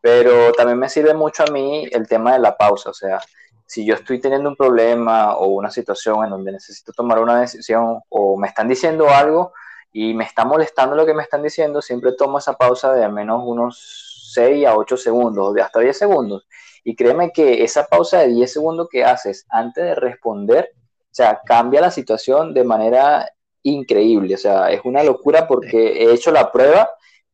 pero 0.00 0.52
también 0.52 0.78
me 0.78 0.88
sirve 0.88 1.14
mucho 1.14 1.44
a 1.44 1.50
mí 1.50 1.86
el 1.90 2.08
tema 2.08 2.32
de 2.32 2.38
la 2.38 2.56
pausa, 2.56 2.90
o 2.90 2.94
sea, 2.94 3.20
si 3.66 3.84
yo 3.84 3.94
estoy 3.94 4.20
teniendo 4.20 4.48
un 4.48 4.56
problema 4.56 5.36
o 5.36 5.48
una 5.48 5.70
situación 5.70 6.24
en 6.24 6.30
donde 6.30 6.52
necesito 6.52 6.92
tomar 6.92 7.18
una 7.20 7.40
decisión 7.40 8.00
o 8.08 8.36
me 8.36 8.48
están 8.48 8.68
diciendo 8.68 9.08
algo, 9.08 9.52
y 9.92 10.14
me 10.14 10.24
está 10.24 10.44
molestando 10.44 10.96
lo 10.96 11.04
que 11.04 11.14
me 11.14 11.22
están 11.22 11.42
diciendo, 11.42 11.82
siempre 11.82 12.12
tomo 12.12 12.38
esa 12.38 12.54
pausa 12.54 12.92
de 12.94 13.04
al 13.04 13.12
menos 13.12 13.42
unos 13.44 14.30
6 14.34 14.66
a 14.66 14.76
8 14.76 14.96
segundos, 14.96 15.54
de 15.54 15.62
hasta 15.62 15.80
10 15.80 15.96
segundos. 15.96 16.46
Y 16.82 16.96
créeme 16.96 17.30
que 17.30 17.62
esa 17.62 17.86
pausa 17.86 18.20
de 18.20 18.28
10 18.28 18.52
segundos 18.52 18.88
que 18.90 19.04
haces 19.04 19.46
antes 19.50 19.84
de 19.84 19.94
responder, 19.94 20.70
o 20.74 21.14
sea, 21.14 21.40
cambia 21.44 21.82
la 21.82 21.90
situación 21.90 22.54
de 22.54 22.64
manera 22.64 23.30
increíble. 23.62 24.34
O 24.34 24.38
sea, 24.38 24.70
es 24.70 24.80
una 24.84 25.04
locura 25.04 25.46
porque 25.46 26.04
he 26.04 26.12
hecho 26.12 26.32
la 26.32 26.50
prueba 26.50 26.90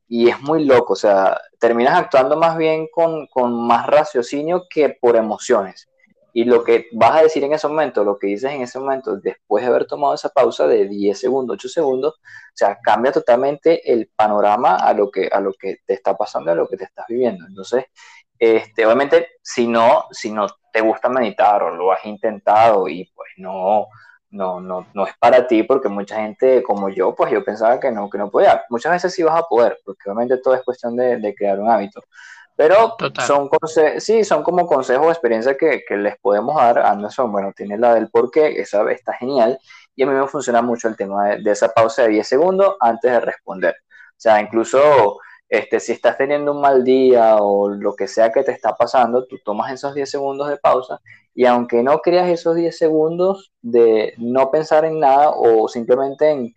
y 0.08 0.28
es 0.28 0.40
muy 0.40 0.64
loco. 0.64 0.94
O 0.94 0.96
sea, 0.96 1.40
terminas 1.60 1.96
actuando 1.96 2.36
más 2.36 2.58
bien 2.58 2.88
con, 2.92 3.28
con 3.28 3.66
más 3.66 3.86
raciocinio 3.86 4.64
que 4.68 4.90
por 4.90 5.16
emociones. 5.16 5.87
Y 6.38 6.44
lo 6.44 6.62
que 6.62 6.86
vas 6.92 7.16
a 7.16 7.22
decir 7.22 7.42
en 7.42 7.52
ese 7.52 7.66
momento, 7.66 8.04
lo 8.04 8.16
que 8.16 8.28
dices 8.28 8.52
en 8.52 8.62
ese 8.62 8.78
momento, 8.78 9.16
después 9.16 9.64
de 9.64 9.70
haber 9.70 9.86
tomado 9.88 10.14
esa 10.14 10.28
pausa 10.28 10.68
de 10.68 10.86
10 10.86 11.18
segundos, 11.18 11.54
8 11.54 11.68
segundos, 11.68 12.14
o 12.14 12.20
sea, 12.54 12.78
cambia 12.80 13.10
totalmente 13.10 13.92
el 13.92 14.08
panorama 14.14 14.76
a 14.76 14.92
lo 14.92 15.10
que, 15.10 15.28
a 15.32 15.40
lo 15.40 15.52
que 15.54 15.78
te 15.84 15.94
está 15.94 16.16
pasando, 16.16 16.52
a 16.52 16.54
lo 16.54 16.68
que 16.68 16.76
te 16.76 16.84
estás 16.84 17.06
viviendo. 17.08 17.44
Entonces, 17.44 17.86
este, 18.38 18.86
obviamente, 18.86 19.30
si 19.42 19.66
no, 19.66 20.04
si 20.12 20.30
no 20.30 20.46
te 20.72 20.80
gusta 20.80 21.08
meditar 21.08 21.60
o 21.64 21.74
lo 21.74 21.90
has 21.90 22.04
intentado 22.04 22.86
y 22.86 23.10
pues 23.16 23.30
no, 23.38 23.88
no, 24.30 24.60
no, 24.60 24.86
no 24.94 25.06
es 25.08 25.14
para 25.18 25.44
ti, 25.44 25.64
porque 25.64 25.88
mucha 25.88 26.20
gente 26.20 26.62
como 26.62 26.88
yo, 26.88 27.16
pues 27.16 27.32
yo 27.32 27.44
pensaba 27.44 27.80
que 27.80 27.90
no, 27.90 28.08
que 28.08 28.18
no 28.18 28.30
podía. 28.30 28.62
Muchas 28.70 28.92
veces 28.92 29.12
sí 29.12 29.24
vas 29.24 29.40
a 29.40 29.48
poder, 29.48 29.76
porque 29.84 30.08
obviamente 30.08 30.38
todo 30.40 30.54
es 30.54 30.62
cuestión 30.62 30.94
de, 30.94 31.16
de 31.16 31.34
crear 31.34 31.58
un 31.58 31.68
hábito. 31.68 32.00
Pero 32.58 32.96
son, 33.24 33.48
sí, 33.98 34.24
son 34.24 34.42
como 34.42 34.66
consejos 34.66 35.06
o 35.06 35.10
experiencias 35.10 35.56
que, 35.56 35.84
que, 35.86 35.96
les 35.96 36.18
podemos 36.18 36.56
dar. 36.56 36.80
Anderson, 36.80 37.30
bueno, 37.30 37.52
tiene 37.54 37.78
la 37.78 37.94
del 37.94 38.10
por 38.10 38.32
qué, 38.32 38.60
esa 38.60 38.82
está 38.90 39.12
genial. 39.12 39.60
Y 39.94 40.02
a 40.02 40.06
mí 40.06 40.12
me 40.12 40.26
funciona 40.26 40.60
mucho 40.60 40.88
el 40.88 40.96
tema 40.96 41.28
de, 41.28 41.42
de, 41.42 41.52
esa 41.52 41.68
pausa 41.68 42.02
de 42.02 42.08
10 42.08 42.26
segundos 42.26 42.74
antes 42.80 43.12
de 43.12 43.20
responder. 43.20 43.76
O 43.84 44.20
sea, 44.20 44.40
incluso 44.40 45.20
este, 45.48 45.78
si 45.78 45.92
estás 45.92 46.18
teniendo 46.18 46.52
un 46.52 46.60
mal 46.60 46.82
día 46.82 47.36
o 47.36 47.68
lo 47.70 47.94
que 47.94 48.08
sea 48.08 48.32
que 48.32 48.42
te 48.42 48.50
está 48.50 48.74
pasando, 48.74 49.24
tú 49.26 49.38
tomas 49.44 49.72
esos 49.72 49.94
10 49.94 50.10
segundos 50.10 50.48
de 50.48 50.58
pausa 50.58 51.00
y 51.34 51.46
aunque 51.46 51.82
no 51.82 52.00
creas 52.00 52.28
esos 52.28 52.56
10 52.56 52.76
segundos 52.76 53.52
de 53.62 54.14
no 54.18 54.50
pensar 54.50 54.84
en 54.84 55.00
nada 55.00 55.30
o 55.30 55.68
simplemente 55.68 56.28
en 56.28 56.52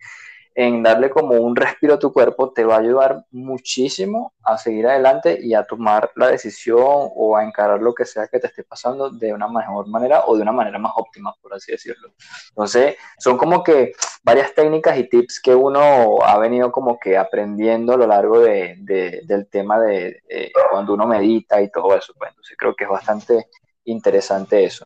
en 0.54 0.82
darle 0.82 1.10
como 1.10 1.34
un 1.34 1.56
respiro 1.56 1.94
a 1.94 1.98
tu 1.98 2.12
cuerpo 2.12 2.52
te 2.52 2.64
va 2.64 2.76
a 2.76 2.80
ayudar 2.80 3.24
muchísimo 3.30 4.34
a 4.42 4.58
seguir 4.58 4.86
adelante 4.86 5.38
y 5.40 5.54
a 5.54 5.64
tomar 5.64 6.10
la 6.16 6.28
decisión 6.28 6.84
o 6.86 7.36
a 7.36 7.44
encarar 7.44 7.80
lo 7.80 7.94
que 7.94 8.04
sea 8.04 8.28
que 8.28 8.38
te 8.38 8.48
esté 8.48 8.64
pasando 8.64 9.10
de 9.10 9.32
una 9.32 9.48
mejor 9.48 9.88
manera 9.88 10.24
o 10.26 10.36
de 10.36 10.42
una 10.42 10.52
manera 10.52 10.78
más 10.78 10.92
óptima, 10.96 11.34
por 11.40 11.54
así 11.54 11.72
decirlo. 11.72 12.12
Entonces, 12.48 12.96
son 13.18 13.38
como 13.38 13.62
que 13.62 13.92
varias 14.22 14.54
técnicas 14.54 14.98
y 14.98 15.08
tips 15.08 15.40
que 15.40 15.54
uno 15.54 16.22
ha 16.22 16.38
venido 16.38 16.70
como 16.70 16.98
que 16.98 17.16
aprendiendo 17.16 17.94
a 17.94 17.96
lo 17.96 18.06
largo 18.06 18.40
de, 18.40 18.76
del 19.24 19.48
tema 19.48 19.80
de 19.80 20.22
cuando 20.70 20.94
uno 20.94 21.06
medita 21.06 21.60
y 21.62 21.70
todo 21.70 21.96
eso. 21.96 22.12
Pues, 22.18 22.30
entonces, 22.30 22.56
creo 22.58 22.74
que 22.74 22.84
es 22.84 22.90
bastante 22.90 23.46
interesante 23.84 24.64
eso. 24.64 24.84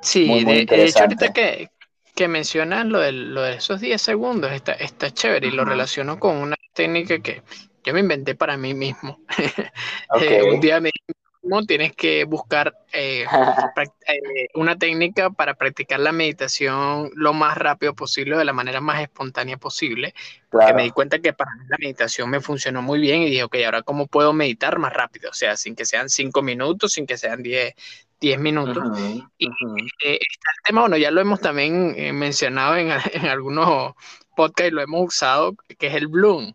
Sí, 0.00 0.44
de, 0.44 0.84
hecho, 0.84 1.00
ahorita 1.00 1.32
que, 1.32 1.70
que 2.14 2.28
mencionan 2.28 2.90
lo 2.90 3.00
de, 3.00 3.12
lo 3.12 3.42
de 3.42 3.54
esos 3.54 3.80
10 3.80 4.00
segundos 4.00 4.52
está, 4.52 4.72
está 4.72 5.10
chévere 5.10 5.48
y 5.48 5.50
lo 5.50 5.64
relaciono 5.64 6.18
con 6.18 6.36
una 6.36 6.56
técnica 6.74 7.18
que 7.20 7.42
yo 7.84 7.94
me 7.94 8.00
inventé 8.00 8.34
para 8.34 8.56
mí 8.56 8.74
mismo. 8.74 9.20
Eh, 10.20 10.42
un 10.42 10.60
día 10.60 10.80
me 10.80 10.90
mismo 11.42 11.64
tienes 11.64 11.94
que 11.94 12.24
buscar 12.24 12.74
eh, 12.92 13.24
eh, 14.06 14.48
una 14.54 14.76
técnica 14.76 15.30
para 15.30 15.54
practicar 15.54 16.00
la 16.00 16.12
meditación 16.12 17.10
lo 17.14 17.32
más 17.32 17.56
rápido 17.56 17.94
posible, 17.94 18.36
de 18.36 18.44
la 18.44 18.52
manera 18.52 18.80
más 18.80 19.00
espontánea 19.00 19.56
posible. 19.56 20.14
Porque 20.50 20.74
me 20.74 20.82
di 20.82 20.90
cuenta 20.90 21.20
que 21.20 21.32
para 21.32 21.54
mí 21.54 21.64
la 21.68 21.76
meditación 21.78 22.28
me 22.28 22.40
funcionó 22.40 22.82
muy 22.82 23.00
bien 23.00 23.22
y 23.22 23.30
dije, 23.30 23.44
ok, 23.44 23.56
ahora 23.64 23.82
cómo 23.82 24.06
puedo 24.06 24.32
meditar 24.32 24.78
más 24.78 24.92
rápido, 24.92 25.30
o 25.30 25.34
sea, 25.34 25.56
sin 25.56 25.74
que 25.74 25.84
sean 25.84 26.08
5 26.08 26.42
minutos, 26.42 26.92
sin 26.92 27.06
que 27.06 27.16
sean 27.16 27.42
10, 27.42 27.74
10 28.20 28.38
minutos. 28.38 28.82
y 29.38 29.46
eh, 29.46 30.18
está 30.20 30.50
el 30.56 30.62
tema, 30.64 30.82
bueno, 30.82 30.96
ya 30.96 31.10
lo 31.10 31.20
hemos 31.20 31.40
también 31.40 31.94
eh, 31.96 32.12
mencionado 32.12 32.76
en, 32.76 32.90
en, 33.12 33.26
algunos 33.26 33.94
podcasts 34.36 34.72
lo 34.72 34.82
hemos 34.82 35.06
usado, 35.06 35.54
que 35.78 35.86
es 35.88 35.94
el 35.94 36.08
Bloom. 36.08 36.54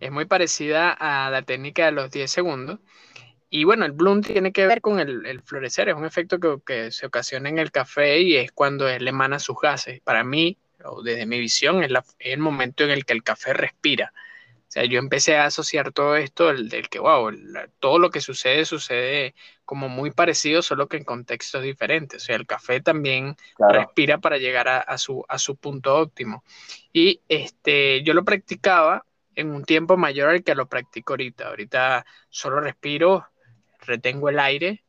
Es 0.00 0.10
muy 0.10 0.24
parecida 0.24 0.92
a 0.92 1.30
la 1.30 1.42
técnica 1.42 1.84
de 1.84 1.92
los 1.92 2.10
10 2.10 2.30
segundos. 2.30 2.78
Y 3.50 3.64
bueno, 3.64 3.84
el 3.84 3.92
bloom 3.92 4.22
tiene 4.22 4.52
que 4.52 4.64
ver 4.64 4.80
con 4.80 5.00
el, 5.00 5.26
el 5.26 5.42
florecer, 5.42 5.88
es 5.88 5.96
un 5.96 6.06
efecto 6.06 6.38
que, 6.38 6.56
que, 6.64 6.92
se 6.92 7.06
ocasiona 7.06 7.48
en 7.48 7.58
el 7.58 7.72
café 7.72 8.20
y 8.20 8.36
es 8.36 8.52
cuando 8.52 8.88
él 8.88 9.06
emana 9.08 9.40
sus 9.40 9.56
gases. 9.60 10.00
Para 10.02 10.22
mí, 10.22 10.56
o 10.84 11.02
desde 11.02 11.26
mi 11.26 11.40
visión, 11.40 11.82
es, 11.82 11.90
la, 11.90 11.98
es 12.20 12.32
el 12.32 12.38
momento 12.38 12.84
en 12.84 12.90
el 12.90 13.04
que 13.04 13.12
el 13.12 13.24
café 13.24 13.52
respira. 13.52 14.12
O 14.70 14.72
sea, 14.72 14.84
yo 14.84 15.00
empecé 15.00 15.36
a 15.36 15.46
asociar 15.46 15.90
todo 15.90 16.14
esto, 16.14 16.48
el, 16.48 16.68
del 16.68 16.88
que, 16.88 17.00
wow, 17.00 17.32
todo 17.80 17.98
lo 17.98 18.10
que 18.10 18.20
sucede 18.20 18.64
sucede 18.64 19.34
como 19.64 19.88
muy 19.88 20.12
parecido, 20.12 20.62
solo 20.62 20.86
que 20.86 20.96
en 20.96 21.02
contextos 21.02 21.64
diferentes. 21.64 22.22
O 22.22 22.24
sea, 22.26 22.36
el 22.36 22.46
café 22.46 22.80
también 22.80 23.34
respira 23.58 24.18
para 24.18 24.38
llegar 24.38 24.68
a, 24.68 24.78
a, 24.78 24.96
su, 24.96 25.24
a 25.28 25.40
su 25.40 25.56
punto 25.56 25.96
óptimo. 25.96 26.44
Y 26.92 27.20
este, 27.28 28.04
yo 28.04 28.14
lo 28.14 28.24
practicaba 28.24 29.04
en 29.34 29.50
un 29.50 29.64
tiempo 29.64 29.96
mayor 29.96 30.28
al 30.28 30.44
que 30.44 30.54
lo 30.54 30.68
practico 30.68 31.14
ahorita. 31.14 31.48
Ahorita 31.48 32.06
solo 32.28 32.60
respiro, 32.60 33.26
retengo 33.80 34.28
el 34.28 34.38
aire 34.38 34.84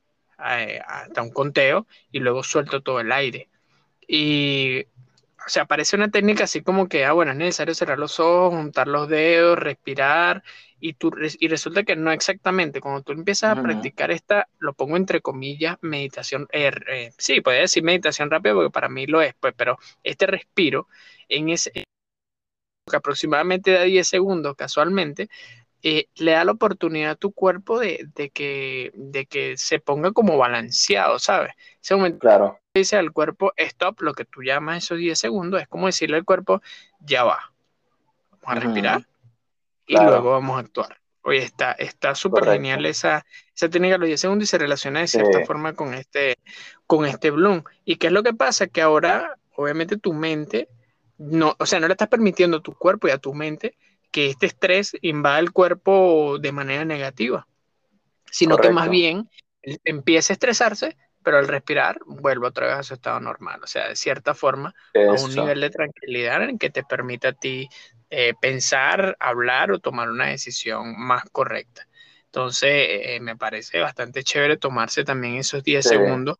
eh, 0.47 0.79
hasta 0.85 1.23
un 1.23 1.31
conteo 1.31 1.87
y 2.11 2.19
luego 2.19 2.43
suelto 2.43 2.83
todo 2.83 2.99
el 2.99 3.11
aire. 3.11 3.49
Y 4.07 4.85
o 5.45 5.49
sea, 5.49 5.65
parece 5.65 5.95
una 5.95 6.09
técnica 6.09 6.43
así 6.45 6.61
como 6.61 6.87
que, 6.87 7.05
ah, 7.05 7.13
bueno, 7.13 7.31
es 7.31 7.37
necesario 7.37 7.73
cerrar 7.73 7.99
los 7.99 8.19
ojos, 8.19 8.53
juntar 8.55 8.87
los 8.87 9.09
dedos, 9.09 9.57
respirar, 9.57 10.43
y, 10.79 10.93
tú, 10.93 11.11
y 11.39 11.47
resulta 11.47 11.83
que 11.83 11.95
no 11.95 12.11
exactamente. 12.11 12.81
Cuando 12.81 13.03
tú 13.03 13.11
empiezas 13.13 13.57
a 13.57 13.61
practicar 13.61 14.11
esta, 14.11 14.47
lo 14.59 14.73
pongo 14.73 14.97
entre 14.97 15.21
comillas, 15.21 15.77
meditación, 15.81 16.47
eh, 16.51 16.71
eh, 16.87 17.11
sí, 17.17 17.41
puede 17.41 17.61
decir 17.61 17.83
meditación 17.83 18.29
rápida 18.31 18.53
porque 18.53 18.71
para 18.71 18.89
mí 18.89 19.05
lo 19.07 19.21
es, 19.21 19.35
pues, 19.39 19.53
pero 19.55 19.77
este 20.03 20.25
respiro 20.27 20.87
en 21.29 21.49
ese 21.49 21.71
que 22.89 22.97
aproximadamente 22.97 23.71
da 23.71 23.83
10 23.83 24.07
segundos 24.07 24.55
casualmente, 24.55 25.29
eh, 25.83 26.07
le 26.15 26.31
da 26.31 26.45
la 26.45 26.51
oportunidad 26.51 27.11
a 27.11 27.15
tu 27.15 27.31
cuerpo 27.31 27.79
de, 27.79 28.07
de, 28.15 28.29
que, 28.29 28.91
de 28.93 29.25
que 29.25 29.57
se 29.57 29.79
ponga 29.79 30.11
como 30.11 30.37
balanceado, 30.37 31.17
¿sabes? 31.19 31.53
Ese 31.81 31.95
momento 31.95 32.19
claro. 32.19 32.60
Dice 32.73 32.97
al 32.97 33.11
cuerpo 33.11 33.53
stop, 33.57 34.01
lo 34.01 34.13
que 34.13 34.25
tú 34.25 34.43
llamas 34.43 34.83
esos 34.83 34.97
10 34.97 35.17
segundos, 35.17 35.61
es 35.61 35.67
como 35.67 35.87
decirle 35.87 36.17
al 36.17 36.25
cuerpo, 36.25 36.61
ya 36.99 37.23
va, 37.23 37.53
vamos 38.41 38.57
a 38.57 38.59
respirar 38.59 39.07
y 39.85 39.95
luego 39.95 40.31
vamos 40.31 40.57
a 40.57 40.59
actuar. 40.59 40.97
Oye, 41.23 41.51
está 41.77 42.15
súper 42.15 42.45
genial 42.45 42.85
esa, 42.85 43.25
esa 43.53 43.69
técnica 43.69 43.95
de 43.95 43.99
los 43.99 44.07
10 44.07 44.21
segundos 44.21 44.47
y 44.47 44.51
se 44.51 44.57
relaciona 44.57 45.01
de 45.01 45.07
cierta 45.07 45.45
forma 45.45 45.73
con 45.73 45.93
este, 45.93 46.37
con 46.87 47.05
este 47.05 47.29
bloom. 47.29 47.63
¿Y 47.85 47.97
qué 47.97 48.07
es 48.07 48.13
lo 48.13 48.23
que 48.23 48.33
pasa? 48.33 48.67
Que 48.67 48.81
ahora, 48.81 49.37
obviamente, 49.55 49.97
tu 49.97 50.13
mente, 50.13 50.67
no, 51.17 51.55
o 51.59 51.65
sea, 51.67 51.79
no 51.79 51.87
le 51.87 51.93
estás 51.93 52.07
permitiendo 52.07 52.57
a 52.57 52.63
tu 52.63 52.73
cuerpo 52.73 53.07
y 53.07 53.11
a 53.11 53.19
tu 53.19 53.35
mente 53.35 53.77
que 54.11 54.29
este 54.29 54.47
estrés 54.47 54.97
invada 55.01 55.39
el 55.39 55.51
cuerpo 55.51 56.37
de 56.39 56.51
manera 56.51 56.85
negativa, 56.85 57.47
sino 58.31 58.57
que 58.57 58.71
más 58.71 58.89
bien 58.89 59.29
empieza 59.83 60.33
a 60.33 60.35
estresarse, 60.35 60.97
pero 61.23 61.37
al 61.37 61.47
respirar 61.47 61.99
vuelve 62.05 62.47
otra 62.47 62.67
vez 62.67 62.75
a 62.75 62.83
su 62.83 62.93
estado 62.93 63.19
normal, 63.19 63.61
o 63.63 63.67
sea, 63.67 63.87
de 63.87 63.95
cierta 63.95 64.33
forma, 64.33 64.73
a 64.95 65.21
un 65.21 65.35
nivel 65.35 65.61
de 65.61 65.69
tranquilidad 65.69 66.43
en 66.43 66.57
que 66.57 66.69
te 66.69 66.83
permite 66.83 67.27
a 67.27 67.33
ti 67.33 67.69
eh, 68.09 68.33
pensar, 68.39 69.15
hablar 69.19 69.71
o 69.71 69.79
tomar 69.79 70.09
una 70.09 70.27
decisión 70.27 70.95
más 70.97 71.23
correcta. 71.31 71.87
Entonces, 72.25 72.71
eh, 72.71 73.19
me 73.21 73.35
parece 73.35 73.79
bastante 73.79 74.23
chévere 74.23 74.57
tomarse 74.57 75.03
también 75.03 75.35
esos 75.35 75.63
10 75.63 75.85
segundos 75.85 76.37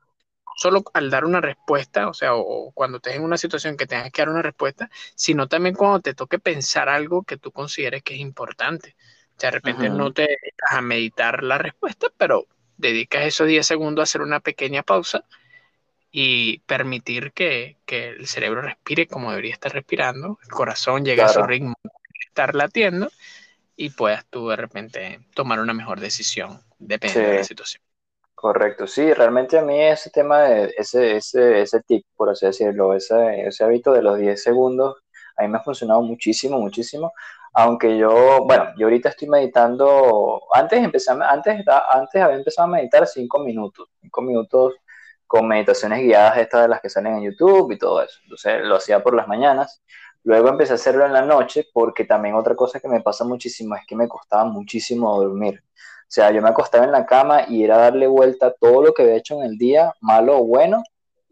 solo 0.55 0.83
al 0.93 1.09
dar 1.09 1.25
una 1.25 1.41
respuesta, 1.41 2.07
o 2.07 2.13
sea, 2.13 2.35
o, 2.35 2.71
cuando 2.71 2.97
estés 2.97 3.15
en 3.15 3.23
una 3.23 3.37
situación 3.37 3.77
que 3.77 3.87
tengas 3.87 4.11
que 4.11 4.21
dar 4.21 4.29
una 4.29 4.41
respuesta, 4.41 4.89
sino 5.15 5.47
también 5.47 5.75
cuando 5.75 6.01
te 6.01 6.13
toque 6.13 6.39
pensar 6.39 6.89
algo 6.89 7.23
que 7.23 7.37
tú 7.37 7.51
consideres 7.51 8.03
que 8.03 8.13
es 8.13 8.19
importante. 8.19 8.95
O 9.37 9.39
sea, 9.39 9.49
de 9.49 9.55
repente 9.55 9.89
no 9.89 10.13
te 10.13 10.23
dedicas 10.23 10.71
a 10.71 10.81
meditar 10.81 11.43
la 11.43 11.57
respuesta, 11.57 12.07
pero 12.15 12.45
dedicas 12.81 13.25
esos 13.25 13.47
10 13.47 13.65
segundos 13.65 14.01
a 14.01 14.03
hacer 14.03 14.21
una 14.21 14.39
pequeña 14.39 14.83
pausa 14.83 15.23
y 16.11 16.59
permitir 16.59 17.31
que, 17.31 17.77
que 17.85 18.09
el 18.09 18.27
cerebro 18.27 18.61
respire 18.61 19.07
como 19.07 19.29
debería 19.29 19.53
estar 19.53 19.71
respirando, 19.71 20.39
el 20.43 20.49
corazón 20.49 21.05
llegue 21.05 21.21
a 21.21 21.29
su 21.29 21.41
ritmo, 21.43 21.75
estar 22.27 22.53
latiendo 22.55 23.09
y 23.77 23.91
puedas 23.91 24.25
tú 24.25 24.49
de 24.49 24.57
repente 24.57 25.21
tomar 25.33 25.59
una 25.59 25.73
mejor 25.73 25.99
decisión, 25.99 26.59
depende 26.79 27.21
de 27.21 27.37
la 27.37 27.43
situación. 27.43 27.81
Correcto, 28.35 28.87
sí, 28.87 29.13
realmente 29.13 29.57
a 29.57 29.61
mí 29.61 29.79
ese 29.79 30.09
tema, 30.09 30.41
de, 30.41 30.73
ese, 30.75 31.17
ese, 31.17 31.61
ese 31.61 31.81
tip, 31.83 32.03
por 32.15 32.29
así 32.29 32.47
decirlo, 32.47 32.95
ese, 32.95 33.41
ese 33.47 33.63
hábito 33.63 33.93
de 33.93 34.01
los 34.01 34.17
10 34.17 34.41
segundos, 34.41 34.97
a 35.37 35.43
mí 35.43 35.47
me 35.47 35.59
ha 35.59 35.61
funcionado 35.61 36.01
muchísimo, 36.01 36.59
muchísimo, 36.59 37.13
aunque 37.53 37.97
yo, 37.97 38.43
bueno, 38.45 38.69
yo 38.77 38.87
ahorita 38.87 39.09
estoy 39.09 39.27
meditando, 39.27 40.41
antes 40.53 40.83
empecé, 40.83 41.11
antes, 41.11 41.65
antes 41.91 42.21
había 42.21 42.37
empezado 42.37 42.67
a 42.67 42.71
meditar 42.71 43.05
5 43.05 43.39
minutos, 43.39 43.89
5 44.01 44.21
minutos 44.21 44.75
con 45.27 45.47
meditaciones 45.47 46.01
guiadas 46.01 46.37
estas 46.37 46.63
de 46.63 46.67
las 46.69 46.81
que 46.81 46.89
salen 46.89 47.17
en 47.17 47.23
YouTube 47.23 47.71
y 47.71 47.77
todo 47.77 48.01
eso, 48.01 48.19
entonces 48.23 48.61
lo 48.63 48.75
hacía 48.75 49.03
por 49.03 49.15
las 49.15 49.27
mañanas, 49.27 49.81
luego 50.23 50.49
empecé 50.49 50.73
a 50.73 50.75
hacerlo 50.75 51.05
en 51.05 51.13
la 51.13 51.23
noche 51.23 51.67
porque 51.73 52.05
también 52.05 52.35
otra 52.35 52.55
cosa 52.55 52.79
que 52.79 52.87
me 52.87 53.01
pasa 53.01 53.25
muchísimo 53.25 53.75
es 53.75 53.81
que 53.87 53.95
me 53.95 54.07
costaba 54.07 54.45
muchísimo 54.45 55.21
dormir, 55.21 55.61
o 55.65 56.13
sea, 56.13 56.31
yo 56.31 56.41
me 56.41 56.49
acostaba 56.49 56.85
en 56.85 56.91
la 56.91 57.05
cama 57.05 57.45
y 57.47 57.63
era 57.63 57.77
darle 57.77 58.07
vuelta 58.07 58.47
a 58.47 58.53
todo 58.53 58.83
lo 58.83 58.93
que 58.93 59.03
había 59.03 59.15
hecho 59.15 59.35
en 59.35 59.43
el 59.43 59.57
día, 59.57 59.93
malo 60.01 60.39
o 60.39 60.43
bueno, 60.45 60.83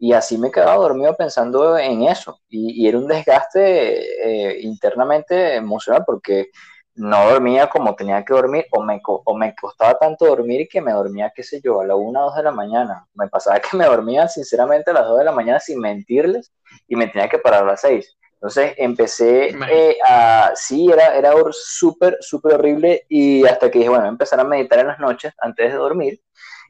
y 0.02 0.14
así 0.14 0.38
me 0.38 0.50
quedaba 0.50 0.76
dormido 0.76 1.14
pensando 1.14 1.76
en 1.78 2.04
eso. 2.04 2.40
Y, 2.48 2.88
era 2.88 2.96
un 2.96 3.06
desgaste 3.06 4.54
eh, 4.54 4.60
internamente 4.62 5.56
emocional 5.56 6.04
porque 6.06 6.48
no 6.94 7.30
dormía 7.30 7.68
como 7.68 7.94
tenía 7.94 8.24
que 8.24 8.32
dormir 8.32 8.64
o 8.72 8.82
me, 8.82 9.00
o 9.04 9.36
me 9.36 9.54
costaba 9.54 9.98
tanto 9.98 10.24
dormir 10.24 10.68
que 10.70 10.80
me 10.80 10.92
dormía, 10.92 11.30
qué 11.34 11.42
sé 11.42 11.60
yo, 11.62 11.82
a 11.82 11.86
la 11.86 11.96
1 11.96 12.18
o 12.18 12.24
2 12.24 12.36
de 12.36 12.42
la 12.42 12.50
mañana. 12.50 13.06
Me 13.12 13.28
pasaba 13.28 13.60
que 13.60 13.76
me 13.76 13.84
dormía 13.84 14.26
sinceramente 14.26 14.90
a 14.90 14.94
las 14.94 15.06
2 15.06 15.18
de 15.18 15.24
la 15.24 15.32
mañana 15.32 15.60
sin 15.60 15.78
mentirles 15.78 16.50
y 16.88 16.96
me 16.96 17.06
tenía 17.06 17.28
que 17.28 17.38
parar 17.38 17.64
a 17.64 17.66
las 17.66 17.82
6. 17.82 18.16
Entonces 18.34 18.72
empecé 18.78 19.54
eh, 19.70 19.98
a, 20.02 20.52
sí, 20.54 20.90
era, 20.90 21.14
era 21.14 21.34
súper, 21.50 22.16
súper 22.20 22.54
horrible 22.54 23.04
y 23.06 23.46
hasta 23.46 23.70
que 23.70 23.80
dije, 23.80 23.90
bueno, 23.90 24.06
empezar 24.06 24.40
a 24.40 24.44
meditar 24.44 24.78
en 24.78 24.86
las 24.86 24.98
noches 24.98 25.34
antes 25.40 25.70
de 25.70 25.76
dormir 25.76 26.22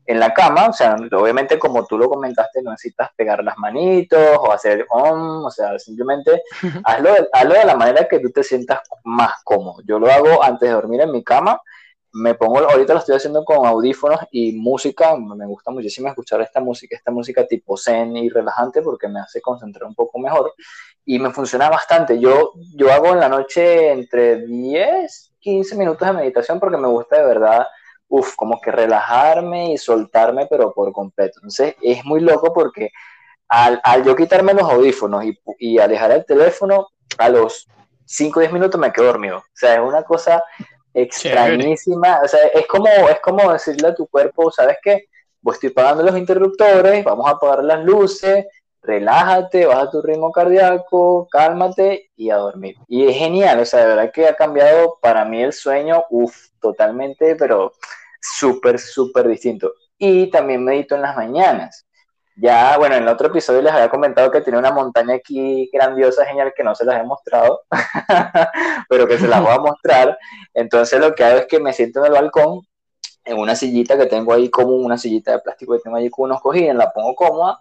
en 0.07 0.19
la 0.19 0.33
cama, 0.33 0.69
o 0.69 0.73
sea, 0.73 0.97
obviamente 1.13 1.59
como 1.59 1.87
tú 1.87 1.97
lo 1.99 2.09
comentaste, 2.09 2.63
no 2.63 2.71
necesitas 2.71 3.11
pegar 3.17 3.45
las 3.45 3.57
manitos 3.59 4.39
o 4.39 4.53
hacer 4.53 4.87
om, 4.91 5.45
o 5.45 5.51
sea, 5.51 5.79
simplemente 5.79 6.43
hazlo 6.85 7.13
de, 7.13 7.29
hazlo 7.33 7.55
de 7.55 7.65
la 7.65 7.77
manera 7.77 8.09
que 8.09 8.19
tú 8.19 8.31
te 8.31 8.43
sientas 8.43 8.81
más 9.05 9.35
cómodo. 9.45 9.83
Yo 9.85 9.99
lo 9.99 10.11
hago 10.11 10.43
antes 10.43 10.69
de 10.69 10.75
dormir 10.75 11.03
en 11.03 11.13
mi 11.13 11.23
cama, 11.23 11.61
me 12.13 12.35
pongo, 12.35 12.59
ahorita 12.59 12.93
lo 12.93 12.99
estoy 12.99 13.17
haciendo 13.17 13.45
con 13.45 13.65
audífonos 13.67 14.21
y 14.33 14.53
música, 14.53 15.17
me 15.17 15.47
gusta 15.47 15.71
muchísimo 15.71 16.09
escuchar 16.09 16.41
esta 16.41 16.61
música, 16.61 16.97
esta 16.97 17.13
música 17.13 17.47
tipo 17.47 17.77
zen 17.77 18.17
y 18.17 18.29
relajante 18.29 18.83
porque 18.83 19.07
me 19.07 19.21
hace 19.21 19.41
concentrar 19.41 19.85
un 19.85 19.95
poco 19.95 20.19
mejor 20.19 20.53
y 21.05 21.19
me 21.19 21.31
funciona 21.31 21.71
bastante. 21.71 22.19
Yo, 22.19 22.53
yo 22.75 22.93
hago 22.93 23.09
en 23.09 23.21
la 23.21 23.29
noche 23.29 23.93
entre 23.93 24.45
10, 24.45 25.35
15 25.39 25.77
minutos 25.77 26.07
de 26.07 26.15
meditación 26.15 26.59
porque 26.59 26.79
me 26.79 26.89
gusta 26.89 27.17
de 27.17 27.27
verdad 27.27 27.67
Uf, 28.11 28.35
como 28.37 28.61
que 28.61 28.71
relajarme 28.71 29.73
y 29.73 29.79
soltarme, 29.79 30.47
pero 30.51 30.75
por 30.75 30.93
completo. 30.93 31.39
Entonces 31.39 31.77
es 31.81 32.05
muy 32.05 32.21
loco 32.21 32.53
porque 32.53 32.91
al, 33.49 33.81
al 33.83 34.05
yo 34.05 34.15
quitarme 34.15 34.53
los 34.53 34.71
audífonos 34.71 35.25
y, 35.25 35.39
y, 35.59 35.79
alejar 35.79 36.11
el 36.11 36.27
teléfono, 36.27 36.89
a 37.19 37.29
los 37.29 37.69
5 38.05 38.39
o 38.39 38.41
10 38.41 38.53
minutos 38.53 38.81
me 38.81 38.93
quedo 38.93 39.07
dormido. 39.07 39.39
O 39.39 39.45
sea, 39.55 39.75
es 39.75 39.81
una 39.81 40.03
cosa 40.03 40.43
extrañísima. 40.95 42.21
O 42.25 42.29
sea, 42.29 42.47
es 42.49 42.67
como, 42.67 42.89
es 42.89 43.21
como 43.21 43.53
decirle 43.53 43.89
a 43.89 43.95
tu 43.95 44.07
cuerpo, 44.07 44.51
¿sabes 44.51 44.77
qué? 44.83 45.07
Pues 45.43 45.57
estoy 45.57 45.71
pagando 45.71 46.03
los 46.03 46.17
interruptores, 46.17 47.05
vamos 47.05 47.27
a 47.27 47.33
apagar 47.33 47.65
las 47.65 47.85
luces, 47.85 48.47
relájate, 48.83 49.67
baja 49.67 49.91
tu 49.91 50.03
ritmo 50.03 50.33
cardíaco, 50.33 51.29
cálmate 51.31 52.11
y 52.17 52.31
a 52.31 52.37
dormir. 52.37 52.77
Y 52.89 53.07
es 53.07 53.17
genial, 53.17 53.61
o 53.61 53.65
sea, 53.65 53.81
de 53.81 53.87
verdad 53.87 54.13
que 54.13 54.27
ha 54.27 54.35
cambiado 54.35 54.99
para 55.01 55.25
mí 55.25 55.43
el 55.43 55.53
sueño, 55.53 56.05
uff, 56.11 56.49
totalmente, 56.61 57.37
pero 57.37 57.73
súper, 58.21 58.79
súper 58.79 59.29
distinto. 59.29 59.73
Y 59.99 60.31
también 60.31 60.65
medito 60.65 60.95
en 60.95 61.03
las 61.03 61.17
mañanas. 61.17 61.87
Ya, 62.37 62.79
bueno, 62.79 62.95
en 62.95 63.03
el 63.03 63.09
otro 63.09 63.29
episodio 63.29 63.61
les 63.61 63.73
había 63.73 63.91
comentado 63.91 64.31
que 64.31 64.41
tiene 64.41 64.59
una 64.59 64.73
montaña 64.73 65.15
aquí 65.15 65.69
grandiosa, 65.71 66.25
genial, 66.25 66.55
que 66.57 66.65
no 66.65 66.75
se 66.75 66.87
las 66.87 66.99
he 67.01 67.05
mostrado, 67.05 67.63
pero 68.89 69.07
que 69.07 69.19
se 69.19 69.29
las 69.29 69.43
voy 69.43 69.53
a 69.53 69.59
mostrar. 69.59 70.19
Entonces 70.55 70.99
lo 71.01 71.15
que 71.15 71.25
hago 71.25 71.39
es 71.41 71.47
que 71.47 71.61
me 71.61 71.75
siento 71.75 72.01
en 72.01 72.07
el 72.07 72.13
balcón, 72.13 72.63
en 73.27 73.39
una 73.39 73.55
sillita 73.55 73.99
que 73.99 74.07
tengo 74.07 74.33
ahí 74.33 74.49
como 74.49 74.73
una 74.73 74.97
sillita 74.97 75.33
de 75.33 75.41
plástico 75.41 75.75
que 75.75 75.81
tengo 75.81 75.97
ahí 75.97 76.09
con 76.09 76.27
unos 76.27 76.41
cojines, 76.41 76.75
la 76.75 76.91
pongo 76.91 77.15
cómoda 77.15 77.61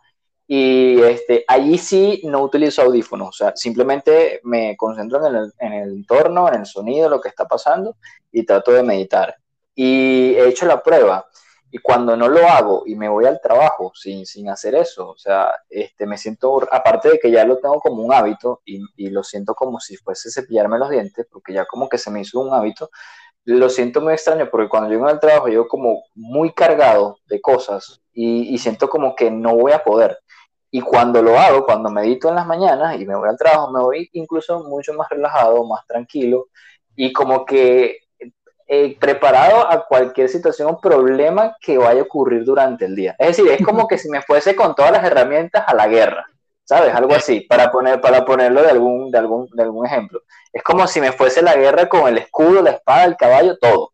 y 0.52 1.00
este, 1.04 1.46
allí 1.48 1.78
sí 1.78 2.22
no 2.26 2.42
utilizo 2.42 2.82
audífonos, 2.82 3.30
o 3.30 3.32
sea, 3.32 3.54
simplemente 3.56 4.42
me 4.44 4.76
concentro 4.76 5.26
en 5.28 5.36
el, 5.36 5.54
en 5.60 5.74
el 5.74 5.90
entorno, 5.92 6.48
en 6.50 6.62
el 6.62 6.66
sonido, 6.66 7.08
lo 7.08 7.22
que 7.22 7.30
está 7.30 7.46
pasando 7.46 7.98
y 8.32 8.44
trato 8.44 8.72
de 8.72 8.82
meditar 8.82 9.36
y 9.82 10.36
he 10.36 10.50
hecho 10.50 10.66
la 10.66 10.84
prueba. 10.84 11.26
Y 11.72 11.78
cuando 11.78 12.18
no 12.18 12.28
lo 12.28 12.46
hago 12.48 12.84
y 12.86 12.96
me 12.96 13.08
voy 13.08 13.26
al 13.26 13.40
trabajo 13.40 13.94
sin, 13.96 14.26
sin 14.26 14.50
hacer 14.50 14.76
eso, 14.76 15.12
o 15.12 15.18
sea, 15.18 15.52
este, 15.70 16.06
me 16.06 16.18
siento, 16.18 16.68
aparte 16.70 17.10
de 17.12 17.20
que 17.20 17.32
ya 17.32 17.46
lo 17.46 17.60
tengo 17.60 17.80
como 17.80 18.04
un 18.04 18.12
hábito 18.12 18.62
y, 18.66 18.82
y, 18.98 19.10
lo 19.10 19.24
siento 19.24 19.54
como 19.56 19.80
si 19.80 19.96
fuese 19.96 20.32
cepillarme 20.32 20.80
los 20.80 20.90
dientes, 20.90 21.28
porque 21.32 21.54
ya 21.54 21.66
como 21.66 21.88
que 21.88 21.98
se 21.98 22.12
me 22.12 22.22
hizo 22.22 22.42
un 22.42 22.54
hábito, 22.54 22.90
lo 23.46 23.70
siento 23.70 24.02
muy 24.02 24.14
extraño 24.14 24.50
porque 24.52 24.68
cuando 24.68 24.90
llego 24.90 25.08
al 25.08 25.20
trabajo 25.20 25.48
llego 25.48 25.68
como 25.68 26.04
muy 26.16 26.52
cargado 26.54 27.18
de 27.28 27.40
cosas 27.40 28.02
y, 28.12 28.54
y 28.54 28.58
siento 28.58 28.90
como 28.90 29.16
que 29.16 29.32
no 29.32 29.56
voy 29.56 29.72
a 29.72 29.84
poder. 29.84 30.18
Y 30.72 30.82
cuando 30.82 31.22
lo 31.22 31.38
hago, 31.40 31.66
cuando 31.66 31.90
medito 31.90 32.30
en 32.30 32.36
las 32.36 32.46
mañanas 32.46 33.00
y 33.00 33.06
me 33.06 33.16
voy 33.16 33.30
al 33.30 33.38
trabajo, 33.38 33.72
me 33.72 33.82
voy 33.82 34.10
incluso 34.14 34.64
mucho 34.64 34.94
más 34.94 35.10
relajado, 35.10 35.66
más 35.66 35.86
tranquilo 35.88 36.48
y 36.96 37.14
como 37.14 37.46
que 37.46 37.98
eh, 38.68 38.98
preparado 39.00 39.68
a 39.68 39.84
cualquier 39.88 40.30
situación 40.30 40.70
o 40.70 40.80
problema 40.80 41.56
que 41.60 41.78
vaya 41.78 42.02
a 42.02 42.04
ocurrir 42.04 42.44
durante 42.44 42.86
el 42.86 42.96
día. 42.96 43.16
Es 43.18 43.38
decir, 43.38 43.52
es 43.52 43.66
como 43.66 43.88
que 43.88 43.98
si 43.98 44.10
me 44.10 44.22
fuese 44.22 44.56
con 44.56 44.76
todas 44.76 44.92
las 44.92 45.04
herramientas 45.04 45.64
a 45.66 45.74
la 45.74 45.88
guerra, 45.88 46.26
¿sabes? 46.66 46.94
Algo 46.94 47.16
así, 47.16 47.40
para, 47.40 47.72
poner, 47.72 48.00
para 48.00 48.24
ponerlo 48.24 48.62
de 48.62 48.70
algún, 48.70 49.10
de, 49.10 49.18
algún, 49.18 49.50
de 49.54 49.64
algún 49.64 49.88
ejemplo. 49.88 50.22
Es 50.54 50.62
como 50.62 50.86
si 50.86 51.02
me 51.02 51.12
fuese 51.12 51.42
la 51.42 51.56
guerra 51.56 51.90
con 51.90 52.08
el 52.08 52.20
escudo, 52.20 52.62
la 52.62 52.72
espada, 52.72 53.06
el 53.06 53.18
caballo, 53.18 53.58
todo. 53.58 53.94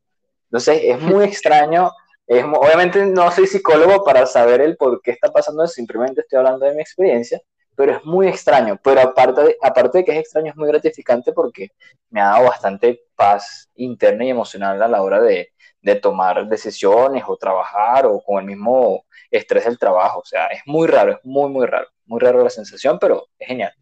Entonces, 0.50 0.82
es 0.84 1.00
muy 1.00 1.24
extraño. 1.24 1.92
Obviamente 2.28 3.06
no 3.06 3.32
soy 3.32 3.48
psicólogo 3.48 4.04
para 4.04 4.26
saber 4.26 4.62
el 4.62 4.78
por 4.78 5.02
qué 5.02 5.12
está 5.12 5.32
pasando, 5.32 5.68
simplemente 5.68 6.22
estoy 6.22 6.40
hablando 6.40 6.66
de 6.66 6.74
mi 6.74 6.82
experiencia, 6.82 7.40
pero 7.76 7.94
es 7.94 8.04
muy 8.06 8.28
extraño. 8.28 8.80
Pero 8.84 9.02
aparte 9.02 9.44
de, 9.44 9.58
aparte 9.62 10.00
de 10.00 10.06
que 10.06 10.12
es 10.14 10.18
extraño, 10.20 10.52
es 10.52 10.56
muy 10.58 10.68
gratificante 10.68 11.34
porque 11.34 11.70
me 12.10 12.22
ha 12.22 12.26
dado 12.32 12.46
bastante 12.46 13.02
paz 13.16 13.70
interna 13.76 14.26
y 14.26 14.30
emocional 14.30 14.82
a 14.82 14.88
la 14.88 15.04
hora 15.04 15.22
de, 15.22 15.50
de 15.82 15.96
tomar 15.96 16.48
decisiones 16.48 17.24
o 17.28 17.38
trabajar 17.38 18.08
o 18.08 18.20
con 18.22 18.40
el 18.40 18.46
mismo 18.46 19.06
estrés 19.30 19.66
del 19.66 19.78
trabajo. 19.78 20.20
O 20.20 20.26
sea, 20.26 20.48
es 20.48 20.62
muy 20.66 20.88
raro, 20.88 21.12
es 21.14 21.20
muy, 21.24 21.50
muy 21.52 21.68
raro. 21.68 21.88
Muy 22.06 22.20
raro 22.20 22.44
la 22.44 22.50
sensación, 22.50 22.98
pero 23.00 23.28
es 23.38 23.48
genial. 23.48 23.74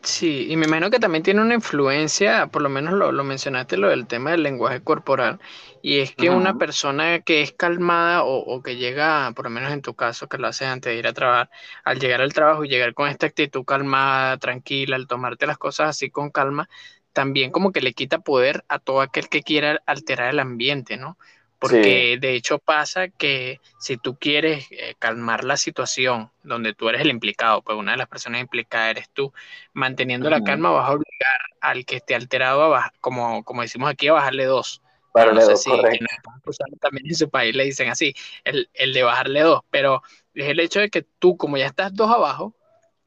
Sí, 0.00 0.46
y 0.48 0.56
me 0.56 0.66
imagino 0.66 0.90
que 0.90 1.00
también 1.00 1.22
tiene 1.24 1.42
una 1.42 1.54
influencia, 1.54 2.46
por 2.46 2.62
lo 2.62 2.68
menos 2.68 2.94
lo, 2.94 3.12
lo 3.12 3.24
mencionaste, 3.24 3.76
lo 3.76 3.88
del 3.88 4.06
tema 4.06 4.30
del 4.30 4.42
lenguaje 4.44 4.82
corporal, 4.82 5.40
y 5.82 5.98
es 5.98 6.14
que 6.14 6.30
una 6.30 6.56
persona 6.56 7.20
que 7.20 7.42
es 7.42 7.52
calmada 7.52 8.22
o, 8.22 8.38
o, 8.38 8.62
que 8.62 8.76
llega, 8.76 9.32
por 9.34 9.44
lo 9.46 9.50
menos 9.50 9.72
en 9.72 9.82
tu 9.82 9.94
caso, 9.94 10.28
que 10.28 10.38
lo 10.38 10.46
haces 10.46 10.68
antes 10.68 10.92
de 10.92 10.98
ir 10.98 11.06
a 11.08 11.12
trabajar, 11.12 11.50
al 11.84 11.98
llegar 11.98 12.20
al 12.22 12.32
trabajo 12.32 12.64
y 12.64 12.68
llegar 12.68 12.94
con 12.94 13.08
esta 13.08 13.26
actitud 13.26 13.64
calmada, 13.64 14.38
tranquila, 14.38 14.96
al 14.96 15.08
tomarte 15.08 15.46
las 15.46 15.58
cosas 15.58 15.90
así 15.90 16.10
con 16.10 16.30
calma, 16.30 16.68
también 17.12 17.50
como 17.50 17.72
que 17.72 17.80
le 17.82 17.92
quita 17.92 18.20
poder 18.20 18.64
a 18.68 18.78
todo 18.78 19.00
aquel 19.00 19.28
que 19.28 19.42
quiera 19.42 19.82
alterar 19.86 20.30
el 20.30 20.38
ambiente, 20.40 20.96
¿no? 20.96 21.18
Porque 21.58 22.12
sí. 22.14 22.20
de 22.20 22.34
hecho 22.34 22.58
pasa 22.60 23.08
que 23.08 23.60
si 23.80 23.96
tú 23.96 24.16
quieres 24.16 24.68
eh, 24.70 24.94
calmar 24.98 25.42
la 25.42 25.56
situación 25.56 26.30
donde 26.44 26.72
tú 26.72 26.88
eres 26.88 27.00
el 27.00 27.10
implicado, 27.10 27.62
pues 27.62 27.76
una 27.76 27.92
de 27.92 27.98
las 27.98 28.08
personas 28.08 28.40
implicadas 28.40 28.90
eres 28.90 29.08
tú, 29.10 29.32
manteniendo 29.72 30.28
uh 30.28 30.32
-huh. 30.32 30.38
la 30.38 30.44
calma 30.44 30.70
vas 30.70 30.88
a 30.88 30.92
obligar 30.92 31.40
al 31.60 31.84
que 31.84 31.96
esté 31.96 32.14
alterado 32.14 32.62
a 32.62 32.68
bajar, 32.68 32.92
como, 33.00 33.42
como 33.44 33.62
decimos 33.62 33.90
aquí, 33.90 34.06
a 34.06 34.12
bajarle 34.12 34.44
dos. 34.44 34.82
Para 35.12 35.32
no 35.32 35.40
sé 35.40 35.52
dos, 35.52 35.62
si 35.62 35.70
también 36.80 37.06
en 37.06 37.14
su 37.14 37.28
país 37.28 37.56
le 37.56 37.64
dicen 37.64 37.88
así, 37.90 38.14
el, 38.44 38.70
el 38.74 38.92
de 38.92 39.02
bajarle 39.02 39.40
dos, 39.40 39.62
pero 39.70 40.02
es 40.34 40.48
el 40.48 40.60
hecho 40.60 40.78
de 40.78 40.90
que 40.90 41.02
tú, 41.18 41.36
como 41.36 41.56
ya 41.56 41.66
estás 41.66 41.92
dos 41.92 42.10
abajo, 42.10 42.54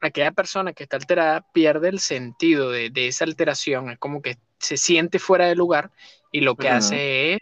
aquella 0.02 0.32
persona 0.32 0.74
que 0.74 0.82
está 0.82 0.96
alterada 0.96 1.40
pierde 1.52 1.88
el 1.88 2.00
sentido 2.00 2.70
de, 2.70 2.90
de 2.90 3.06
esa 3.08 3.24
alteración, 3.24 3.90
es 3.90 3.98
como 3.98 4.20
que 4.20 4.36
se 4.58 4.76
siente 4.76 5.18
fuera 5.18 5.46
de 5.46 5.54
lugar 5.54 5.90
y 6.30 6.40
lo 6.42 6.56
que 6.56 6.66
uh 6.66 6.70
-huh. 6.70 6.76
hace 6.76 7.32
es 7.34 7.40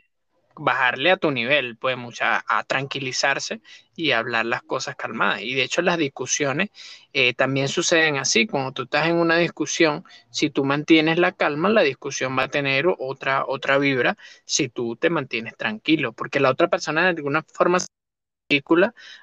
bajarle 0.57 1.11
a 1.11 1.17
tu 1.17 1.31
nivel, 1.31 1.77
pues 1.77 1.97
mucha, 1.97 2.45
a 2.47 2.65
tranquilizarse 2.65 3.61
y 3.97 4.13
hablar 4.13 4.47
las 4.47 4.63
cosas 4.63 4.97
calmadas. 4.97 5.43
Y 5.43 5.55
de 5.55 5.63
hecho 5.63 5.83
las 5.83 5.99
discusiones 5.99 6.71
eh, 7.13 7.35
también 7.35 7.69
suceden 7.69 8.17
así. 8.17 8.47
Cuando 8.47 8.73
tú 8.73 8.83
estás 8.83 9.07
en 9.07 9.17
una 9.17 9.37
discusión, 9.37 10.05
si 10.31 10.51
tú 10.51 10.65
mantienes 10.65 11.19
la 11.19 11.33
calma, 11.33 11.69
la 11.69 11.83
discusión 11.83 12.39
va 12.39 12.45
a 12.45 12.49
tener 12.49 12.87
otra, 12.99 13.45
otra 13.47 13.79
vibra 13.79 14.17
si 14.45 14.69
tú 14.69 14.97
te 14.97 15.11
mantienes 15.11 15.57
tranquilo, 15.57 16.13
porque 16.13 16.41
la 16.41 16.51
otra 16.51 16.69
persona 16.69 17.03
de 17.03 17.09
alguna 17.09 17.43
forma 17.43 17.79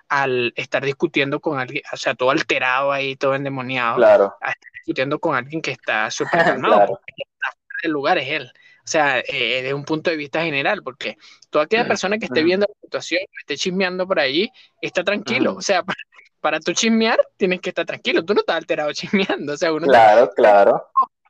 al 0.08 0.54
estar 0.56 0.84
discutiendo 0.84 1.40
con 1.40 1.60
alguien, 1.60 1.84
o 1.92 1.98
sea, 1.98 2.16
todo 2.16 2.32
alterado 2.32 2.92
ahí, 2.92 3.16
todo 3.16 3.36
endemoniado, 3.36 3.98
claro. 3.98 4.36
a 4.42 4.52
estar 4.52 4.72
discutiendo 4.74 5.20
con 5.20 5.36
alguien 5.36 5.62
que 5.62 5.72
está 5.72 6.10
súper 6.12 6.44
calmado, 6.44 6.76
claro. 6.78 6.88
porque 6.88 7.14
está 7.18 7.52
fuera 7.52 7.80
del 7.84 7.92
lugar 7.92 8.18
es 8.18 8.30
él. 8.30 8.52
O 8.88 8.90
sea, 8.90 9.20
eh, 9.20 9.64
desde 9.64 9.74
un 9.74 9.84
punto 9.84 10.10
de 10.10 10.16
vista 10.16 10.42
general, 10.42 10.82
porque 10.82 11.18
toda 11.50 11.66
aquella 11.66 11.86
persona 11.86 12.18
que 12.18 12.28
esté 12.28 12.42
viendo 12.42 12.66
la 12.70 12.82
situación, 12.82 13.20
que 13.26 13.40
esté 13.42 13.58
chismeando 13.58 14.08
por 14.08 14.18
ahí, 14.18 14.50
está 14.82 15.04
tranquilo. 15.04 15.56
O 15.56 15.62
sea, 15.62 15.84
para, 15.84 15.98
para 16.40 16.60
tú 16.62 16.72
chismear, 16.72 17.20
tienes 17.36 17.60
que 17.60 17.72
estar 17.72 17.86
tranquilo. 17.86 18.24
Tú 18.24 18.34
no 18.34 18.40
estás 18.40 18.56
alterado 18.56 18.94
chismeando. 18.94 19.52
O 19.52 19.58
sea, 19.58 19.74
uno 19.74 19.88
claro, 19.88 20.24
está, 20.24 20.36
claro. 20.36 20.86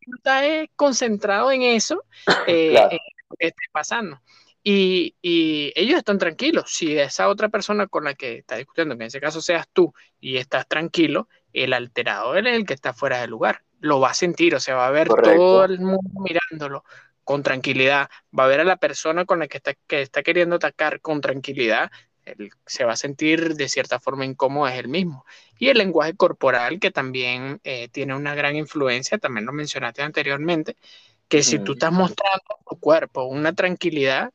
Uno 0.05 0.17
está 0.17 0.45
eh, 0.47 0.69
concentrado 0.75 1.51
en 1.51 1.63
eso 1.63 2.03
eh, 2.45 2.69
claro. 2.73 2.91
en 2.91 2.99
lo 3.27 3.35
que 3.39 3.47
esté 3.47 3.63
pasando. 3.71 4.21
Y, 4.63 5.15
y, 5.23 5.73
ellos 5.75 5.97
están 5.97 6.19
tranquilos. 6.19 6.65
Si 6.67 6.95
esa 6.95 7.27
otra 7.27 7.49
persona 7.49 7.87
con 7.87 8.03
la 8.03 8.13
que 8.13 8.37
está 8.37 8.57
discutiendo, 8.57 8.95
que 8.95 9.05
en 9.05 9.07
ese 9.07 9.19
caso 9.19 9.41
seas 9.41 9.67
tú, 9.73 9.95
y 10.19 10.37
estás 10.37 10.67
tranquilo, 10.67 11.27
el 11.53 11.73
alterado 11.73 12.35
es 12.35 12.45
el 12.45 12.67
que 12.67 12.75
está 12.75 12.93
fuera 12.93 13.21
del 13.21 13.31
lugar. 13.31 13.63
Lo 13.79 13.99
va 13.99 14.11
a 14.11 14.13
sentir, 14.13 14.53
o 14.53 14.59
sea, 14.59 14.75
va 14.75 14.85
a 14.85 14.91
ver 14.91 15.07
Correcto. 15.07 15.35
todo 15.35 15.65
el 15.65 15.79
mundo 15.79 16.21
mirándolo 16.23 16.83
con 17.27 17.43
tranquilidad, 17.43 18.09
va 18.37 18.45
a 18.45 18.47
ver 18.47 18.61
a 18.61 18.63
la 18.63 18.77
persona 18.77 19.25
con 19.25 19.39
la 19.39 19.49
que 19.49 19.57
está, 19.57 19.73
que 19.85 20.01
está 20.01 20.23
queriendo 20.23 20.55
atacar 20.55 21.01
con 21.01 21.19
tranquilidad, 21.19 21.91
él 22.23 22.51
se 22.65 22.85
va 22.85 22.93
a 22.93 22.95
sentir 22.95 23.55
de 23.55 23.67
cierta 23.67 23.99
forma 23.99 24.23
incómodo, 24.23 24.65
es 24.69 24.79
el 24.79 24.87
mismo. 24.87 25.25
Y 25.59 25.67
el 25.67 25.77
lenguaje 25.77 26.15
corporal, 26.15 26.79
que 26.79 26.89
también 26.89 27.59
eh, 27.65 27.89
tiene 27.89 28.15
una 28.15 28.33
gran 28.33 28.55
influencia, 28.55 29.17
también 29.17 29.45
lo 29.45 29.51
mencionaste 29.51 30.03
anteriormente, 30.03 30.77
que 31.27 31.43
si 31.43 31.59
tú 31.59 31.73
estás 31.73 31.91
mostrando 31.91 32.59
tu 32.65 32.79
cuerpo 32.79 33.25
una 33.25 33.51
tranquilidad, 33.51 34.31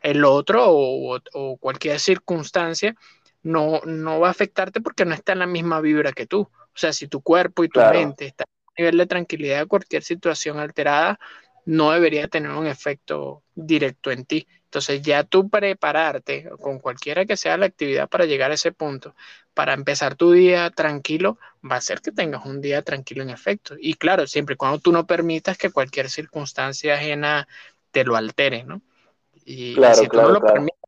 el 0.00 0.24
otro 0.24 0.64
o, 0.70 1.56
cualquier 1.58 2.00
circunstancia 2.00 2.94
no, 3.42 3.82
no 3.84 4.20
va 4.20 4.28
a 4.28 4.30
afectarte 4.30 4.80
porque 4.80 5.04
no 5.04 5.12
está 5.12 5.32
en 5.32 5.40
la 5.40 5.46
misma 5.46 5.82
vibra 5.82 6.12
que 6.12 6.26
tú. 6.26 6.40
O 6.40 6.78
sea, 6.78 6.94
si 6.94 7.08
tu 7.08 7.20
cuerpo 7.20 7.62
y 7.62 7.68
tu 7.68 7.80
mente 7.80 8.24
están 8.24 8.46
a 8.68 8.80
nivel 8.80 8.96
de 8.96 9.06
tranquilidad, 9.06 9.66
cualquier 9.66 10.02
situación 10.02 10.58
alterada 10.58 11.20
no 11.64 11.92
debería 11.92 12.28
tener 12.28 12.50
un 12.52 12.66
efecto 12.66 13.42
directo 13.54 14.10
en 14.10 14.24
ti. 14.24 14.46
Entonces 14.64 15.02
ya 15.02 15.22
tú 15.24 15.50
prepararte 15.50 16.48
con 16.60 16.78
cualquiera 16.78 17.26
que 17.26 17.36
sea 17.36 17.58
la 17.58 17.66
actividad 17.66 18.08
para 18.08 18.24
llegar 18.24 18.50
a 18.50 18.54
ese 18.54 18.72
punto, 18.72 19.14
para 19.52 19.74
empezar 19.74 20.14
tu 20.14 20.32
día 20.32 20.70
tranquilo, 20.70 21.38
va 21.68 21.76
a 21.76 21.80
ser 21.80 22.00
que 22.00 22.10
tengas 22.10 22.46
un 22.46 22.60
día 22.62 22.80
tranquilo 22.82 23.22
en 23.22 23.30
efecto. 23.30 23.74
Y 23.78 23.94
claro, 23.94 24.26
siempre 24.26 24.56
cuando 24.56 24.78
tú 24.78 24.90
no 24.90 25.06
permitas 25.06 25.58
que 25.58 25.70
cualquier 25.70 26.08
circunstancia 26.08 26.94
ajena 26.94 27.46
te 27.90 28.04
lo 28.04 28.16
altere, 28.16 28.64
¿no? 28.64 28.80
Y, 29.44 29.76
si 29.94 30.08
tú 30.08 30.22
no 30.22 30.30
lo 30.30 30.40
permites, 30.40 30.78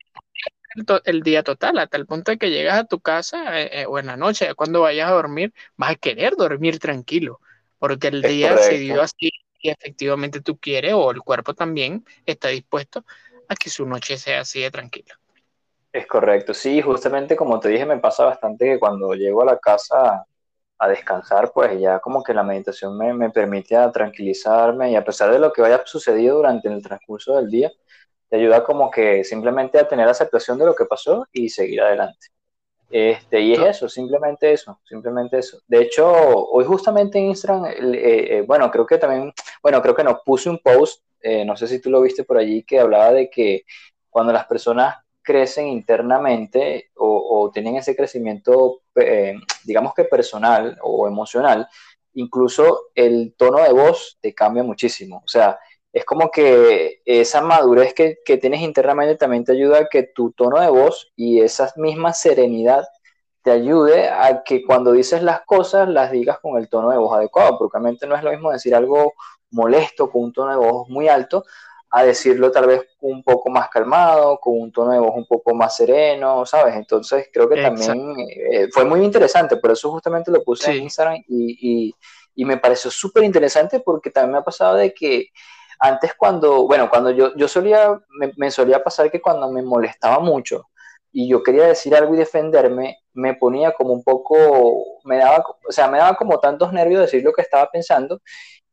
el, 1.05 1.23
día 1.23 1.43
total, 1.43 1.79
hasta 1.79 1.97
el 1.97 2.07
punto 2.07 2.31
de 2.31 2.39
que 2.39 2.51
llegas 2.51 2.79
a 2.79 2.85
tu 2.85 3.01
casa 3.01 3.61
eh, 3.61 3.83
eh, 3.83 3.87
o 3.87 3.99
en 3.99 4.07
la 4.07 4.17
noche, 4.17 4.55
cuando 4.55 4.81
vayas 4.81 5.11
a 5.11 5.15
dormir, 5.15 5.53
vas 5.77 5.91
a 5.91 5.95
querer 5.95 6.37
dormir 6.37 6.79
tranquilo, 6.79 7.41
porque 7.79 8.09
el 8.09 8.23
día 8.23 8.57
se 8.57 8.79
dio 8.79 9.03
así 9.03 9.31
y 9.65 9.71
efectivamente 9.71 10.43
tú 10.43 10.59
quieres 10.59 10.93
o 10.93 11.11
el 11.11 11.23
cuerpo 11.23 11.55
también 11.55 12.05
está 12.27 12.49
dispuesto 12.49 13.03
a 13.49 13.57
que 13.57 13.71
su 13.71 13.87
noche 13.87 14.19
sea 14.19 14.41
así 14.43 14.61
de 14.61 14.71
tranquila. 14.71 15.19
Es 15.91 16.07
correcto, 16.07 16.53
sí, 16.53 16.83
justamente 16.83 17.35
como 17.35 17.59
te 17.59 17.71
dije, 17.71 17.87
me 17.87 17.99
pasa 17.99 18.25
bastante 18.27 18.67
que 18.67 18.79
cuando 18.79 19.15
llego 19.15 19.41
a 19.43 19.47
la 19.47 19.59
casa 19.59 20.27
a 20.79 20.89
descansar, 20.89 21.51
pues 21.55 21.81
ya 21.81 21.99
como 22.01 22.23
que 22.23 22.35
la 22.35 22.43
meditación 22.43 22.99
me, 22.99 23.15
me 23.15 23.31
permite 23.31 23.77
tranquilizarme 23.93 24.91
y 24.91 24.97
a 24.97 25.05
pesar 25.05 25.33
de 25.33 25.39
lo 25.39 25.51
que 25.53 25.63
vaya 25.63 25.83
sucedido 25.87 26.37
durante 26.37 26.69
el 26.69 26.83
transcurso 26.83 27.37
del 27.37 27.49
día, 27.49 27.73
te 28.29 28.37
ayuda 28.37 28.65
como 28.65 28.91
que 28.91 29.25
simplemente 29.25 29.79
a 29.79 29.89
tener 29.89 30.07
aceptación 30.09 30.59
de 30.59 30.67
lo 30.67 30.75
que 30.75 30.85
pasó 30.85 31.27
y 31.33 31.49
seguir 31.49 31.81
adelante. 31.81 32.27
Este, 32.97 33.41
y 33.41 33.55
es 33.55 33.59
eso, 33.59 33.89
simplemente 33.89 34.53
eso, 34.53 34.79
simplemente 34.85 35.39
eso. 35.39 35.59
De 35.67 35.83
hecho, 35.83 36.07
hoy 36.09 36.65
justamente 36.65 37.19
en 37.19 37.25
Instagram, 37.25 37.65
eh, 37.65 37.75
eh, 37.83 38.45
bueno, 38.47 38.71
creo 38.71 38.87
que 38.87 38.99
también, 38.99 39.33
bueno, 39.61 39.83
creo 39.83 39.97
que 39.97 40.05
nos 40.05 40.21
puse 40.25 40.49
un 40.49 40.61
post 40.61 41.03
eh, 41.21 41.45
no 41.45 41.57
sé 41.57 41.67
si 41.67 41.81
tú 41.81 41.91
lo 41.91 42.01
viste 42.01 42.23
por 42.23 42.39
allí, 42.39 42.63
que 42.63 42.79
hablaba 42.79 43.11
de 43.11 43.29
que 43.29 43.65
cuando 44.11 44.33
las 44.33 44.47
personas 44.47 44.95
crecen 45.23 45.67
internamente 45.67 46.93
o, 46.95 47.51
tienen 47.53 47.75
ese 47.75 47.97
crecimiento, 47.97 48.83
digamos 49.65 49.93
que 49.93 50.05
personal 50.05 50.79
o 50.81 51.09
emocional, 51.09 51.67
incluso 52.13 52.91
el 52.95 53.35
tono 53.37 53.59
de 53.59 53.73
voz 53.73 54.19
te 54.21 54.33
cambia 54.33 54.63
muchísimo. 54.63 55.21
O 55.25 55.29
sea, 55.29 55.59
es 55.95 56.05
como 56.05 56.31
que 56.31 57.01
esa 57.05 57.41
madurez 57.41 57.95
que, 57.95 58.19
que, 58.25 58.37
tienes 58.37 58.61
internamente 58.61 59.15
también 59.15 59.45
te 59.45 59.53
ayuda 59.53 59.79
a 59.79 59.89
que 59.89 60.03
tu 60.03 60.33
tono 60.33 60.61
de 60.61 60.69
voz 60.69 61.13
y 61.15 61.41
esa 61.41 61.73
misma 61.77 62.13
serenidad 62.13 62.85
te 63.43 63.53
ayude 63.53 64.09
a 64.09 64.43
que 64.43 64.65
cuando 64.65 64.91
dices 64.91 65.23
las 65.23 65.43
cosas 65.43 65.89
las 65.89 66.11
digas 66.11 66.39
con 66.41 66.59
el 66.59 66.69
tono 66.69 66.91
de 66.91 66.99
voz 66.99 67.17
adecuado, 67.17 67.59
porque 67.59 67.79
realmente 67.79 68.07
no 68.09 68.17
es 68.17 68.25
lo 68.25 68.33
mismo 68.33 68.51
decir 68.51 68.75
algo 68.75 69.13
molesto, 69.51 70.11
con 70.11 70.25
un 70.25 70.33
tono 70.33 70.51
de 70.51 70.57
voz 70.57 70.89
muy 70.89 71.09
alto, 71.09 71.45
a 71.91 72.03
decirlo 72.03 72.51
tal 72.51 72.67
vez 72.67 72.83
un 73.03 73.23
poco 73.23 73.51
más 73.51 73.69
calmado, 73.69 74.39
con 74.41 74.61
un 74.61 74.73
tono 74.73 74.91
de 74.91 74.99
voz 74.99 75.13
un 75.15 75.27
poco 75.27 75.55
más 75.55 75.77
sereno, 75.77 76.45
¿sabes? 76.45 76.75
Entonces 76.75 77.29
creo 77.33 77.49
que 77.49 77.63
también 77.63 78.17
eh, 78.51 78.69
fue 78.73 78.85
muy 78.85 79.05
interesante, 79.05 79.59
por 79.59 79.71
eso 79.71 79.93
justamente 79.93 80.33
lo 80.33 80.43
puse 80.43 80.73
en 80.73 80.83
Instagram 80.83 81.23
y, 81.29 81.95
me 82.37 82.57
pareció 82.57 82.91
súper 82.91 83.23
interesante 83.23 83.79
porque 83.79 84.11
también 84.11 84.33
me 84.33 84.39
ha 84.39 84.43
pasado 84.43 84.75
de 84.75 84.93
que 84.93 85.29
antes 85.79 86.15
cuando, 86.15 86.67
bueno, 86.67 86.89
cuando 86.89 87.11
yo, 87.11 87.35
yo 87.37 87.49
solía, 87.49 87.99
me, 88.37 88.51
solía 88.51 88.83
pasar 88.83 89.11
que 89.11 89.21
cuando 89.21 89.51
me 89.51 89.63
molestaba 89.63 90.21
mucho 90.21 90.69
y 91.13 91.29
yo 91.29 91.43
quería 91.43 91.67
decir 91.67 91.95
algo 91.95 92.15
y 92.15 92.19
defenderme, 92.19 92.99
me 93.13 93.35
ponía 93.35 93.73
como 93.73 93.93
un 93.93 94.03
poco, 94.03 95.01
me 95.05 95.19
daba, 95.19 95.45
o 95.69 95.73
sea, 95.73 95.89
me 95.89 95.99
daba 95.99 96.17
como 96.17 96.41
tantos 96.41 96.73
nervios 96.73 97.03
decir 97.03 97.23
lo 97.23 97.33
que 97.33 97.43
estaba 97.43 97.71
pensando 97.71 98.21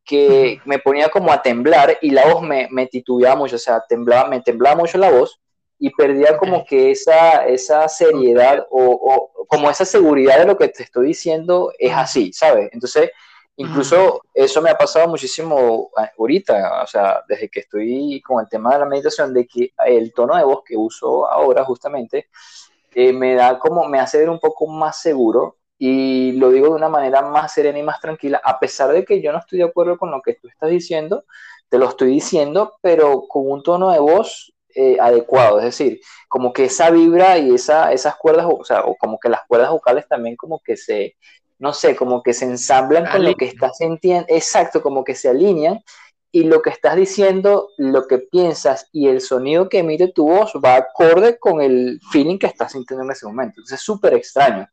que 0.04 0.60
me 0.66 0.80
ponía 0.80 1.10
como 1.10 1.32
a 1.32 1.42
temblar 1.42 1.98
y 2.02 2.10
la 2.10 2.26
voz 2.26 2.42
me, 2.42 2.68
me 2.72 2.88
titubeaba 2.88 3.36
mucho, 3.36 3.56
o 3.58 3.60
sea, 3.60 3.84
temblaba, 3.88 4.28
me 4.28 4.42
temblaba 4.42 4.76
mucho 4.76 4.98
la 4.98 5.12
voz 5.12 5.40
y 5.78 5.90
perdía 5.92 6.38
como 6.38 6.66
que 6.66 6.92
esa, 6.92 7.46
esa 7.46 7.88
seriedad 7.88 8.66
o, 8.70 8.84
o, 8.84 9.46
como 9.48 9.70
esa 9.70 9.86
seguridad 9.86 10.40
de 10.40 10.46
lo 10.46 10.58
que 10.58 10.68
te 10.68 10.84
estoy 10.84 11.08
diciendo 11.08 11.72
es 11.78 11.94
así, 11.94 12.32
¿sabes? 12.34 12.70
Entonces, 12.72 13.12
incluso 13.62 14.22
eso 14.34 14.62
me 14.62 14.70
ha 14.70 14.78
pasado 14.78 15.08
muchísimo 15.08 15.90
ahorita, 16.18 16.84
o 16.84 16.88
sea, 16.88 17.24
desde 17.28 17.50
que 17.50 17.62
estoy 17.62 18.22
con 18.22 18.44
el 18.44 18.50
tema 18.50 18.74
de 18.74 18.80
la 18.80 18.86
meditación, 18.86 19.34
de 19.34 19.48
que 19.48 19.74
el 19.86 20.14
tono 20.14 20.36
de 20.36 20.44
voz 20.44 20.64
que 20.66 20.76
uso 20.76 21.30
ahora 21.30 21.64
justamente 21.64 22.30
eh, 22.94 23.14
me 23.14 23.36
da 23.36 23.58
como, 23.60 23.88
me 23.88 24.00
hace 24.00 24.18
ver 24.18 24.30
un 24.30 24.40
poco 24.40 24.68
más 24.68 25.00
seguro 25.02 25.58
y 25.78 26.34
lo 26.34 26.52
digo 26.52 26.68
de 26.68 26.76
una 26.76 26.90
manera 26.90 27.22
más 27.22 27.54
serena 27.54 27.80
y 27.80 27.84
más 27.84 28.00
tranquila, 28.00 28.42
a 28.44 28.60
pesar 28.60 28.92
de 28.92 29.06
que 29.06 29.22
yo 29.22 29.32
no 29.32 29.40
estoy 29.40 29.60
de 29.60 29.66
acuerdo 29.66 29.98
con 29.98 30.12
lo 30.12 30.22
que 30.22 30.36
tú 30.36 30.48
estás 30.48 30.70
diciendo, 30.70 31.26
te 31.70 31.78
lo 31.78 31.90
estoy 31.90 32.10
diciendo, 32.10 32.74
pero 32.82 33.28
con 33.28 33.50
un 33.50 33.64
tono 33.64 33.92
de 33.92 34.00
voz 34.00 34.54
eh, 34.76 34.98
adecuado, 35.00 35.60
es 35.60 35.66
decir, 35.66 36.00
como 36.30 36.54
que 36.54 36.66
esa 36.66 36.92
vibra 36.92 37.38
y 37.38 37.56
esa, 37.56 37.92
esas 37.92 38.16
cuerdas, 38.16 38.46
o 38.50 38.64
sea, 38.64 38.82
o 38.86 38.96
como 38.96 39.20
que 39.20 39.30
las 39.30 39.42
cuerdas 39.48 39.72
vocales 39.72 40.08
también 40.08 40.36
como 40.36 40.60
que 40.64 40.78
se, 40.78 41.16
no 41.62 41.74
sé, 41.74 41.96
como 41.96 42.24
que 42.24 42.34
se 42.34 42.46
ensamblan 42.46 43.06
con 43.06 43.24
lo 43.24 43.36
que 43.36 43.46
estás 43.46 43.78
sintiendo, 43.78 44.26
exacto, 44.30 44.82
como 44.82 45.04
que 45.04 45.14
se 45.14 45.30
alinean 45.30 45.80
y 46.32 46.46
lo 46.46 46.64
que 46.64 46.72
estás 46.72 46.96
diciendo, 46.96 47.70
lo 47.78 48.08
que 48.08 48.18
piensas 48.18 48.88
y 48.92 49.08
el 49.08 49.22
sonido 49.22 49.70
que 49.70 49.78
emite 49.78 50.08
tu 50.12 50.28
voz 50.28 50.54
va 50.54 50.76
acorde 50.76 51.38
con 51.38 51.62
el 51.62 52.00
feeling 52.12 52.40
que 52.40 52.48
estás 52.48 52.72
sintiendo 52.72 53.06
en 53.06 53.12
ese 53.12 53.28
momento. 53.28 53.60
Entonces 53.60 53.80
es 53.80 53.86
súper 53.86 54.16
extraño. 54.16 54.68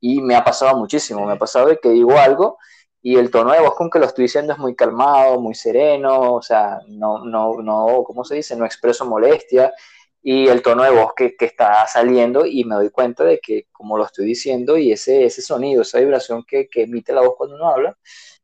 Y 0.00 0.22
me 0.22 0.34
ha 0.34 0.42
pasado 0.42 0.78
muchísimo, 0.78 1.26
me 1.26 1.34
ha 1.34 1.38
pasado 1.38 1.66
de 1.68 1.78
que 1.78 1.90
digo 1.90 2.16
algo 2.16 2.56
y 3.02 3.16
el 3.16 3.30
tono 3.30 3.52
de 3.52 3.60
voz 3.60 3.74
con 3.74 3.90
que 3.90 3.98
lo 3.98 4.06
estoy 4.06 4.22
diciendo 4.22 4.54
es 4.54 4.58
muy 4.58 4.74
calmado, 4.74 5.38
muy 5.40 5.54
sereno, 5.54 6.36
o 6.36 6.42
sea, 6.42 6.78
no, 6.88 7.22
no, 7.22 7.60
no, 7.62 8.02
¿cómo 8.06 8.24
se 8.24 8.36
dice? 8.36 8.56
No 8.56 8.64
expreso 8.64 9.04
molestia 9.04 9.74
y 10.22 10.48
el 10.48 10.62
tono 10.62 10.82
de 10.82 10.90
voz 10.90 11.12
que, 11.16 11.34
que, 11.36 11.46
está 11.46 11.86
saliendo 11.86 12.44
y 12.44 12.64
me 12.64 12.74
doy 12.74 12.90
cuenta 12.90 13.24
de 13.24 13.38
que 13.38 13.66
como 13.72 13.96
lo 13.96 14.04
estoy 14.04 14.26
diciendo 14.26 14.76
y 14.76 14.92
ese, 14.92 15.24
ese 15.24 15.40
sonido, 15.40 15.82
esa 15.82 15.98
vibración 15.98 16.44
que, 16.46 16.68
que 16.68 16.82
emite 16.82 17.12
la 17.12 17.22
voz 17.22 17.34
cuando 17.36 17.56
uno 17.56 17.68
habla, 17.68 17.96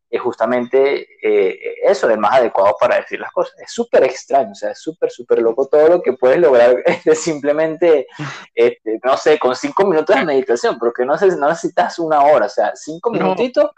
es 0.08 0.20
justamente 0.20 1.08
eh, 1.22 1.74
eso, 1.82 2.08
el 2.08 2.18
más 2.18 2.34
adecuado 2.34 2.76
para 2.80 2.96
decir 2.96 3.20
las 3.20 3.32
cosas. 3.32 3.54
Es 3.60 3.72
súper 3.72 4.04
extraño, 4.04 4.52
o 4.52 4.54
sea, 4.54 4.70
es 4.70 4.80
súper, 4.80 5.10
súper 5.10 5.40
loco 5.40 5.68
todo 5.68 5.88
lo 5.88 6.02
que 6.02 6.12
puedes 6.12 6.38
lograr 6.38 6.82
de 7.04 7.14
simplemente, 7.14 8.06
este, 8.54 8.98
no 9.04 9.16
sé, 9.16 9.38
con 9.38 9.54
cinco 9.54 9.84
minutos 9.86 10.16
de 10.16 10.24
meditación, 10.24 10.78
porque 10.78 11.04
no, 11.04 11.14
no 11.16 11.48
necesitas 11.48 11.98
una 11.98 12.22
hora, 12.22 12.46
o 12.46 12.50
sea, 12.50 12.72
cinco 12.74 13.10
minutitos 13.10 13.70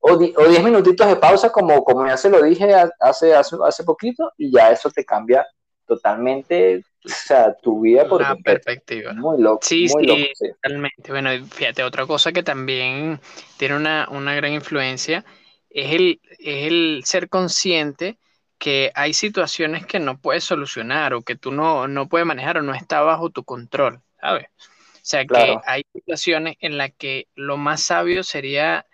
o, 0.00 0.16
diez 0.16 0.62
minutitos 0.62 1.06
de 1.06 1.16
pausa, 1.16 1.50
como, 1.50 1.84
como 1.84 2.06
ya 2.06 2.16
se 2.16 2.30
lo 2.30 2.42
dije 2.42 2.74
hace, 3.00 3.34
hace, 3.34 3.58
hace 3.64 3.84
poquito, 3.84 4.32
y 4.36 4.52
ya 4.52 4.70
eso 4.70 4.90
te 4.90 5.04
cambia 5.04 5.46
totalmente 5.86 6.84
o 7.04 7.08
sea, 7.08 7.54
tu 7.54 7.80
vida 7.80 8.06
por 8.06 8.20
una 8.20 8.36
perspectiva. 8.36 9.12
Muy 9.14 9.40
loco. 9.40 9.60
Sí, 9.62 9.86
muy 9.92 10.04
sí, 10.04 10.08
loco, 10.08 10.22
sí, 10.34 10.48
totalmente. 10.50 11.10
Bueno, 11.12 11.30
fíjate, 11.46 11.82
otra 11.82 12.06
cosa 12.06 12.32
que 12.32 12.42
también 12.42 13.20
tiene 13.56 13.76
una, 13.76 14.08
una 14.10 14.34
gran 14.34 14.52
influencia 14.52 15.24
es 15.70 15.94
el, 15.94 16.20
el 16.38 17.02
ser 17.04 17.28
consciente 17.28 18.18
que 18.58 18.92
hay 18.94 19.14
situaciones 19.14 19.86
que 19.86 19.98
no 19.98 20.18
puedes 20.18 20.44
solucionar 20.44 21.14
o 21.14 21.22
que 21.22 21.36
tú 21.36 21.50
no, 21.50 21.88
no 21.88 22.08
puedes 22.08 22.26
manejar 22.26 22.58
o 22.58 22.62
no 22.62 22.74
está 22.74 23.00
bajo 23.00 23.30
tu 23.30 23.44
control, 23.44 24.02
¿sabes? 24.20 24.48
O 24.58 25.02
sea, 25.02 25.24
que 25.24 25.56
hay 25.64 25.82
situaciones 25.94 26.56
en 26.60 26.76
las 26.76 26.92
que 26.92 27.28
lo 27.34 27.56
más 27.56 27.82
sabio 27.82 28.22
sería 28.22 28.84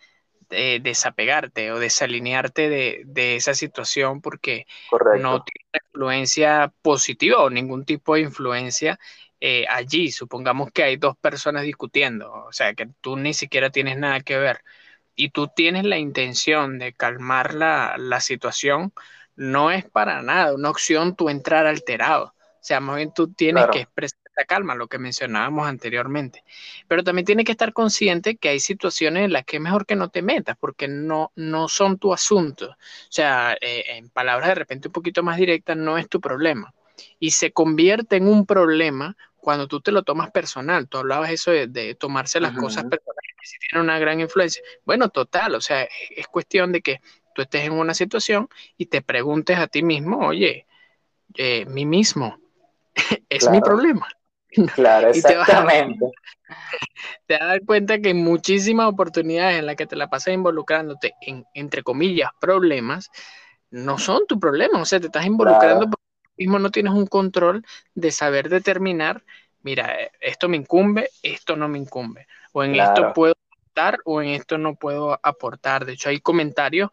eh, 0.51 0.81
desapegarte 0.83 1.73
o 1.73 1.79
desalinearte 1.79 2.69
de, 2.69 3.37
esa 3.37 3.55
situación 3.55 4.21
porque 4.21 4.67
no 5.21 5.43
tiene 5.45 5.87
influencia 5.87 6.73
positiva 6.83 7.43
o 7.43 7.51
ningún 7.51 7.85
tipo 7.85 8.15
de 8.15 8.23
influencia 8.23 8.99
eh, 9.41 9.67
allí. 9.69 10.11
Supongamos 10.11 10.71
que 10.73 10.83
hay 10.83 10.97
dos 10.97 11.17
personas 11.17 11.63
discutiendo, 11.63 12.33
o 12.33 12.53
sea, 12.53 12.75
que 12.75 12.89
tú 13.01 13.17
ni 13.17 13.35
siquiera 13.35 13.71
tienes 13.71 13.99
nada 13.99 14.21
que 14.21 14.39
ver 14.39 14.63
y 15.17 15.31
tú 15.31 15.49
tienes 15.49 15.85
la 15.85 15.99
intención 15.99 16.79
de 16.79 16.93
calmar 16.93 17.55
la, 17.55 18.21
situación, 18.21 18.93
no 19.35 19.71
es 19.71 19.85
para 19.85 20.23
nada 20.23 20.55
una 20.55 20.71
opción 20.71 21.17
tú 21.17 21.29
entrar 21.31 21.67
alterado. 21.67 22.35
O 22.37 22.67
sea, 22.67 22.81
más 22.81 22.97
bien 22.97 23.13
tú 23.15 23.33
tienes 23.33 23.67
que 23.73 23.81
expresar 23.81 24.21
calma, 24.45 24.75
lo 24.75 24.89
que 24.89 24.99
mencionábamos 24.99 25.67
anteriormente. 25.67 26.45
Pero 26.89 27.03
también 27.03 27.25
tienes 27.25 27.45
que 27.47 27.53
estar 27.53 27.73
consciente 27.73 28.37
que 28.37 28.51
hay 28.51 28.61
situaciones 28.61 29.25
en 29.25 29.33
las 29.33 29.45
que 29.45 29.57
es 29.57 29.63
mejor 29.63 29.87
que 29.87 29.97
no 29.97 30.09
te 30.09 30.23
metas, 30.23 30.57
porque 30.59 30.89
no, 30.89 31.33
no 31.37 31.69
son 31.69 31.99
tu 31.99 32.13
asunto. 32.13 32.71
O 32.71 32.77
sea, 33.11 33.57
eh, 33.61 33.85
en 33.97 34.11
palabras 34.11 34.49
de 34.49 34.55
repente 34.55 34.89
un 34.89 34.93
poquito 34.93 35.23
más 35.23 35.37
directas, 35.37 35.77
no 35.77 35.99
es 35.99 36.09
tu 36.09 36.21
problema. 36.21 36.75
Y 37.19 37.33
se 37.33 37.53
convierte 37.53 38.17
en 38.17 38.29
un 38.29 38.47
problema 38.47 39.17
cuando 39.37 39.69
tú 39.69 39.81
te 39.81 39.93
lo 39.93 40.03
tomas 40.03 40.31
personal. 40.31 40.89
Tú 40.89 40.99
hablabas 40.99 41.31
eso 41.31 41.51
de, 41.51 41.95
tomarse 41.95 42.41
las 42.41 42.53
cosas 42.57 42.85
personales 42.85 43.27
si 43.47 43.59
tiene 43.59 43.83
una 43.83 43.99
gran 43.99 44.21
influencia. 44.21 44.63
Bueno, 44.85 45.09
total, 45.09 45.55
o 45.55 45.61
sea, 45.61 45.89
es 46.11 46.27
cuestión 46.27 46.73
de 46.73 46.83
que 46.83 47.01
tú 47.35 47.43
estés 47.43 47.65
en 47.65 47.73
una 47.73 47.95
situación 47.95 48.49
y 48.77 48.87
te 48.87 49.03
preguntes 49.03 49.59
a 49.59 49.69
ti 49.69 49.83
mismo, 49.83 50.27
oye, 50.27 50.67
eh, 51.35 51.65
mí 51.67 51.87
mismo, 51.87 52.39
es 53.29 53.49
mi 53.51 53.61
problema. 53.61 54.09
Claro, 54.75 55.09
exactamente. 55.15 56.07
Te 57.27 57.35
vas 57.35 57.43
a 57.43 57.47
dar 57.47 57.65
cuenta 57.65 57.99
que 57.99 58.15
muchísimas 58.15 58.89
oportunidades 58.89 59.59
en 59.59 59.67
las 59.67 59.77
que 59.77 59.87
te 59.87 59.97
la 59.97 60.09
pasas 60.09 60.35
involucrándote 60.35 61.15
en, 61.21 61.45
entre 61.55 61.83
comillas, 61.83 62.31
problemas, 62.41 63.11
no 63.71 63.99
son 63.99 64.27
tu 64.27 64.39
problema, 64.39 64.81
o 64.81 64.85
sea, 64.85 65.01
te 65.01 65.07
estás 65.07 65.27
involucrando 65.27 65.91
porque 65.91 66.05
tú 66.23 66.31
mismo 66.39 66.59
no 66.59 66.71
tienes 66.71 66.93
un 66.93 67.07
control 67.07 67.65
de 67.95 68.13
saber 68.13 68.49
determinar, 68.49 69.25
mira, 69.63 70.01
eh, 70.01 70.13
esto 70.21 70.49
me 70.49 70.57
incumbe, 70.57 71.11
esto 71.23 71.57
no 71.57 71.69
me 71.69 71.79
incumbe, 71.79 72.27
o 72.53 72.63
en 72.63 72.77
esto 72.77 73.13
puedo 73.13 73.35
aportar 73.35 73.99
o 74.05 74.23
en 74.23 74.29
esto 74.29 74.57
no 74.57 74.77
puedo 74.77 75.19
aportar. 75.23 75.85
De 75.85 75.95
hecho, 75.95 76.09
hay 76.09 76.21
comentarios 76.21 76.91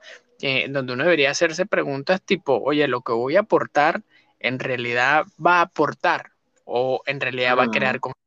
donde 0.70 0.94
uno 0.94 1.04
debería 1.04 1.32
hacerse 1.32 1.66
preguntas 1.66 2.22
tipo, 2.22 2.60
oye, 2.62 2.88
lo 2.90 3.02
que 3.02 3.14
voy 3.14 3.38
a 3.38 3.42
aportar 3.42 4.02
en 4.40 4.60
realidad 4.60 5.26
va 5.44 5.60
a 5.60 5.62
aportar 5.62 6.33
o 6.66 7.02
en 7.06 7.20
realidad 7.20 7.58
va 7.58 7.64
a 7.66 7.72
crear 7.72 8.00
conflicto. 8.00 8.24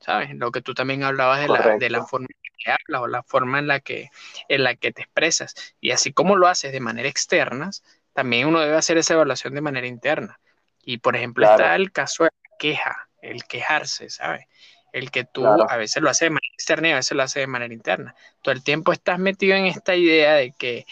¿Sabes? 0.00 0.34
Lo 0.34 0.50
que 0.50 0.62
tú 0.62 0.72
también 0.72 1.02
hablabas 1.02 1.40
de 1.40 1.48
la, 1.48 1.76
de 1.76 1.90
la, 1.90 2.06
forma 2.06 2.26
en 2.30 2.52
que 2.58 2.70
hablas 2.70 3.02
o 3.02 3.06
la 3.06 3.22
forma 3.22 3.58
en 3.58 3.66
la 3.66 3.80
que, 3.80 4.10
en 4.48 4.64
la 4.64 4.74
que 4.74 4.92
te 4.92 5.02
expresas. 5.02 5.54
Y 5.80 5.90
así 5.90 6.12
como 6.12 6.36
lo 6.36 6.48
haces 6.48 6.72
de 6.72 6.80
manera 6.80 7.08
externa, 7.08 7.70
también 8.12 8.48
uno 8.48 8.60
debe 8.60 8.76
hacer 8.76 8.98
esa 8.98 9.14
evaluación 9.14 9.54
de 9.54 9.60
manera 9.60 9.86
interna. 9.86 10.40
Y 10.82 10.98
por 10.98 11.16
ejemplo, 11.16 11.44
está 11.44 11.76
el 11.76 11.92
caso 11.92 12.24
de 12.24 12.30
la 12.30 12.56
queja, 12.58 13.08
el 13.20 13.44
quejarse, 13.44 14.10
¿sabes? 14.10 14.46
El 14.92 15.10
que 15.10 15.24
tú 15.24 15.46
a 15.46 15.76
veces 15.76 16.02
lo 16.02 16.10
haces 16.10 16.26
de 16.26 16.30
manera 16.30 16.54
externa 16.54 16.88
y 16.88 16.92
a 16.92 16.96
veces 16.96 17.16
lo 17.16 17.22
haces 17.22 17.42
de 17.42 17.46
manera 17.46 17.72
interna. 17.72 18.14
Todo 18.42 18.52
el 18.52 18.64
tiempo 18.64 18.92
estás 18.92 19.18
metido 19.18 19.54
en 19.54 19.66
esta 19.66 19.94
idea 19.94 20.34
de 20.34 20.52
que, 20.52 20.86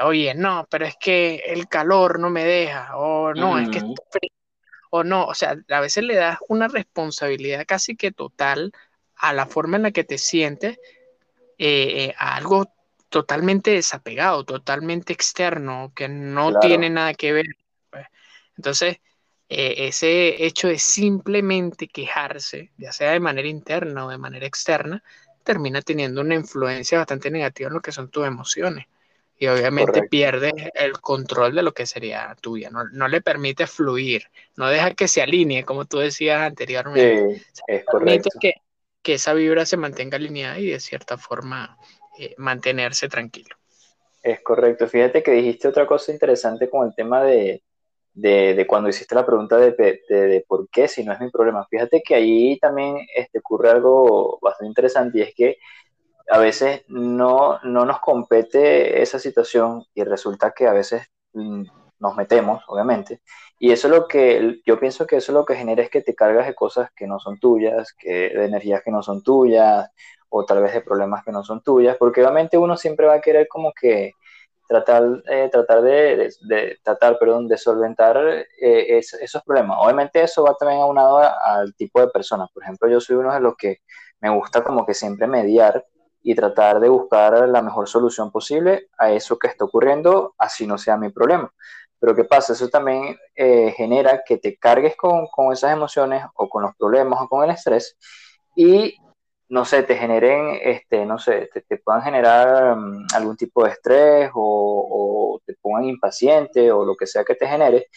oye, 0.00 0.34
no, 0.34 0.66
pero 0.70 0.86
es 0.86 0.96
que 0.96 1.36
el 1.46 1.68
calor 1.68 2.18
no 2.18 2.30
me 2.30 2.44
deja, 2.44 2.96
o 2.96 3.32
no, 3.32 3.58
es 3.58 3.68
que 3.68 3.78
está 3.78 4.02
frío, 4.10 4.30
o 4.96 5.02
no, 5.02 5.24
o 5.26 5.34
sea, 5.34 5.56
a 5.70 5.80
veces 5.80 6.04
le 6.04 6.14
das 6.14 6.38
una 6.48 6.68
responsabilidad 6.68 7.64
casi 7.66 7.96
que 7.96 8.12
total 8.12 8.70
a 9.16 9.32
la 9.32 9.44
forma 9.44 9.76
en 9.76 9.82
la 9.82 9.90
que 9.90 10.04
te 10.04 10.18
sientes, 10.18 10.78
eh, 11.58 12.04
eh, 12.04 12.14
a 12.16 12.36
algo 12.36 12.72
totalmente 13.08 13.72
desapegado, 13.72 14.44
totalmente 14.44 15.12
externo, 15.12 15.92
que 15.96 16.08
no 16.08 16.60
tiene 16.60 16.90
nada 16.90 17.12
que 17.14 17.32
ver. 17.32 17.46
Pues. 17.90 18.06
Entonces, 18.56 18.98
eh, 19.48 19.74
ese 19.78 20.44
hecho 20.46 20.68
de 20.68 20.78
simplemente 20.78 21.88
quejarse, 21.88 22.70
ya 22.78 22.92
sea 22.92 23.10
de 23.10 23.20
manera 23.20 23.48
interna 23.48 24.06
o 24.06 24.10
de 24.10 24.18
manera 24.18 24.46
externa, 24.46 25.02
termina 25.42 25.82
teniendo 25.82 26.20
una 26.20 26.36
influencia 26.36 26.98
bastante 26.98 27.32
negativa 27.32 27.66
en 27.66 27.74
lo 27.74 27.80
que 27.80 27.90
son 27.90 28.10
tus 28.10 28.28
emociones 28.28 28.86
y 29.38 29.48
obviamente 29.48 30.04
pierde 30.04 30.52
el 30.74 30.92
control 31.00 31.54
de 31.54 31.62
lo 31.62 31.72
que 31.72 31.86
sería 31.86 32.34
tuya, 32.40 32.70
no, 32.70 32.84
no, 32.92 33.08
le 33.08 33.20
permite 33.20 33.66
fluir, 33.66 34.24
no 34.56 34.68
deja 34.68 34.94
que 34.94 35.08
se 35.08 35.22
alinee, 35.22 35.64
como 35.64 35.84
tú 35.84 35.98
decías 35.98 36.42
anteriormente. 36.42 37.42
es 37.66 37.84
correcto. 37.84 38.30
Que, 38.40 38.54
que, 39.02 39.14
esa 39.14 39.34
vibra 39.34 39.66
se 39.66 39.76
mantenga 39.76 40.16
alineada 40.16 40.58
y 40.58 40.66
de 40.66 40.80
cierta 40.80 41.18
forma 41.18 41.76
eh, 42.18 42.34
mantenerse 42.38 43.08
tranquilo. 43.08 43.56
Es 44.22 44.40
correcto. 44.40 44.88
Fíjate 44.88 45.22
que 45.22 45.32
dijiste 45.32 45.68
otra 45.68 45.86
cosa 45.86 46.12
interesante 46.12 46.70
con 46.70 46.86
el 46.86 46.94
tema 46.94 47.22
de, 47.22 47.62
de, 48.14 48.54
de 48.54 48.66
cuando 48.66 48.88
hiciste 48.88 49.14
la 49.14 49.26
pregunta 49.26 49.58
de, 49.58 49.72
de, 49.72 50.44
por 50.48 50.68
qué, 50.70 50.88
si 50.88 51.04
no 51.04 51.12
es 51.12 51.20
mi 51.20 51.30
problema. 51.30 51.66
Fíjate 51.68 52.02
que 52.02 52.14
ahí 52.14 52.58
también 52.58 52.96
este, 53.14 53.40
ocurre 53.40 53.70
algo 53.70 54.38
bastante 54.40 54.68
interesante 54.68 55.18
y 55.18 55.22
es 55.22 55.34
que 55.34 55.58
a 56.30 56.38
veces 56.38 56.82
no, 56.88 57.60
no 57.62 57.84
nos 57.84 58.00
compete 58.00 59.02
esa 59.02 59.18
situación 59.18 59.84
y 59.94 60.04
resulta 60.04 60.52
que 60.52 60.66
a 60.66 60.72
veces 60.72 61.06
mm, 61.32 61.64
nos 61.98 62.16
metemos, 62.16 62.62
obviamente. 62.68 63.20
Y 63.58 63.72
eso 63.72 63.88
es 63.88 63.94
lo 63.94 64.08
que 64.08 64.60
yo 64.66 64.78
pienso 64.78 65.06
que 65.06 65.16
eso 65.16 65.32
es 65.32 65.34
lo 65.34 65.44
que 65.44 65.56
genera 65.56 65.82
es 65.82 65.90
que 65.90 66.02
te 66.02 66.14
cargas 66.14 66.46
de 66.46 66.54
cosas 66.54 66.90
que 66.94 67.06
no 67.06 67.18
son 67.18 67.38
tuyas, 67.38 67.92
que, 67.94 68.30
de 68.30 68.44
energías 68.44 68.82
que 68.82 68.90
no 68.90 69.02
son 69.02 69.22
tuyas, 69.22 69.88
o 70.28 70.44
tal 70.44 70.62
vez 70.62 70.74
de 70.74 70.80
problemas 70.80 71.24
que 71.24 71.32
no 71.32 71.44
son 71.44 71.62
tuyas, 71.62 71.96
porque 71.98 72.20
obviamente 72.20 72.58
uno 72.58 72.76
siempre 72.76 73.06
va 73.06 73.14
a 73.14 73.20
querer 73.20 73.46
como 73.48 73.72
que 73.72 74.12
tratar, 74.66 75.22
eh, 75.30 75.48
tratar 75.50 75.82
de, 75.82 76.30
tratar, 76.82 77.18
perdón, 77.18 77.48
de 77.48 77.56
solventar 77.58 78.16
eh, 78.60 78.98
esos 78.98 79.42
problemas. 79.44 79.78
Obviamente 79.80 80.22
eso 80.22 80.42
va 80.44 80.54
también 80.58 80.80
aunado 80.80 81.18
al 81.18 81.74
tipo 81.76 82.00
de 82.00 82.08
personas. 82.08 82.50
Por 82.52 82.62
ejemplo, 82.62 82.88
yo 82.88 83.00
soy 83.00 83.16
uno 83.16 83.32
de 83.32 83.40
los 83.40 83.56
que 83.56 83.78
me 84.20 84.30
gusta 84.30 84.64
como 84.64 84.86
que 84.86 84.94
siempre 84.94 85.26
mediar 85.26 85.84
y 86.24 86.34
tratar 86.34 86.80
de 86.80 86.88
buscar 86.88 87.48
la 87.48 87.62
mejor 87.62 87.86
solución 87.86 88.32
posible 88.32 88.88
a 88.98 89.12
eso 89.12 89.38
que 89.38 89.46
está 89.46 89.66
ocurriendo, 89.66 90.34
así 90.38 90.66
no 90.66 90.78
sea 90.78 90.96
mi 90.96 91.10
problema. 91.10 91.52
Pero 92.00 92.16
¿qué 92.16 92.24
pasa? 92.24 92.54
Eso 92.54 92.68
también 92.68 93.16
eh, 93.34 93.72
genera 93.76 94.22
que 94.26 94.38
te 94.38 94.56
cargues 94.56 94.96
con, 94.96 95.26
con, 95.28 95.52
esas 95.52 95.72
emociones 95.72 96.24
o 96.34 96.48
con 96.48 96.62
los 96.62 96.74
problemas 96.76 97.20
o 97.20 97.28
con 97.28 97.44
el 97.44 97.50
estrés 97.50 97.96
y, 98.56 98.96
no 99.50 99.66
sé, 99.66 99.82
te 99.82 99.96
generen, 99.96 100.58
este, 100.62 101.04
no 101.04 101.18
sé, 101.18 101.50
te, 101.52 101.60
te 101.60 101.76
puedan 101.76 102.02
generar 102.02 102.78
um, 102.78 103.06
algún 103.14 103.36
tipo 103.36 103.62
de 103.64 103.70
estrés 103.72 104.30
o, 104.34 105.36
o, 105.36 105.40
te 105.44 105.54
pongan 105.60 105.84
impaciente 105.84 106.72
o 106.72 106.86
lo 106.86 106.96
que 106.96 107.06
sea 107.06 107.22
que 107.22 107.34
te 107.34 107.46
genere. 107.46 107.88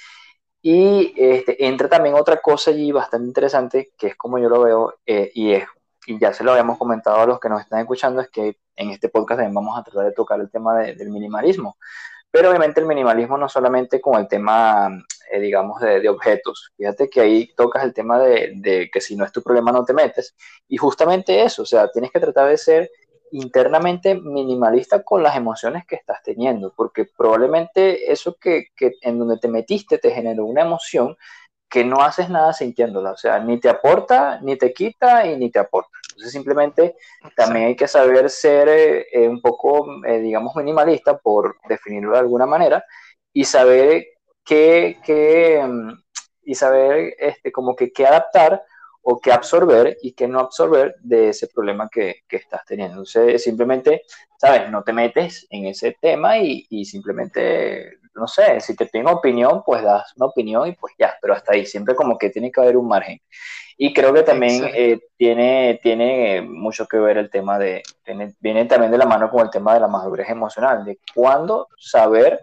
Y 0.61 1.13
este, 1.15 1.65
entra 1.65 1.88
también 1.88 2.15
otra 2.15 2.41
cosa 2.41 2.71
allí 2.71 2.91
bastante 2.91 3.28
interesante, 3.28 3.93
que 3.97 4.07
es 4.07 4.15
como 4.17 4.38
yo 4.38 4.49
lo 4.49 4.63
veo, 4.63 4.95
eh, 5.05 5.32
y 5.34 5.53
es 5.53 5.65
y 6.08 6.18
ya 6.18 6.34
se 6.34 6.43
lo 6.43 6.51
habíamos 6.51 6.78
comentado 6.78 7.20
a 7.20 7.26
los 7.26 7.39
que 7.39 7.49
nos 7.49 7.60
están 7.60 7.82
escuchando, 7.82 8.22
es 8.22 8.30
que 8.30 8.58
en 8.78 8.91
este 8.91 9.10
podcast 9.10 9.39
también 9.39 9.53
vamos 9.53 9.78
a 9.78 9.84
tratar 9.84 10.05
de 10.05 10.14
tocar 10.14 10.39
el 10.39 10.49
tema 10.49 10.78
del 10.78 11.10
minimalismo. 11.10 11.78
Pero 12.32 12.49
obviamente 12.49 12.80
el 12.80 12.88
minimalismo 12.88 13.38
no 13.38 13.49
solamente 13.49 13.99
con 13.99 14.18
el 14.20 14.28
tema, 14.28 14.89
eh, 15.32 15.39
digamos, 15.39 15.82
de, 15.82 15.99
de, 15.99 16.08
objetos. 16.08 16.72
Fíjate 16.78 17.10
que 17.10 17.22
ahí 17.22 17.53
tocas 17.55 17.84
el 17.84 17.93
tema 17.93 18.20
de, 18.20 18.53
de, 18.55 18.89
que 18.91 19.01
si 19.01 19.18
no 19.18 19.26
es 19.26 19.34
tu 19.34 19.43
problema 19.43 19.74
no 19.74 19.84
te 19.84 19.93
metes. 19.93 20.34
Y 20.70 20.78
justamente 20.78 21.43
eso, 21.43 21.64
o 21.64 21.66
sea, 21.66 21.89
tienes 21.91 22.12
que 22.12 22.22
tratar 22.22 22.47
de 22.47 22.58
ser 22.58 22.89
internamente 23.32 24.16
minimalista 24.16 25.03
con 25.03 25.24
las 25.24 25.36
emociones 25.36 25.86
que 25.86 25.95
estás 25.95 26.24
teniendo, 26.24 26.74
porque 26.76 27.05
probablemente 27.18 28.12
eso 28.12 28.38
que, 28.39 28.68
que 28.76 28.93
en 29.01 29.20
donde 29.20 29.38
te 29.39 29.49
metiste 29.49 29.97
te 29.97 30.12
generó 30.12 30.45
una 30.45 30.62
emoción 30.62 31.18
que 31.70 31.84
no 31.84 32.01
haces 32.01 32.30
nada 32.30 32.53
sintiéndola, 32.53 33.11
o 33.11 33.18
sea, 33.18 33.39
ni 33.39 33.59
te 33.59 33.70
aporta, 33.70 34.39
ni 34.41 34.57
te 34.57 34.74
quita 34.74 35.26
y 35.26 35.38
ni 35.38 35.51
te 35.51 35.59
aporta. 35.59 35.89
Entonces 36.09 36.32
simplemente 36.32 36.95
también 37.36 37.68
hay 37.68 37.76
que 37.76 37.88
saber 37.88 38.30
ser 38.30 38.70
eh, 38.70 39.28
un 39.28 39.41
poco, 39.41 39.86
eh, 40.05 40.20
digamos, 40.20 40.55
minimalista, 40.55 41.18
por 41.18 41.57
definirlo 41.68 42.13
de 42.13 42.20
alguna 42.20 42.45
manera, 42.45 42.84
y 43.34 43.43
saber 43.43 44.05
qué, 44.43 44.97
qué 45.05 45.63
mm, 45.68 45.91
y 46.43 46.55
saber 46.55 47.13
este, 47.20 47.51
como 47.51 47.76
que 47.76 47.91
qué 47.91 48.07
adaptar 48.07 48.63
o 49.01 49.20
qué 49.20 49.32
absorber 49.32 49.97
y 50.01 50.13
qué 50.13 50.28
no 50.28 50.39
absorber 50.39 50.95
de 51.01 51.30
ese 51.30 51.47
problema 51.47 51.89
que, 51.91 52.24
que 52.28 52.38
estás 52.38 52.65
teniendo. 52.65 52.93
Entonces 52.95 53.43
simplemente, 53.43 54.03
¿sabes? 54.38 54.70
No 54.72 54.84
te 54.84 54.93
metes 54.93 55.45
en 55.49 55.65
ese 55.65 55.95
tema 56.01 56.39
y, 56.39 56.65
y 56.70 56.86
simplemente 56.86 57.99
no 58.18 58.28
sé, 58.28 58.59
si 58.59 58.76
te 58.76 58.86
piden 58.86 59.07
opinión, 59.07 59.63
pues 59.65 59.84
das 59.84 60.13
una 60.18 60.28
opinión 60.28 60.68
y 60.68 60.74
pues 60.74 60.93
ya, 60.97 61.15
pero 61.22 61.34
hasta 61.34 61.53
ahí, 61.53 61.65
siempre 61.65 61.95
como 61.95 62.18
que 62.18 62.30
tiene 62.30 62.51
que 62.51 62.61
haber 62.61 62.78
un 62.78 62.88
margen. 62.88 63.20
Y 63.78 63.93
creo 63.93 64.11
que 64.13 64.24
también 64.24 64.63
eh, 64.74 64.99
tiene, 65.18 65.80
tiene 65.84 66.41
mucho 66.41 66.88
que 66.88 66.97
ver 66.97 67.18
el 67.18 67.30
tema 67.30 67.59
de, 67.59 67.84
viene 68.39 68.65
también 68.65 68.91
de 68.91 68.97
la 68.97 69.05
mano 69.05 69.30
con 69.30 69.41
el 69.41 69.51
tema 69.51 69.76
de 69.76 69.80
la 69.80 69.88
madurez 69.88 70.30
emocional, 70.30 70.84
de 70.84 70.99
cuándo 71.13 71.68
saber 71.78 72.39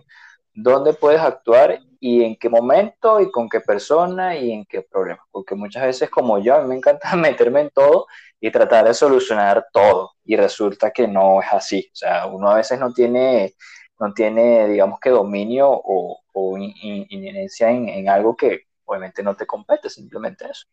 dónde 0.55 0.93
puedes 0.93 1.20
actuar 1.20 1.81
y 1.99 2.22
en 2.22 2.37
qué 2.37 2.49
momento 2.49 3.20
y 3.20 3.31
con 3.31 3.49
qué 3.49 3.61
persona 3.61 4.37
y 4.37 4.53
en 4.53 4.64
qué 4.66 4.83
problema. 4.83 5.22
Porque 5.33 5.55
muchas 5.55 5.85
veces 5.85 6.11
como 6.11 6.39
yo, 6.39 6.55
a 6.55 6.62
mí 6.62 6.68
me 6.68 6.77
encanta 6.77 7.16
meterme 7.16 7.62
en 7.62 7.70
todo 7.70 8.07
y 8.41 8.51
tratar 8.51 8.87
de 8.87 8.95
solucionar 8.95 9.66
todo 9.72 10.12
y 10.25 10.37
resulta 10.37 10.91
que 10.91 11.09
no 11.09 11.41
es 11.41 11.49
así. 11.51 11.89
O 11.93 11.97
sea, 11.97 12.27
uno 12.27 12.51
a 12.51 12.57
veces 12.57 12.79
no 12.79 12.93
tiene 12.93 13.55
no 13.99 14.12
tiene, 14.12 14.68
digamos 14.68 14.99
que 15.01 15.11
dominio 15.11 15.68
o, 15.70 16.20
o 16.32 16.59
inherencia 16.59 17.70
en, 17.70 17.88
en, 17.88 18.09
algo 18.09 18.36
que 18.36 18.66
obviamente 18.84 19.22
no 19.22 19.36
te 19.36 19.47
compete, 19.47 19.88
simplemente 19.88 20.47
eso. 20.51 20.66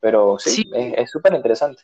Pero 0.00 0.38
sí, 0.38 0.70
es 0.74 1.10
súper 1.10 1.34
interesante. 1.34 1.82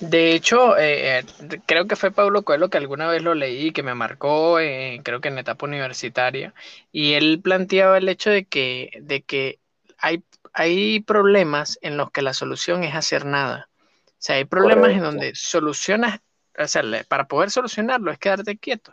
De 0.00 0.32
hecho, 0.32 0.76
eh, 0.76 1.20
eh, 1.20 1.24
creo 1.64 1.86
que 1.86 1.96
fue 1.96 2.10
Pablo 2.10 2.42
Coelho 2.42 2.68
que 2.68 2.76
alguna 2.76 3.08
vez 3.08 3.22
lo 3.22 3.34
leí, 3.34 3.72
que 3.72 3.82
me 3.82 3.94
marcó, 3.94 4.58
eh, 4.58 5.00
creo 5.02 5.20
que 5.20 5.28
en 5.28 5.38
etapa 5.38 5.64
universitaria, 5.64 6.54
y 6.92 7.14
él 7.14 7.40
planteaba 7.42 7.96
el 7.96 8.08
hecho 8.08 8.30
de 8.30 8.44
que, 8.44 8.90
de 9.00 9.22
que 9.22 9.60
hay, 9.98 10.24
hay 10.52 11.00
problemas 11.00 11.78
en 11.82 11.96
los 11.96 12.10
que 12.10 12.22
la 12.22 12.34
solución 12.34 12.84
es 12.84 12.94
hacer 12.94 13.24
nada. 13.24 13.70
O 14.06 14.12
sea, 14.18 14.36
hay 14.36 14.44
problemas 14.44 14.90
en 14.90 15.00
donde 15.00 15.34
solucionas, 15.34 16.20
o 16.58 16.66
sea, 16.66 16.82
para 17.08 17.28
poder 17.28 17.50
solucionarlo 17.50 18.10
es 18.10 18.18
quedarte 18.18 18.58
quieto 18.58 18.92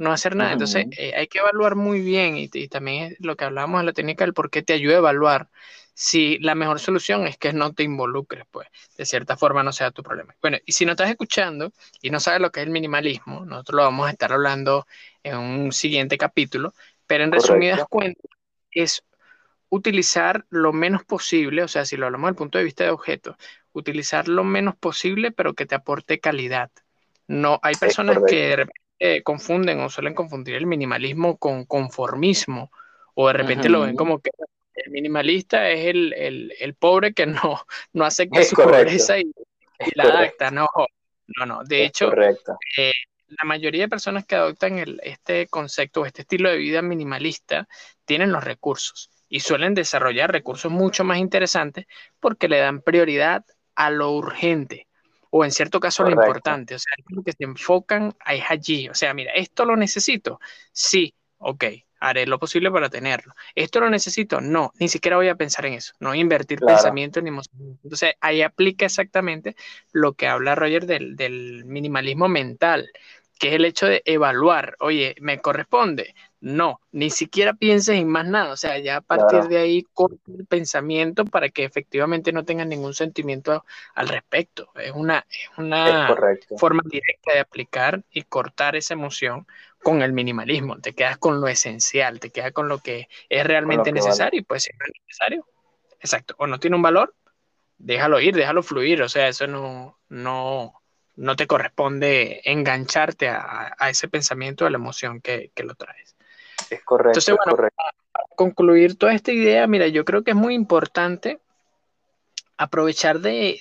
no 0.00 0.12
hacer 0.12 0.34
nada. 0.34 0.52
Entonces, 0.52 0.86
eh, 0.96 1.12
hay 1.14 1.28
que 1.28 1.40
evaluar 1.40 1.76
muy 1.76 2.00
bien 2.00 2.36
y, 2.38 2.48
también 2.68 3.12
es 3.12 3.20
lo 3.20 3.36
que 3.36 3.44
hablábamos 3.44 3.82
de 3.82 3.86
la 3.86 3.92
técnica 3.92 4.24
del 4.24 4.32
por 4.32 4.50
qué 4.50 4.62
te 4.62 4.72
ayuda 4.72 4.94
a 4.94 4.98
evaluar 4.98 5.50
si 5.92 6.38
la 6.38 6.54
mejor 6.54 6.80
solución 6.80 7.26
es 7.26 7.36
que 7.36 7.52
no 7.52 7.74
te 7.74 7.82
involucres, 7.82 8.44
pues 8.50 8.66
de 8.96 9.04
cierta 9.04 9.36
forma 9.36 9.62
no 9.62 9.72
sea 9.72 9.90
tu 9.90 10.02
problema. 10.02 10.34
Bueno, 10.40 10.56
y 10.64 10.72
si 10.72 10.86
no 10.86 10.92
estás 10.92 11.10
escuchando 11.10 11.70
y 12.00 12.08
no 12.08 12.18
sabes 12.18 12.40
lo 12.40 12.50
que 12.50 12.60
es 12.60 12.66
el 12.66 12.72
minimalismo, 12.72 13.44
nosotros 13.44 13.76
lo 13.76 13.82
vamos 13.82 14.08
a 14.08 14.12
estar 14.12 14.32
hablando 14.32 14.86
en 15.22 15.36
un 15.36 15.72
siguiente 15.72 16.16
capítulo, 16.16 16.72
pero 17.06 17.24
en 17.24 17.32
resumidas 17.32 17.84
cuentas 17.90 18.24
es 18.70 19.04
utilizar 19.68 20.46
lo 20.48 20.72
menos 20.72 21.04
posible, 21.04 21.62
o 21.62 21.68
sea, 21.68 21.84
si 21.84 21.98
lo 21.98 22.06
hablamos 22.06 22.28
desde 22.28 22.32
el 22.32 22.38
punto 22.38 22.58
de 22.58 22.64
vista 22.64 22.84
de 22.84 22.90
objetos, 22.90 23.36
utilizar 23.72 24.28
lo 24.28 24.44
menos 24.44 24.76
posible, 24.76 25.30
pero 25.30 25.52
que 25.52 25.66
te 25.66 25.74
aporte 25.74 26.20
calidad. 26.20 26.70
No, 27.26 27.60
hay 27.62 27.74
personas 27.74 28.18
que 28.26 28.48
de 28.48 28.56
repente 28.56 28.79
confunden 29.24 29.80
o 29.80 29.88
suelen 29.88 30.14
confundir 30.14 30.56
el 30.56 30.66
minimalismo 30.66 31.38
con 31.38 31.64
conformismo, 31.64 32.70
o 33.14 33.26
de 33.28 33.32
repente 33.32 33.68
lo 33.68 33.80
ven 33.80 33.96
como 33.96 34.20
que 34.20 34.30
el 34.74 34.90
minimalista 34.90 35.68
es 35.70 35.86
el, 35.86 36.74
pobre 36.78 37.12
que 37.12 37.26
no, 37.26 37.64
no 37.92 38.04
acepta 38.04 38.42
su 38.42 38.56
pobreza 38.56 39.18
y, 39.18 39.32
la 39.94 40.04
adapta. 40.04 40.50
No, 40.50 40.68
no, 41.38 41.46
no. 41.46 41.64
De 41.64 41.84
hecho, 41.84 42.12
eh, 42.76 42.92
la 43.28 43.44
mayoría 43.44 43.82
de 43.82 43.88
personas 43.88 44.26
que 44.26 44.34
adoptan 44.34 44.84
este 45.02 45.46
concepto 45.46 46.02
o 46.02 46.06
este 46.06 46.22
estilo 46.22 46.50
de 46.50 46.58
vida 46.58 46.82
minimalista 46.82 47.68
tienen 48.04 48.32
los 48.32 48.44
recursos 48.44 49.10
y 49.28 49.40
suelen 49.40 49.74
desarrollar 49.74 50.32
recursos 50.32 50.70
mucho 50.70 51.04
más 51.04 51.18
interesantes 51.18 51.86
porque 52.18 52.48
le 52.48 52.58
dan 52.58 52.82
prioridad 52.82 53.44
a 53.74 53.90
lo 53.90 54.12
urgente 54.12 54.88
o 55.30 55.44
en 55.44 55.52
cierto 55.52 55.80
caso 55.80 56.02
lo 56.02 56.10
importante. 56.10 56.74
O 56.74 56.78
sea, 56.78 56.92
que 57.24 57.32
se 57.32 57.44
enfocan 57.44 58.14
es 58.26 58.44
allí. 58.48 58.88
O 58.88 58.94
sea, 58.94 59.14
mira, 59.14 59.32
esto 59.32 59.64
lo 59.64 59.76
necesito. 59.76 60.40
Sí, 60.72 61.14
ok, 61.38 61.64
haré 62.00 62.26
lo 62.26 62.38
posible 62.38 62.70
para 62.70 62.88
tenerlo. 62.88 63.34
¿Esto 63.54 63.80
lo 63.80 63.90
necesito? 63.90 64.40
No, 64.40 64.72
ni 64.80 64.88
siquiera 64.88 65.16
voy 65.16 65.28
a 65.28 65.36
pensar 65.36 65.66
en 65.66 65.74
eso, 65.74 65.92
no 66.00 66.14
invertir 66.14 66.58
pensamiento 66.60 67.20
ni 67.20 67.28
emoción. 67.28 67.78
Entonces, 67.82 68.14
ahí 68.20 68.42
aplica 68.42 68.86
exactamente 68.86 69.54
lo 69.92 70.14
que 70.14 70.26
habla 70.26 70.54
Roger 70.54 70.86
del, 70.86 71.16
del, 71.16 71.64
minimalismo 71.66 72.28
mental, 72.28 72.90
que 73.38 73.48
es 73.48 73.54
el 73.54 73.64
hecho 73.64 73.86
de 73.86 74.02
evaluar, 74.04 74.76
oye, 74.80 75.14
¿me 75.20 75.38
corresponde? 75.38 76.14
No, 76.40 76.80
ni 76.90 77.10
siquiera 77.10 77.52
pienses 77.52 77.96
en 77.96 78.08
más 78.08 78.26
nada, 78.26 78.52
o 78.52 78.56
sea, 78.56 78.78
ya 78.78 78.96
a 78.96 79.00
partir 79.02 79.42
de 79.48 79.58
ahí 79.58 79.82
corta 79.92 80.16
el 80.26 80.46
pensamiento 80.46 81.26
para 81.26 81.50
que 81.50 81.64
efectivamente 81.64 82.32
no 82.32 82.44
tengas 82.44 82.66
ningún 82.66 82.94
sentimiento 82.94 83.64
al 83.94 84.08
respecto. 84.08 84.70
Es 84.76 84.92
una, 84.92 85.26
es 85.28 85.58
una 85.58 86.16
forma 86.56 86.82
directa 86.86 87.34
de 87.34 87.40
aplicar 87.40 88.02
y 88.10 88.22
cortar 88.22 88.74
esa 88.74 88.94
emoción 88.94 89.46
con 89.82 90.02
el 90.02 90.12
minimalismo, 90.12 90.78
te 90.78 90.94
quedas 90.94 91.18
con 91.18 91.40
lo 91.40 91.48
esencial, 91.48 92.20
te 92.20 92.30
quedas 92.30 92.52
con 92.52 92.68
lo 92.68 92.78
que 92.78 93.08
es 93.28 93.46
realmente 93.46 93.92
necesario 93.92 94.40
y 94.40 94.42
pues 94.42 94.64
si 94.64 94.70
no 94.72 94.84
es 94.84 94.92
necesario, 95.06 95.46
exacto, 96.00 96.34
o 96.38 96.46
no 96.46 96.58
tiene 96.60 96.76
un 96.76 96.82
valor, 96.82 97.14
déjalo 97.78 98.20
ir, 98.20 98.34
déjalo 98.34 98.62
fluir, 98.62 99.02
o 99.02 99.08
sea, 99.08 99.28
eso 99.28 99.46
no, 99.46 99.98
no, 100.08 100.80
no 101.16 101.36
te 101.36 101.46
corresponde 101.46 102.40
engancharte 102.44 103.28
a, 103.28 103.74
ese 103.88 104.08
pensamiento, 104.08 104.66
a 104.66 104.70
la 104.70 104.76
emoción 104.76 105.20
que, 105.20 105.50
lo 105.56 105.74
traes. 105.74 106.16
Es 106.70 106.82
correcto. 106.84 107.18
Entonces, 107.18 107.36
bueno, 107.44 107.56
Para 107.56 108.26
concluir 108.36 108.96
toda 108.96 109.12
esta 109.12 109.32
idea, 109.32 109.66
mira, 109.66 109.88
yo 109.88 110.04
creo 110.04 110.22
que 110.22 110.30
es 110.30 110.36
muy 110.36 110.54
importante 110.54 111.40
aprovechar 112.56 113.20
de, 113.20 113.58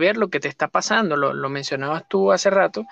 ver 0.00 0.16
lo 0.16 0.28
que 0.28 0.40
te 0.40 0.48
está 0.48 0.68
pasando, 0.68 1.16
lo, 1.16 1.32
lo 1.32 1.48
mencionabas 1.48 2.08
tú 2.08 2.32
hace 2.32 2.50
rato, 2.50 2.84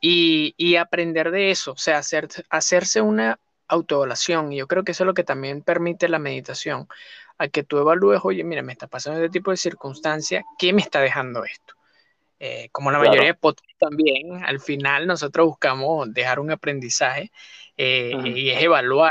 y, 0.00 0.76
aprender 0.76 1.30
de 1.30 1.50
eso, 1.50 1.72
o 1.72 1.76
sea, 1.76 1.98
hacer, 1.98 2.28
hacerse 2.48 3.00
una 3.00 3.38
autoevaluación. 3.68 4.52
Y 4.52 4.58
yo 4.58 4.66
creo 4.66 4.84
que 4.84 4.92
eso 4.92 5.04
es 5.04 5.06
lo 5.06 5.14
que 5.14 5.24
también 5.24 5.62
permite 5.62 6.08
la 6.08 6.18
meditación, 6.18 6.88
a 7.38 7.48
que 7.48 7.62
tú 7.62 7.78
evalúes, 7.78 8.20
oye, 8.22 8.44
mira, 8.44 8.62
me 8.62 8.72
está 8.72 8.86
pasando 8.86 9.18
este 9.20 9.30
tipo 9.30 9.50
de 9.50 9.56
circunstancia, 9.56 10.44
¿qué 10.58 10.72
me 10.72 10.82
está 10.82 11.00
dejando 11.00 11.44
esto? 11.44 11.74
Eh, 12.38 12.70
como 12.72 12.90
la 12.90 12.98
mayoría 12.98 13.28
de 13.28 13.34
podcasts 13.34 13.76
también, 13.78 14.42
al 14.44 14.60
final 14.60 15.06
nosotros 15.06 15.46
buscamos 15.46 16.12
dejar 16.12 16.40
un 16.40 16.50
aprendizaje 16.50 17.30
eh, 17.82 18.12
y 18.26 18.50
es 18.50 18.62
evaluar 18.62 19.10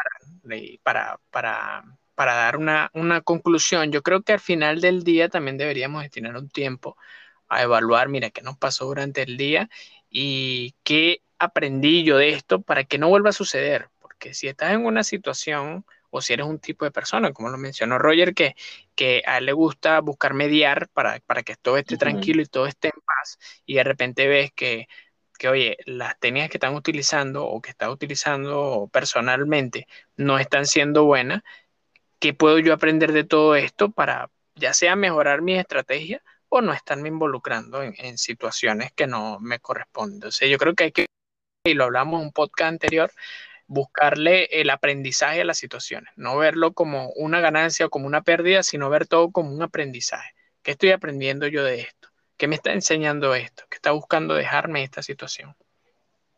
para, 0.83 1.19
para, 1.31 1.83
para 2.13 2.33
dar 2.35 2.57
una, 2.57 2.91
una, 2.93 3.21
conclusión. 3.21 3.91
Yo 3.91 4.03
creo 4.03 4.21
que 4.21 4.33
al 4.33 4.39
final 4.39 4.79
del 4.79 5.03
día 5.03 5.27
también 5.27 5.57
deberíamos 5.57 6.03
destinar 6.03 6.37
un 6.37 6.49
tiempo 6.49 6.95
a 7.47 7.63
evaluar, 7.63 8.09
mira, 8.09 8.29
qué 8.29 8.43
nos 8.43 8.57
pasó 8.57 8.85
durante 8.85 9.23
el 9.23 9.37
día 9.37 9.69
y 10.07 10.75
qué 10.83 11.23
aprendí 11.39 12.03
yo 12.03 12.17
de 12.17 12.29
esto 12.29 12.61
para 12.61 12.83
que 12.83 12.99
no 12.99 13.09
vuelva 13.09 13.31
a 13.31 13.33
suceder. 13.33 13.89
Porque 13.97 14.35
si 14.35 14.47
estás 14.47 14.73
en 14.73 14.85
una 14.85 15.03
situación 15.03 15.83
o 16.11 16.21
si 16.21 16.33
eres 16.33 16.45
un 16.45 16.59
tipo 16.59 16.85
de 16.85 16.91
persona, 16.91 17.33
como 17.33 17.49
lo 17.49 17.57
mencionó 17.57 17.97
Roger, 17.97 18.35
que, 18.35 18.55
que 18.93 19.23
a 19.25 19.39
él 19.39 19.47
le 19.47 19.53
gusta 19.53 19.99
buscar 20.01 20.35
mediar 20.35 20.89
para, 20.89 21.21
para 21.21 21.41
que 21.41 21.55
todo 21.55 21.77
esté 21.77 21.97
tranquilo 21.97 22.43
y 22.43 22.45
todo 22.45 22.67
esté 22.67 22.89
en 22.89 23.01
paz, 23.03 23.39
y 23.65 23.75
de 23.75 23.83
repente 23.83 24.27
ves 24.27 24.51
que, 24.51 24.87
que, 25.39 25.49
oye, 25.49 25.77
las 25.85 26.19
técnicas 26.19 26.51
que 26.51 26.57
están 26.57 26.75
utilizando 26.75 27.45
o 27.47 27.61
que 27.61 27.71
estás 27.71 27.89
utilizando 27.89 28.89
personalmente 28.93 29.87
no 30.17 30.37
están 30.39 30.67
siendo 30.67 31.05
buenas, 31.05 31.41
¿qué 32.19 32.33
puedo 32.35 32.59
yo 32.59 32.73
aprender 32.73 33.13
de 33.13 33.23
todo 33.23 33.55
esto 33.55 33.91
para 33.91 34.29
ya 34.55 34.73
sea 34.73 34.95
mejorar 34.95 35.41
mi 35.41 35.55
estrategia 35.55 36.21
o 36.49 36.61
no 36.61 36.73
estarme 36.73 37.09
involucrando 37.09 37.83
en, 37.83 38.17
situaciones 38.17 38.91
que 38.93 39.07
no 39.07 39.39
me 39.39 39.59
corresponden. 39.59 40.29
O 40.29 40.31
sea, 40.31 40.47
yo 40.47 40.57
creo 40.57 40.75
que 40.75 40.85
hay 40.85 40.91
que, 40.91 41.05
y 41.65 41.73
lo 41.75 41.85
hablamos 41.85 42.19
en 42.19 42.27
un 42.27 42.33
podcast 42.33 42.69
anterior, 42.69 43.11
buscarle 43.67 44.45
el 44.61 44.69
aprendizaje 44.71 45.41
a 45.41 45.45
las 45.45 45.59
situaciones, 45.59 46.11
no 46.15 46.37
verlo 46.37 46.73
como 46.73 47.11
una 47.11 47.39
ganancia 47.39 47.85
o 47.85 47.89
como 47.89 48.07
una 48.07 48.23
pérdida, 48.23 48.63
sino 48.63 48.89
ver 48.89 49.07
todo 49.07 49.31
como 49.31 49.51
un 49.53 49.61
aprendizaje. 49.61 50.31
¿Qué 50.63 50.71
estoy 50.71 50.91
aprendiendo 50.91 51.47
yo 51.47 51.63
de 51.63 51.81
esto? 51.81 52.08
¿Qué 52.39 52.47
me 52.47 52.55
está 52.55 52.71
enseñando 52.71 53.35
esto? 53.35 53.63
¿Qué 53.69 53.75
está 53.75 53.91
buscando 53.91 54.33
dejarme 54.33 54.81
esta 54.81 55.03
situación? 55.03 55.53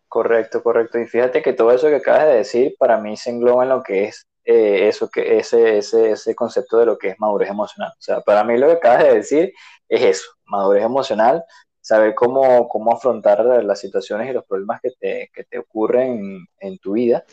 Correcto, 0.08 0.64
correcto. 0.64 0.98
Y 0.98 1.06
fíjate 1.06 1.44
que 1.44 1.54
todo 1.54 1.72
eso 1.72 1.90
que 1.90 1.98
acabas 1.98 2.26
de 2.26 2.38
decir 2.38 2.76
para 2.80 2.98
mí 2.98 3.16
se 3.16 3.30
engloba 3.30 3.62
en 3.62 3.70
lo 3.70 3.84
que 3.84 4.06
es 4.06 4.28
eh, 4.44 4.88
eso 4.88 5.12
que 5.12 5.38
ese, 5.38 5.78
ese, 5.78 6.10
ese 6.10 6.34
concepto 6.34 6.80
de 6.80 6.88
lo 6.88 6.98
que 6.98 7.10
es 7.10 7.20
madurez 7.20 7.52
emocional. 7.52 7.92
O 7.92 8.02
sea, 8.02 8.20
para 8.22 8.44
mí 8.44 8.58
lo 8.58 8.66
que 8.66 8.74
acabas 8.74 9.04
de 9.04 9.14
decir 9.14 9.54
es 9.88 10.02
eso, 10.02 10.32
madurez 10.46 10.84
emocional, 10.84 11.44
saber 11.80 12.16
cómo, 12.16 12.68
cómo 12.68 12.94
afrontar 12.94 13.46
las 13.64 13.80
situaciones 13.80 14.28
y 14.28 14.34
los 14.34 14.46
problemas 14.46 14.82
que 14.82 14.90
te, 15.00 15.30
que 15.32 15.44
te 15.44 15.60
ocurren 15.60 16.48
en, 16.60 16.78
tu 16.80 16.94
vida. 16.94 17.24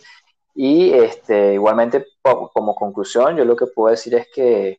Y 0.54 0.92
este, 0.92 1.54
igualmente, 1.54 2.04
como 2.22 2.74
conclusión, 2.74 3.34
yo 3.34 3.46
lo 3.46 3.56
que 3.56 3.66
puedo 3.66 3.90
decir 3.90 4.14
es 4.14 4.28
que 4.30 4.78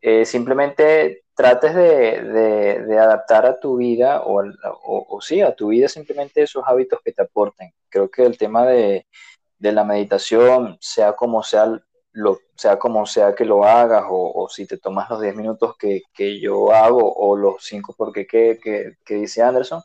eh, 0.00 0.24
simplemente 0.24 1.23
trates 1.34 1.74
de, 1.74 2.98
adaptar 2.98 3.46
a 3.46 3.58
tu 3.58 3.76
vida 3.76 4.22
o, 4.24 4.42
o, 4.84 5.20
sí, 5.20 5.40
a 5.40 5.54
tu 5.54 5.68
vida 5.68 5.88
simplemente 5.88 6.42
esos 6.42 6.64
hábitos 6.66 7.00
que 7.04 7.12
te 7.12 7.22
aporten. 7.22 7.72
Creo 7.88 8.10
que 8.10 8.24
el 8.24 8.38
tema 8.38 8.66
de, 8.66 9.06
de 9.58 9.72
la 9.72 9.84
meditación, 9.84 10.76
sea 10.80 11.14
como 11.14 11.42
sea 11.42 11.80
lo, 12.12 12.38
sea 12.56 12.78
como 12.78 13.06
sea 13.06 13.34
que 13.34 13.44
lo 13.44 13.64
hagas, 13.64 14.04
o, 14.08 14.48
si 14.48 14.66
te 14.66 14.78
tomas 14.78 15.10
los 15.10 15.20
10 15.20 15.34
minutos 15.34 15.76
que, 15.76 16.02
yo 16.40 16.72
hago, 16.72 17.12
o 17.12 17.36
los 17.36 17.64
5 17.64 17.94
porque 17.96 18.26
que, 18.26 18.58
que, 19.04 19.14
dice 19.14 19.42
Anderson, 19.42 19.82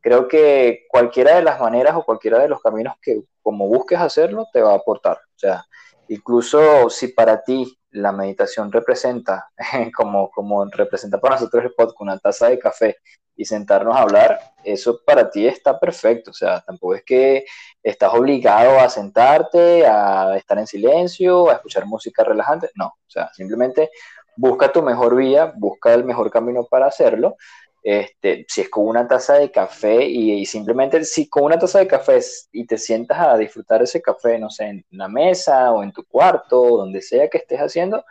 creo 0.00 0.28
que 0.28 0.86
cualquiera 0.88 1.36
de 1.36 1.42
las 1.42 1.60
maneras 1.60 1.96
o 1.96 2.04
cualquiera 2.04 2.38
de 2.38 2.48
los 2.48 2.60
caminos 2.60 2.94
que 3.02 3.22
como 3.42 3.66
busques 3.68 3.98
hacerlo 3.98 4.46
te 4.52 4.62
va 4.62 4.72
a 4.72 4.76
aportar. 4.76 5.16
O 5.16 5.38
sea, 5.38 5.64
incluso 6.08 6.88
si 6.90 7.08
para 7.08 7.42
ti 7.42 7.76
la 7.92 8.12
meditación 8.12 8.72
representa, 8.72 9.50
como, 9.96 10.30
como 10.30 10.64
representa 10.66 11.20
para 11.20 11.36
nosotros 11.36 11.64
el 11.64 11.74
podcast, 11.74 12.00
una 12.00 12.18
taza 12.18 12.48
de 12.48 12.58
café 12.58 12.96
y 13.36 13.44
sentarnos 13.44 13.96
a 13.96 14.02
hablar, 14.02 14.38
eso 14.62 15.00
para 15.06 15.30
ti 15.30 15.46
está 15.46 15.78
perfecto. 15.78 16.30
O 16.30 16.34
sea, 16.34 16.60
tampoco 16.60 16.94
es 16.94 17.04
que 17.04 17.44
estás 17.82 18.12
obligado 18.12 18.78
a 18.78 18.88
sentarte, 18.88 19.86
a 19.86 20.36
estar 20.36 20.58
en 20.58 20.66
silencio, 20.66 21.50
a 21.50 21.54
escuchar 21.54 21.86
música 21.86 22.24
relajante. 22.24 22.70
No, 22.74 22.86
o 22.86 23.10
sea, 23.10 23.30
simplemente 23.32 23.90
busca 24.36 24.72
tu 24.72 24.82
mejor 24.82 25.16
vía, 25.16 25.52
busca 25.56 25.94
el 25.94 26.04
mejor 26.04 26.30
camino 26.30 26.64
para 26.64 26.86
hacerlo. 26.86 27.36
Este, 27.82 28.46
si 28.48 28.60
es 28.60 28.70
con 28.70 28.86
una 28.86 29.08
taza 29.08 29.34
de 29.34 29.50
café 29.50 30.04
y, 30.04 30.46
simplemente 30.46 31.04
si 31.04 31.28
con 31.28 31.44
una 31.44 31.58
taza 31.58 31.80
de 31.80 31.88
café 31.88 32.20
y 32.52 32.64
te 32.66 32.78
sientas 32.78 33.18
a 33.18 33.36
disfrutar 33.36 33.82
ese 33.82 34.00
café, 34.00 34.38
no 34.38 34.50
sé, 34.50 34.66
en 34.66 34.84
la 34.90 35.08
mesa 35.08 35.72
o 35.72 35.82
en 35.82 35.92
tu 35.92 36.04
cuarto, 36.04 36.60
o 36.62 36.78
donde 36.78 37.02
sea 37.02 37.28
que 37.28 37.38
estés 37.38 37.58
haciendo, 37.58 38.04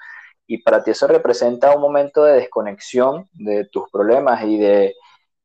y 0.45 0.57
para 0.59 0.83
ti 0.83 0.91
eso 0.91 1.07
representa 1.07 1.73
un 1.75 1.81
momento 1.81 2.23
de 2.25 2.33
desconexión 2.33 3.29
de 3.33 3.65
tus 3.65 3.89
problemas 3.89 4.43
y 4.43 4.57
de, 4.57 4.95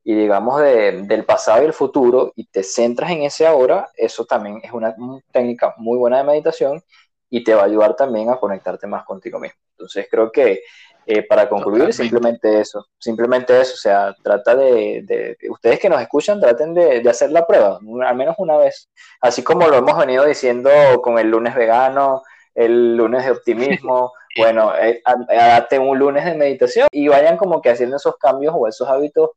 y 0.03 0.15
digamos 0.15 0.61
del 0.61 1.25
pasado 1.25 1.63
y 1.63 1.65
el 1.65 1.73
futuro 1.73 2.31
y 2.35 2.45
te 2.47 2.63
centras 2.63 3.11
en 3.11 3.23
ese 3.23 3.45
ahora, 3.45 3.89
eso 3.95 4.25
también 4.25 4.61
es 4.63 4.71
una, 4.71 4.95
técnica 5.31 5.73
muy 5.77 5.97
buena 5.97 6.19
de 6.19 6.23
meditación 6.23 6.81
y 7.29 7.43
te 7.43 7.53
va 7.53 7.63
a 7.63 7.65
ayudar 7.65 7.95
también 7.95 8.29
a 8.29 8.37
conectarte 8.37 8.87
más 8.87 9.03
contigo 9.03 9.39
mismo. 9.39 9.59
Entonces 9.71 10.07
creo 10.09 10.31
que 10.31 10.61
eh, 11.09 11.23
para 11.23 11.47
concluir, 11.47 11.93
simplemente 11.93 12.59
eso, 12.59 12.85
simplemente 12.99 13.61
eso, 13.61 13.75
o 13.75 13.77
sea, 13.77 14.13
trata 14.21 14.55
de, 14.55 15.37
ustedes 15.49 15.79
que 15.79 15.87
nos 15.87 16.01
escuchan, 16.01 16.41
traten 16.41 16.73
de, 16.73 16.99
de, 16.99 17.09
hacer 17.09 17.31
la 17.31 17.47
prueba, 17.47 17.79
al 18.05 18.15
menos 18.17 18.35
una 18.39 18.57
vez, 18.57 18.89
así 19.21 19.41
como 19.41 19.69
lo 19.69 19.77
hemos 19.77 19.97
venido 19.97 20.25
diciendo 20.25 20.69
con 21.01 21.17
el 21.17 21.29
lunes 21.29 21.55
vegano, 21.55 22.23
el 22.53 22.97
lunes 22.97 23.23
de 23.23 23.31
optimismo, 23.31 24.11
bueno, 24.37 24.75
eh, 24.75 25.01
adapten 25.05 25.81
un 25.81 25.97
lunes 25.97 26.25
de 26.25 26.35
meditación 26.35 26.89
y 26.91 27.07
vayan 27.07 27.37
como 27.37 27.61
que 27.61 27.69
haciendo 27.69 27.95
esos 27.95 28.17
cambios 28.17 28.53
o 28.57 28.67
esos 28.67 28.89
hábitos, 28.89 29.29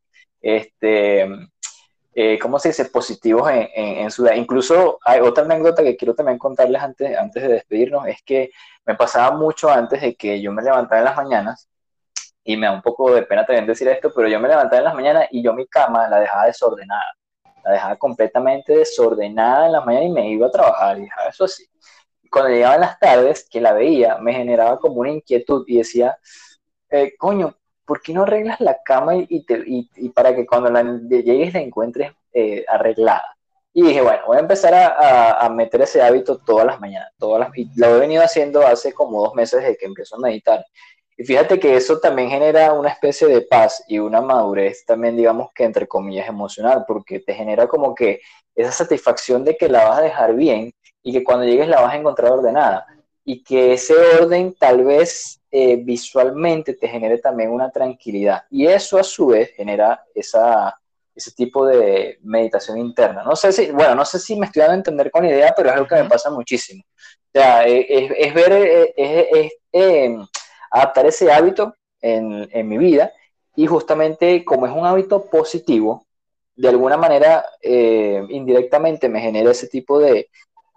este, 0.42 1.28
eh, 2.14 2.38
¿cómo 2.38 2.58
se 2.58 2.68
dice?, 2.68 2.86
positivos 2.86 3.50
en, 3.50 3.68
en, 3.74 4.10
su 4.10 4.22
vida. 4.22 4.36
Incluso 4.36 4.98
hay 5.04 5.20
otra 5.20 5.44
anécdota 5.44 5.82
que 5.82 5.96
quiero 5.96 6.14
también 6.14 6.38
contarles 6.38 6.82
antes, 6.82 7.16
antes 7.16 7.42
de 7.42 7.48
despedirnos, 7.48 8.06
es 8.06 8.22
que 8.24 8.50
me 8.84 8.94
pasaba 8.94 9.36
mucho 9.36 9.70
antes 9.70 10.00
de 10.00 10.14
que 10.16 10.40
yo 10.40 10.52
me 10.52 10.62
levantara 10.62 11.00
en 11.00 11.04
las 11.04 11.16
mañanas, 11.16 11.70
y 12.44 12.56
me 12.56 12.66
da 12.66 12.72
un 12.72 12.82
poco 12.82 13.14
de 13.14 13.22
pena 13.22 13.44
también 13.44 13.66
decir 13.66 13.88
esto, 13.88 14.12
pero 14.14 14.28
yo 14.28 14.40
me 14.40 14.48
levantaba 14.48 14.78
en 14.78 14.84
las 14.84 14.94
mañanas 14.94 15.28
y 15.30 15.42
yo 15.42 15.52
mi 15.52 15.66
cama 15.66 16.08
la 16.08 16.20
dejaba 16.20 16.46
desordenada, 16.46 17.14
la 17.64 17.72
dejaba 17.72 17.96
completamente 17.96 18.76
desordenada 18.76 19.66
en 19.66 19.72
las 19.72 19.84
mañanas 19.84 20.08
y 20.08 20.12
me 20.12 20.30
iba 20.30 20.46
a 20.46 20.50
trabajar, 20.50 20.98
y 20.98 21.02
dejaba 21.02 21.28
eso 21.28 21.44
así. 21.44 21.66
Cuando 22.30 22.50
llegaban 22.50 22.80
las 22.80 22.98
tardes, 22.98 23.46
que 23.48 23.60
la 23.60 23.72
veía, 23.72 24.18
me 24.18 24.32
generaba 24.32 24.78
como 24.78 25.00
una 25.00 25.10
inquietud 25.10 25.64
y 25.66 25.78
decía, 25.78 26.16
eh, 26.90 27.14
coño, 27.18 27.56
¿por 27.90 28.00
qué 28.02 28.12
no 28.12 28.22
arreglas 28.22 28.60
la 28.60 28.80
cama 28.84 29.16
y, 29.16 30.10
para 30.10 30.32
que 30.32 30.46
cuando 30.46 30.70
la, 30.70 30.84
llegues 31.08 31.52
la 31.52 31.58
encuentres 31.58 32.12
eh, 32.32 32.64
arreglada? 32.68 33.36
Y 33.72 33.82
dije, 33.82 34.00
bueno, 34.00 34.22
voy 34.28 34.36
a 34.36 34.40
empezar 34.40 34.72
a, 34.72 35.44
a, 35.44 35.48
meter 35.48 35.82
ese 35.82 36.00
hábito 36.00 36.38
todas 36.38 36.66
las 36.66 36.78
mañanas, 36.78 37.10
todas 37.18 37.40
las, 37.40 37.58
y 37.58 37.68
lo 37.74 37.96
he 37.96 37.98
venido 37.98 38.22
haciendo 38.22 38.64
hace 38.64 38.92
como 38.92 39.24
dos 39.24 39.34
meses 39.34 39.60
desde 39.60 39.76
que 39.76 39.86
empiezo 39.86 40.14
a 40.14 40.20
meditar. 40.20 40.64
Y 41.16 41.24
fíjate 41.24 41.58
que 41.58 41.74
eso 41.74 41.98
también 41.98 42.30
genera 42.30 42.74
una 42.74 42.90
especie 42.90 43.26
de 43.26 43.40
paz 43.40 43.82
y 43.88 43.98
una 43.98 44.20
madurez 44.20 44.84
también, 44.86 45.16
digamos 45.16 45.48
que 45.52 45.64
entre 45.64 45.88
comillas 45.88 46.28
emocional, 46.28 46.84
porque 46.86 47.18
te 47.18 47.34
genera 47.34 47.66
como 47.66 47.92
que 47.92 48.20
esa 48.54 48.70
satisfacción 48.70 49.44
de 49.44 49.56
que 49.56 49.68
la 49.68 49.88
vas 49.88 49.98
a 49.98 50.02
dejar 50.02 50.36
bien 50.36 50.72
y 51.02 51.12
que 51.12 51.24
cuando 51.24 51.44
llegues 51.44 51.66
la 51.66 51.80
vas 51.80 51.94
a 51.94 51.96
encontrar 51.96 52.30
ordenada 52.30 52.86
y 53.24 53.42
que 53.42 53.72
ese 53.72 53.94
orden 53.96 54.54
tal 54.54 54.84
vez 54.84 55.39
eh, 55.50 55.76
visualmente 55.76 56.74
te 56.74 56.88
genere 56.88 57.18
también 57.18 57.50
una 57.50 57.70
tranquilidad. 57.70 58.44
Y 58.50 58.66
eso 58.66 58.98
a 58.98 59.02
su 59.02 59.28
vez 59.28 59.50
genera 59.56 60.04
esa, 60.14 60.78
ese 61.14 61.32
tipo 61.32 61.66
de 61.66 62.18
meditación 62.22 62.78
interna. 62.78 63.22
No 63.24 63.34
sé 63.36 63.52
si, 63.52 63.70
bueno, 63.70 63.94
no 63.94 64.04
sé 64.04 64.18
si 64.18 64.36
me 64.36 64.46
estoy 64.46 64.60
dando 64.60 64.74
a 64.74 64.76
entender 64.76 65.10
con 65.10 65.24
idea, 65.24 65.52
pero 65.56 65.68
es 65.68 65.74
algo 65.74 65.88
que 65.88 65.96
me 65.96 66.08
pasa 66.08 66.30
muchísimo. 66.30 66.84
O 66.86 67.38
sea, 67.38 67.64
es, 67.64 68.10
es, 68.16 68.34
ver, 68.34 68.52
es, 68.96 69.26
es 69.32 69.52
em, 69.72 70.26
adaptar 70.70 71.06
ese 71.06 71.32
hábito 71.32 71.74
en, 72.00 72.48
en, 72.52 72.68
mi 72.68 72.78
vida 72.78 73.12
y 73.54 73.66
justamente 73.66 74.44
como 74.44 74.66
es 74.66 74.72
un 74.72 74.86
hábito 74.86 75.26
positivo, 75.26 76.06
de 76.56 76.68
alguna 76.68 76.96
manera 76.96 77.44
eh, 77.62 78.24
indirectamente 78.28 79.08
me 79.08 79.20
genera 79.20 79.50
ese 79.50 79.68
tipo 79.68 79.98
de, 79.98 80.28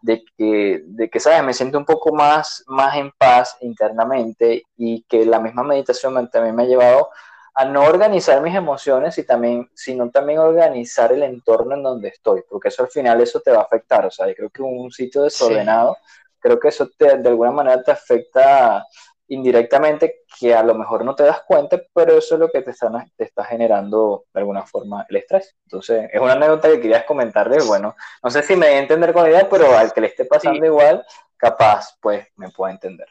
de 0.04 0.22
que, 0.38 0.84
de 0.86 1.10
que, 1.10 1.20
¿sabes? 1.22 1.42
Me 1.44 1.54
siento 1.54 1.78
un 1.78 1.86
poco 1.86 2.14
más, 2.14 2.64
más 2.68 2.98
en 2.98 3.10
paz 3.12 3.56
internamente 3.62 4.64
y 4.76 5.02
que 5.04 5.26
la 5.26 5.40
misma 5.40 5.64
meditación 5.64 6.30
también 6.30 6.54
me 6.56 6.64
ha 6.64 6.68
llevado 6.68 7.10
a 7.56 7.64
no 7.64 7.84
organizar 7.84 8.42
mis 8.42 8.54
emociones 8.54 9.18
y 9.18 9.24
también, 9.26 9.70
sino 9.74 10.10
también 10.10 10.40
organizar 10.40 11.14
el 11.14 11.24
entorno 11.24 11.76
en 11.76 11.84
donde 11.84 12.10
estoy, 12.10 12.44
porque 12.50 12.68
eso 12.68 12.84
al 12.84 12.90
final 12.90 13.22
eso 13.22 13.40
te 13.40 13.52
va 13.52 13.60
a 13.60 13.64
afectar, 13.64 14.06
o 14.06 14.12
sea, 14.12 14.28
yo 14.28 14.36
creo 14.36 14.50
que 14.50 14.62
un 14.62 14.92
sitio 14.92 15.22
desordenado, 15.24 15.96
creo 16.40 16.60
que 16.60 16.68
eso 16.68 16.90
te, 16.98 17.20
de 17.20 17.30
alguna 17.30 17.52
manera 17.52 17.82
te 17.82 17.92
afecta 17.92 18.86
indirectamente 19.34 20.24
que 20.40 20.54
a 20.54 20.64
lo 20.64 20.76
mejor 20.76 21.04
no 21.04 21.16
te 21.16 21.24
das 21.24 21.42
cuenta, 21.46 21.82
pero 21.94 22.18
eso 22.18 22.36
es 22.36 22.40
lo 22.40 22.50
que 22.50 22.62
te 22.62 22.72
está, 22.72 22.90
te 23.16 23.24
está 23.24 23.44
generando 23.44 24.26
de 24.34 24.40
alguna 24.40 24.64
forma 24.64 25.06
el 25.10 25.18
estrés. 25.18 25.56
Entonces, 25.66 26.10
es 26.12 26.22
una 26.22 26.34
anécdota 26.34 26.70
que 26.70 26.80
querías 26.80 27.04
comentarle, 27.04 27.58
bueno, 27.66 27.96
no 28.22 28.30
sé 28.30 28.44
si 28.44 28.56
me 28.56 28.68
voy 28.68 28.76
a 28.76 28.80
entender 28.80 29.14
con 29.14 29.24
la 29.24 29.30
idea, 29.30 29.50
pero 29.50 29.76
al 29.78 29.92
que 29.92 30.02
le 30.02 30.08
esté 30.08 30.26
pasando 30.26 30.66
igual, 30.66 31.06
capaz, 31.38 31.98
pues 32.00 32.28
me 32.36 32.50
puede 32.50 32.74
entender. 32.74 33.08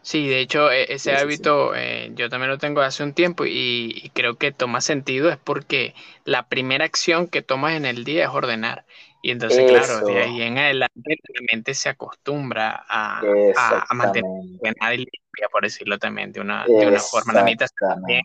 Sí, 0.00 0.26
de 0.28 0.40
hecho, 0.40 0.70
e, 0.70 0.92
ese 0.92 1.14
hábito 1.14 1.74
eh, 1.74 2.12
yo 2.14 2.30
también 2.30 2.50
lo 2.50 2.58
tengo 2.58 2.80
hace 2.80 3.02
un 3.02 3.12
tiempo 3.12 3.44
y, 3.44 3.92
y, 3.94 4.10
creo 4.10 4.36
que 4.36 4.52
toma 4.52 4.80
sentido, 4.80 5.28
es 5.28 5.36
porque 5.36 5.94
la 6.24 6.48
primera 6.48 6.84
acción 6.84 7.26
que 7.26 7.42
tomas 7.42 7.74
en 7.74 7.84
el 7.84 8.04
día 8.04 8.24
es 8.24 8.30
ordenar. 8.30 8.86
Y 9.22 9.32
entonces, 9.32 9.68
claro, 9.68 10.06
de 10.06 10.18
ahí 10.18 10.42
en 10.42 10.58
adelante 10.58 11.18
la 11.34 11.46
mente 11.50 11.74
se 11.74 11.88
acostumbra 11.88 12.84
a, 12.88 13.20
a, 13.20 13.94
mantener 13.94 14.44
limpia, 14.90 15.48
por 15.50 15.62
decirlo 15.62 15.98
también 15.98 16.30
de 16.32 16.40
una, 16.40 16.64
de 16.66 16.86
una 16.86 17.00
forma. 17.00 17.32
La 17.32 17.42
meditación 17.42 17.90
también 17.90 18.22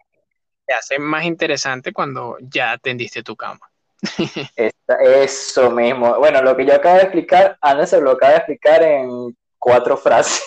se 0.67 0.73
hace 0.73 0.99
más 0.99 1.25
interesante 1.25 1.91
cuando 1.91 2.37
ya 2.41 2.73
atendiste 2.73 3.23
tu 3.23 3.35
cama. 3.35 3.69
Eso 5.01 5.71
mismo. 5.71 6.17
Bueno, 6.19 6.41
lo 6.41 6.55
que 6.55 6.65
yo 6.65 6.75
acabo 6.75 6.97
de 6.97 7.03
explicar, 7.03 7.57
Ana 7.61 7.87
se 7.87 7.99
lo 7.99 8.11
acaba 8.11 8.33
de 8.33 8.37
explicar 8.37 8.83
en 8.83 9.35
cuatro 9.57 9.97
frases. 9.97 10.45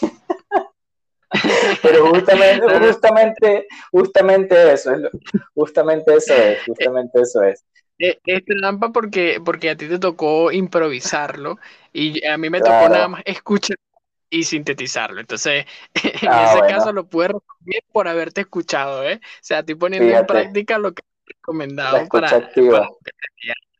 Pero 1.83 2.09
justamente, 2.11 2.79
justamente, 2.87 3.67
justamente 3.91 4.73
eso 4.73 4.95
es, 4.95 5.01
justamente 5.55 6.15
eso 6.15 6.35
es, 6.35 6.65
justamente 6.65 7.21
eso 7.21 7.43
es. 7.43 7.65
Es, 7.99 8.45
trampa 8.45 8.91
porque, 8.91 9.41
porque 9.45 9.71
a 9.71 9.77
ti 9.77 9.89
te 9.89 9.99
tocó 9.99 10.53
improvisarlo 10.53 11.59
y 11.93 12.25
a 12.27 12.37
mí 12.37 12.51
me 12.51 12.61
tocó 12.61 12.89
nada 12.89 13.09
más 13.09 13.23
escuchar 13.25 13.79
y 14.29 14.45
sintetizarlo. 14.45 15.21
Entonces, 15.21 15.67
en 15.95 16.29
ah, 16.29 16.55
ese 16.55 16.75
caso 16.75 16.93
lo 16.93 17.07
puedes 17.07 17.33
recomendar 17.33 17.83
por 17.93 18.09
haberte 18.09 18.43
escuchado, 18.43 19.03
¿eh? 19.09 19.21
O 19.23 19.39
sea, 19.41 19.61
estoy 19.61 19.77
poniendo 19.77 20.17
en 20.17 20.27
práctica 20.27 20.79
lo 20.79 20.93
que 20.93 21.03
he 21.03 21.33
recomendado 21.35 22.07
para, 22.09 22.29
para 22.29 22.91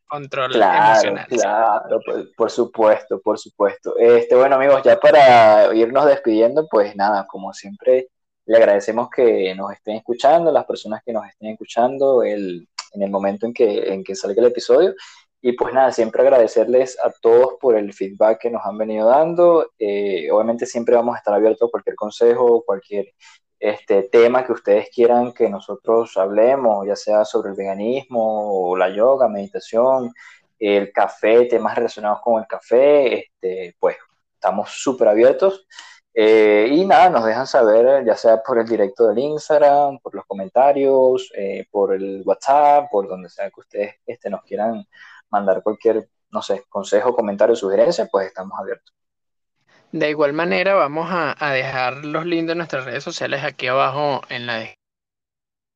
control 0.07 0.55
emocional. 0.55 1.27
Claro, 1.27 1.99
por, 2.05 2.35
por, 2.35 2.49
supuesto, 2.49 3.21
por 3.21 3.37
supuesto. 3.37 3.97
Este, 3.97 4.35
bueno, 4.35 4.55
amigos, 4.55 4.81
ya 4.83 4.99
para 4.99 5.73
irnos 5.75 6.05
despidiendo, 6.05 6.67
pues 6.69 6.95
nada, 6.95 7.27
como 7.27 7.53
siempre, 7.53 8.07
le 8.45 8.57
agradecemos 8.57 9.09
que 9.09 9.53
nos 9.53 9.73
estén 9.73 9.97
escuchando, 9.97 10.51
las 10.51 10.65
personas 10.65 11.03
que 11.05 11.11
nos 11.11 11.27
estén 11.27 11.49
escuchando, 11.49 12.23
el 12.23 12.67
en 12.97 13.03
el 13.03 13.11
momento 13.11 13.45
en 13.45 13.53
que, 13.53 13.93
en 13.93 14.03
que 14.03 14.15
salga 14.15 14.41
el 14.41 14.47
episodio. 14.47 14.93
Y 15.41 15.53
pues 15.53 15.73
nada, 15.73 15.91
siempre 15.91 16.23
agradecerles 16.23 16.97
a 16.99 17.11
todos 17.21 17.55
por 17.61 17.77
el 17.77 17.93
feedback 17.93 18.39
que 18.41 18.49
nos 18.49 18.65
han 18.65 18.77
venido 18.77 19.07
dando. 19.07 19.71
Eh, 19.77 20.29
obviamente 20.31 20.65
siempre 20.65 20.95
vamos 20.95 21.15
a 21.15 21.19
estar 21.19 21.33
abiertos 21.33 21.67
a 21.67 21.71
cualquier 21.71 21.95
consejo, 21.95 22.63
cualquier 22.65 23.13
este, 23.59 24.03
tema 24.03 24.45
que 24.45 24.53
ustedes 24.53 24.89
quieran 24.93 25.33
que 25.33 25.49
nosotros 25.49 26.17
hablemos, 26.17 26.85
ya 26.87 26.95
sea 26.95 27.23
sobre 27.23 27.51
el 27.51 27.55
veganismo 27.55 28.71
o 28.71 28.75
la 28.75 28.89
yoga, 28.89 29.27
meditación, 29.27 30.11
el 30.59 30.91
café, 30.91 31.45
temas 31.45 31.75
relacionados 31.75 32.19
con 32.23 32.41
el 32.41 32.47
café, 32.47 33.19
este, 33.19 33.75
pues 33.79 33.95
estamos 34.33 34.69
súper 34.71 35.07
abiertos. 35.07 35.67
Eh, 36.19 36.69
y 36.71 36.83
nada, 36.83 37.11
nos 37.11 37.25
dejan 37.25 37.45
saber, 37.45 38.03
ya 38.03 38.17
sea 38.17 38.41
por 38.41 38.57
el 38.57 38.67
directo 38.67 39.07
del 39.07 39.19
Instagram, 39.19 39.99
por 39.99 40.15
los 40.15 40.25
comentarios, 40.25 41.31
eh, 41.35 41.67
por 41.69 41.93
el 41.93 42.23
WhatsApp, 42.25 42.87
por 42.89 43.07
donde 43.07 43.29
sea 43.29 43.51
que 43.51 43.59
ustedes 43.59 43.95
este, 44.03 44.27
nos 44.31 44.41
quieran 44.41 44.83
mandar 45.29 45.61
cualquier, 45.61 46.09
no 46.31 46.41
sé, 46.41 46.63
consejo, 46.69 47.15
comentario, 47.15 47.55
sugerencia, 47.55 48.07
pues 48.11 48.25
estamos 48.25 48.59
abiertos. 48.59 48.95
De 49.91 50.09
igual 50.09 50.33
manera, 50.33 50.73
vamos 50.73 51.07
a, 51.11 51.51
dejar 51.51 52.03
los 52.03 52.25
links 52.25 52.47
de 52.47 52.55
nuestras 52.55 52.85
redes 52.85 53.03
sociales 53.03 53.43
aquí 53.43 53.67
abajo 53.67 54.21
en 54.29 54.47
la 54.47 54.53
descripción. 54.53 54.77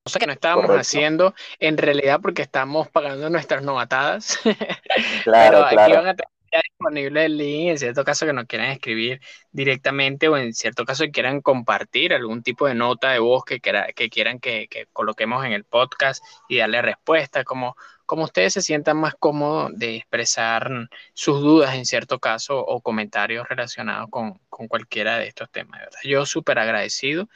Cosa 0.06 0.18
que 0.18 0.26
no 0.26 0.34
estábamos 0.34 0.72
haciendo 0.72 1.36
en 1.60 1.78
realidad 1.78 2.20
porque 2.20 2.42
estamos 2.42 2.90
pagando 2.90 3.30
nuestras 3.30 3.62
novatadas. 3.62 4.40
Claro, 5.24 5.68
Pero 5.70 5.82
aquí 5.82 5.94
van 5.94 6.08
a 6.08 6.16
disponible 6.60 7.26
el 7.26 7.38
link 7.38 7.70
en 7.70 7.78
cierto 7.78 8.04
caso 8.04 8.26
que 8.26 8.34
nos 8.34 8.46
quieran 8.46 8.72
escribir 8.72 9.22
directamente 9.52 10.28
o 10.28 10.38
en 10.38 10.54
cierto 10.54 10.86
caso 10.86 11.06
que 11.06 11.12
quieran 11.12 11.42
compartir 11.42 12.14
algún 12.14 12.44
tipo 12.44 12.68
de 12.68 12.76
nota 12.76 13.12
de 13.12 13.20
voz 13.20 13.46
que, 13.46 13.60
que 13.60 14.10
quieran 14.10 14.40
que, 14.40 14.68
coloquemos 14.92 15.46
en 15.46 15.54
el 15.54 15.64
podcast 15.64 16.24
y 16.50 16.58
darle 16.58 16.82
respuesta, 16.82 17.44
como, 17.44 17.76
como 18.06 18.24
ustedes 18.26 18.54
se 18.54 18.62
sientan 18.62 18.98
más 18.98 19.16
cómodos 19.18 19.72
de 19.76 19.96
expresar 19.98 20.90
sus 21.14 21.42
dudas 21.42 21.76
en 21.76 21.86
cierto 21.86 22.20
caso 22.20 22.60
o 22.60 22.82
comentarios 22.82 23.48
relacionados 23.48 24.10
con, 24.10 24.40
cualquiera 24.50 25.18
de 25.18 25.28
estos 25.28 25.50
temas. 25.50 25.82
Yo 26.04 26.26
súper 26.26 26.60
agradecido 26.60 27.30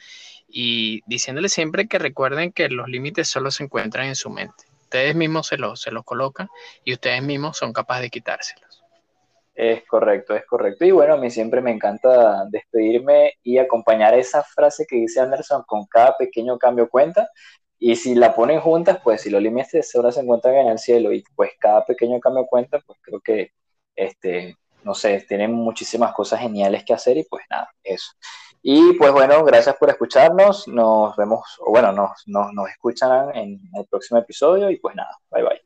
y 0.48 1.00
diciéndoles 1.06 1.52
siempre 1.52 1.88
que 1.88 1.98
recuerden 1.98 2.52
que 2.52 2.68
los 2.68 2.88
límites 2.88 3.28
solo 3.28 3.50
se 3.50 3.64
encuentran 3.64 4.06
en 4.06 4.14
su 4.14 4.30
mente. 4.30 4.64
Ustedes 4.82 5.16
mismos 5.16 5.48
se 5.48 5.58
los, 5.58 5.80
se 5.80 5.90
los 5.90 6.04
colocan 6.04 6.48
y 6.84 6.92
ustedes 6.92 7.20
mismos 7.20 7.58
son 7.58 7.72
capaces 7.72 8.02
de 8.02 8.10
quitárselos. 8.10 8.65
Es 9.56 9.84
correcto, 9.86 10.34
es 10.34 10.44
correcto. 10.44 10.84
Y 10.84 10.90
bueno, 10.90 11.14
a 11.14 11.16
mí 11.16 11.30
siempre 11.30 11.62
me 11.62 11.70
encanta 11.70 12.44
despedirme 12.50 13.32
y 13.42 13.56
acompañar 13.56 14.12
esa 14.14 14.42
frase 14.44 14.84
que 14.86 14.96
dice 14.96 15.20
Anderson 15.20 15.62
con 15.66 15.86
cada 15.86 16.14
pequeño 16.16 16.58
cambio 16.58 16.90
cuenta. 16.90 17.30
Y 17.78 17.96
si 17.96 18.14
la 18.14 18.34
ponen 18.34 18.60
juntas, 18.60 19.00
pues 19.02 19.22
si 19.22 19.30
los 19.30 19.40
límites 19.42 19.94
ahora 19.96 20.12
se 20.12 20.20
encuentran 20.20 20.56
en 20.56 20.68
el 20.68 20.78
cielo 20.78 21.10
y 21.12 21.24
pues 21.34 21.52
cada 21.58 21.84
pequeño 21.86 22.20
cambio 22.20 22.46
cuenta, 22.46 22.80
pues 22.86 22.98
creo 23.00 23.20
que, 23.20 23.52
este, 23.94 24.56
no 24.84 24.94
sé, 24.94 25.24
tienen 25.26 25.52
muchísimas 25.54 26.12
cosas 26.12 26.40
geniales 26.40 26.84
que 26.84 26.92
hacer 26.92 27.16
y 27.16 27.24
pues 27.24 27.44
nada, 27.50 27.70
eso. 27.82 28.12
Y 28.62 28.92
pues 28.94 29.10
bueno, 29.12 29.42
gracias 29.44 29.76
por 29.76 29.88
escucharnos. 29.88 30.68
Nos 30.68 31.16
vemos, 31.16 31.42
o 31.60 31.70
bueno, 31.70 31.92
nos, 31.92 32.10
nos, 32.26 32.52
nos 32.52 32.68
escuchan 32.68 33.34
en 33.34 33.58
el 33.74 33.86
próximo 33.90 34.20
episodio 34.20 34.70
y 34.70 34.78
pues 34.78 34.94
nada, 34.96 35.16
bye 35.30 35.42
bye. 35.44 35.65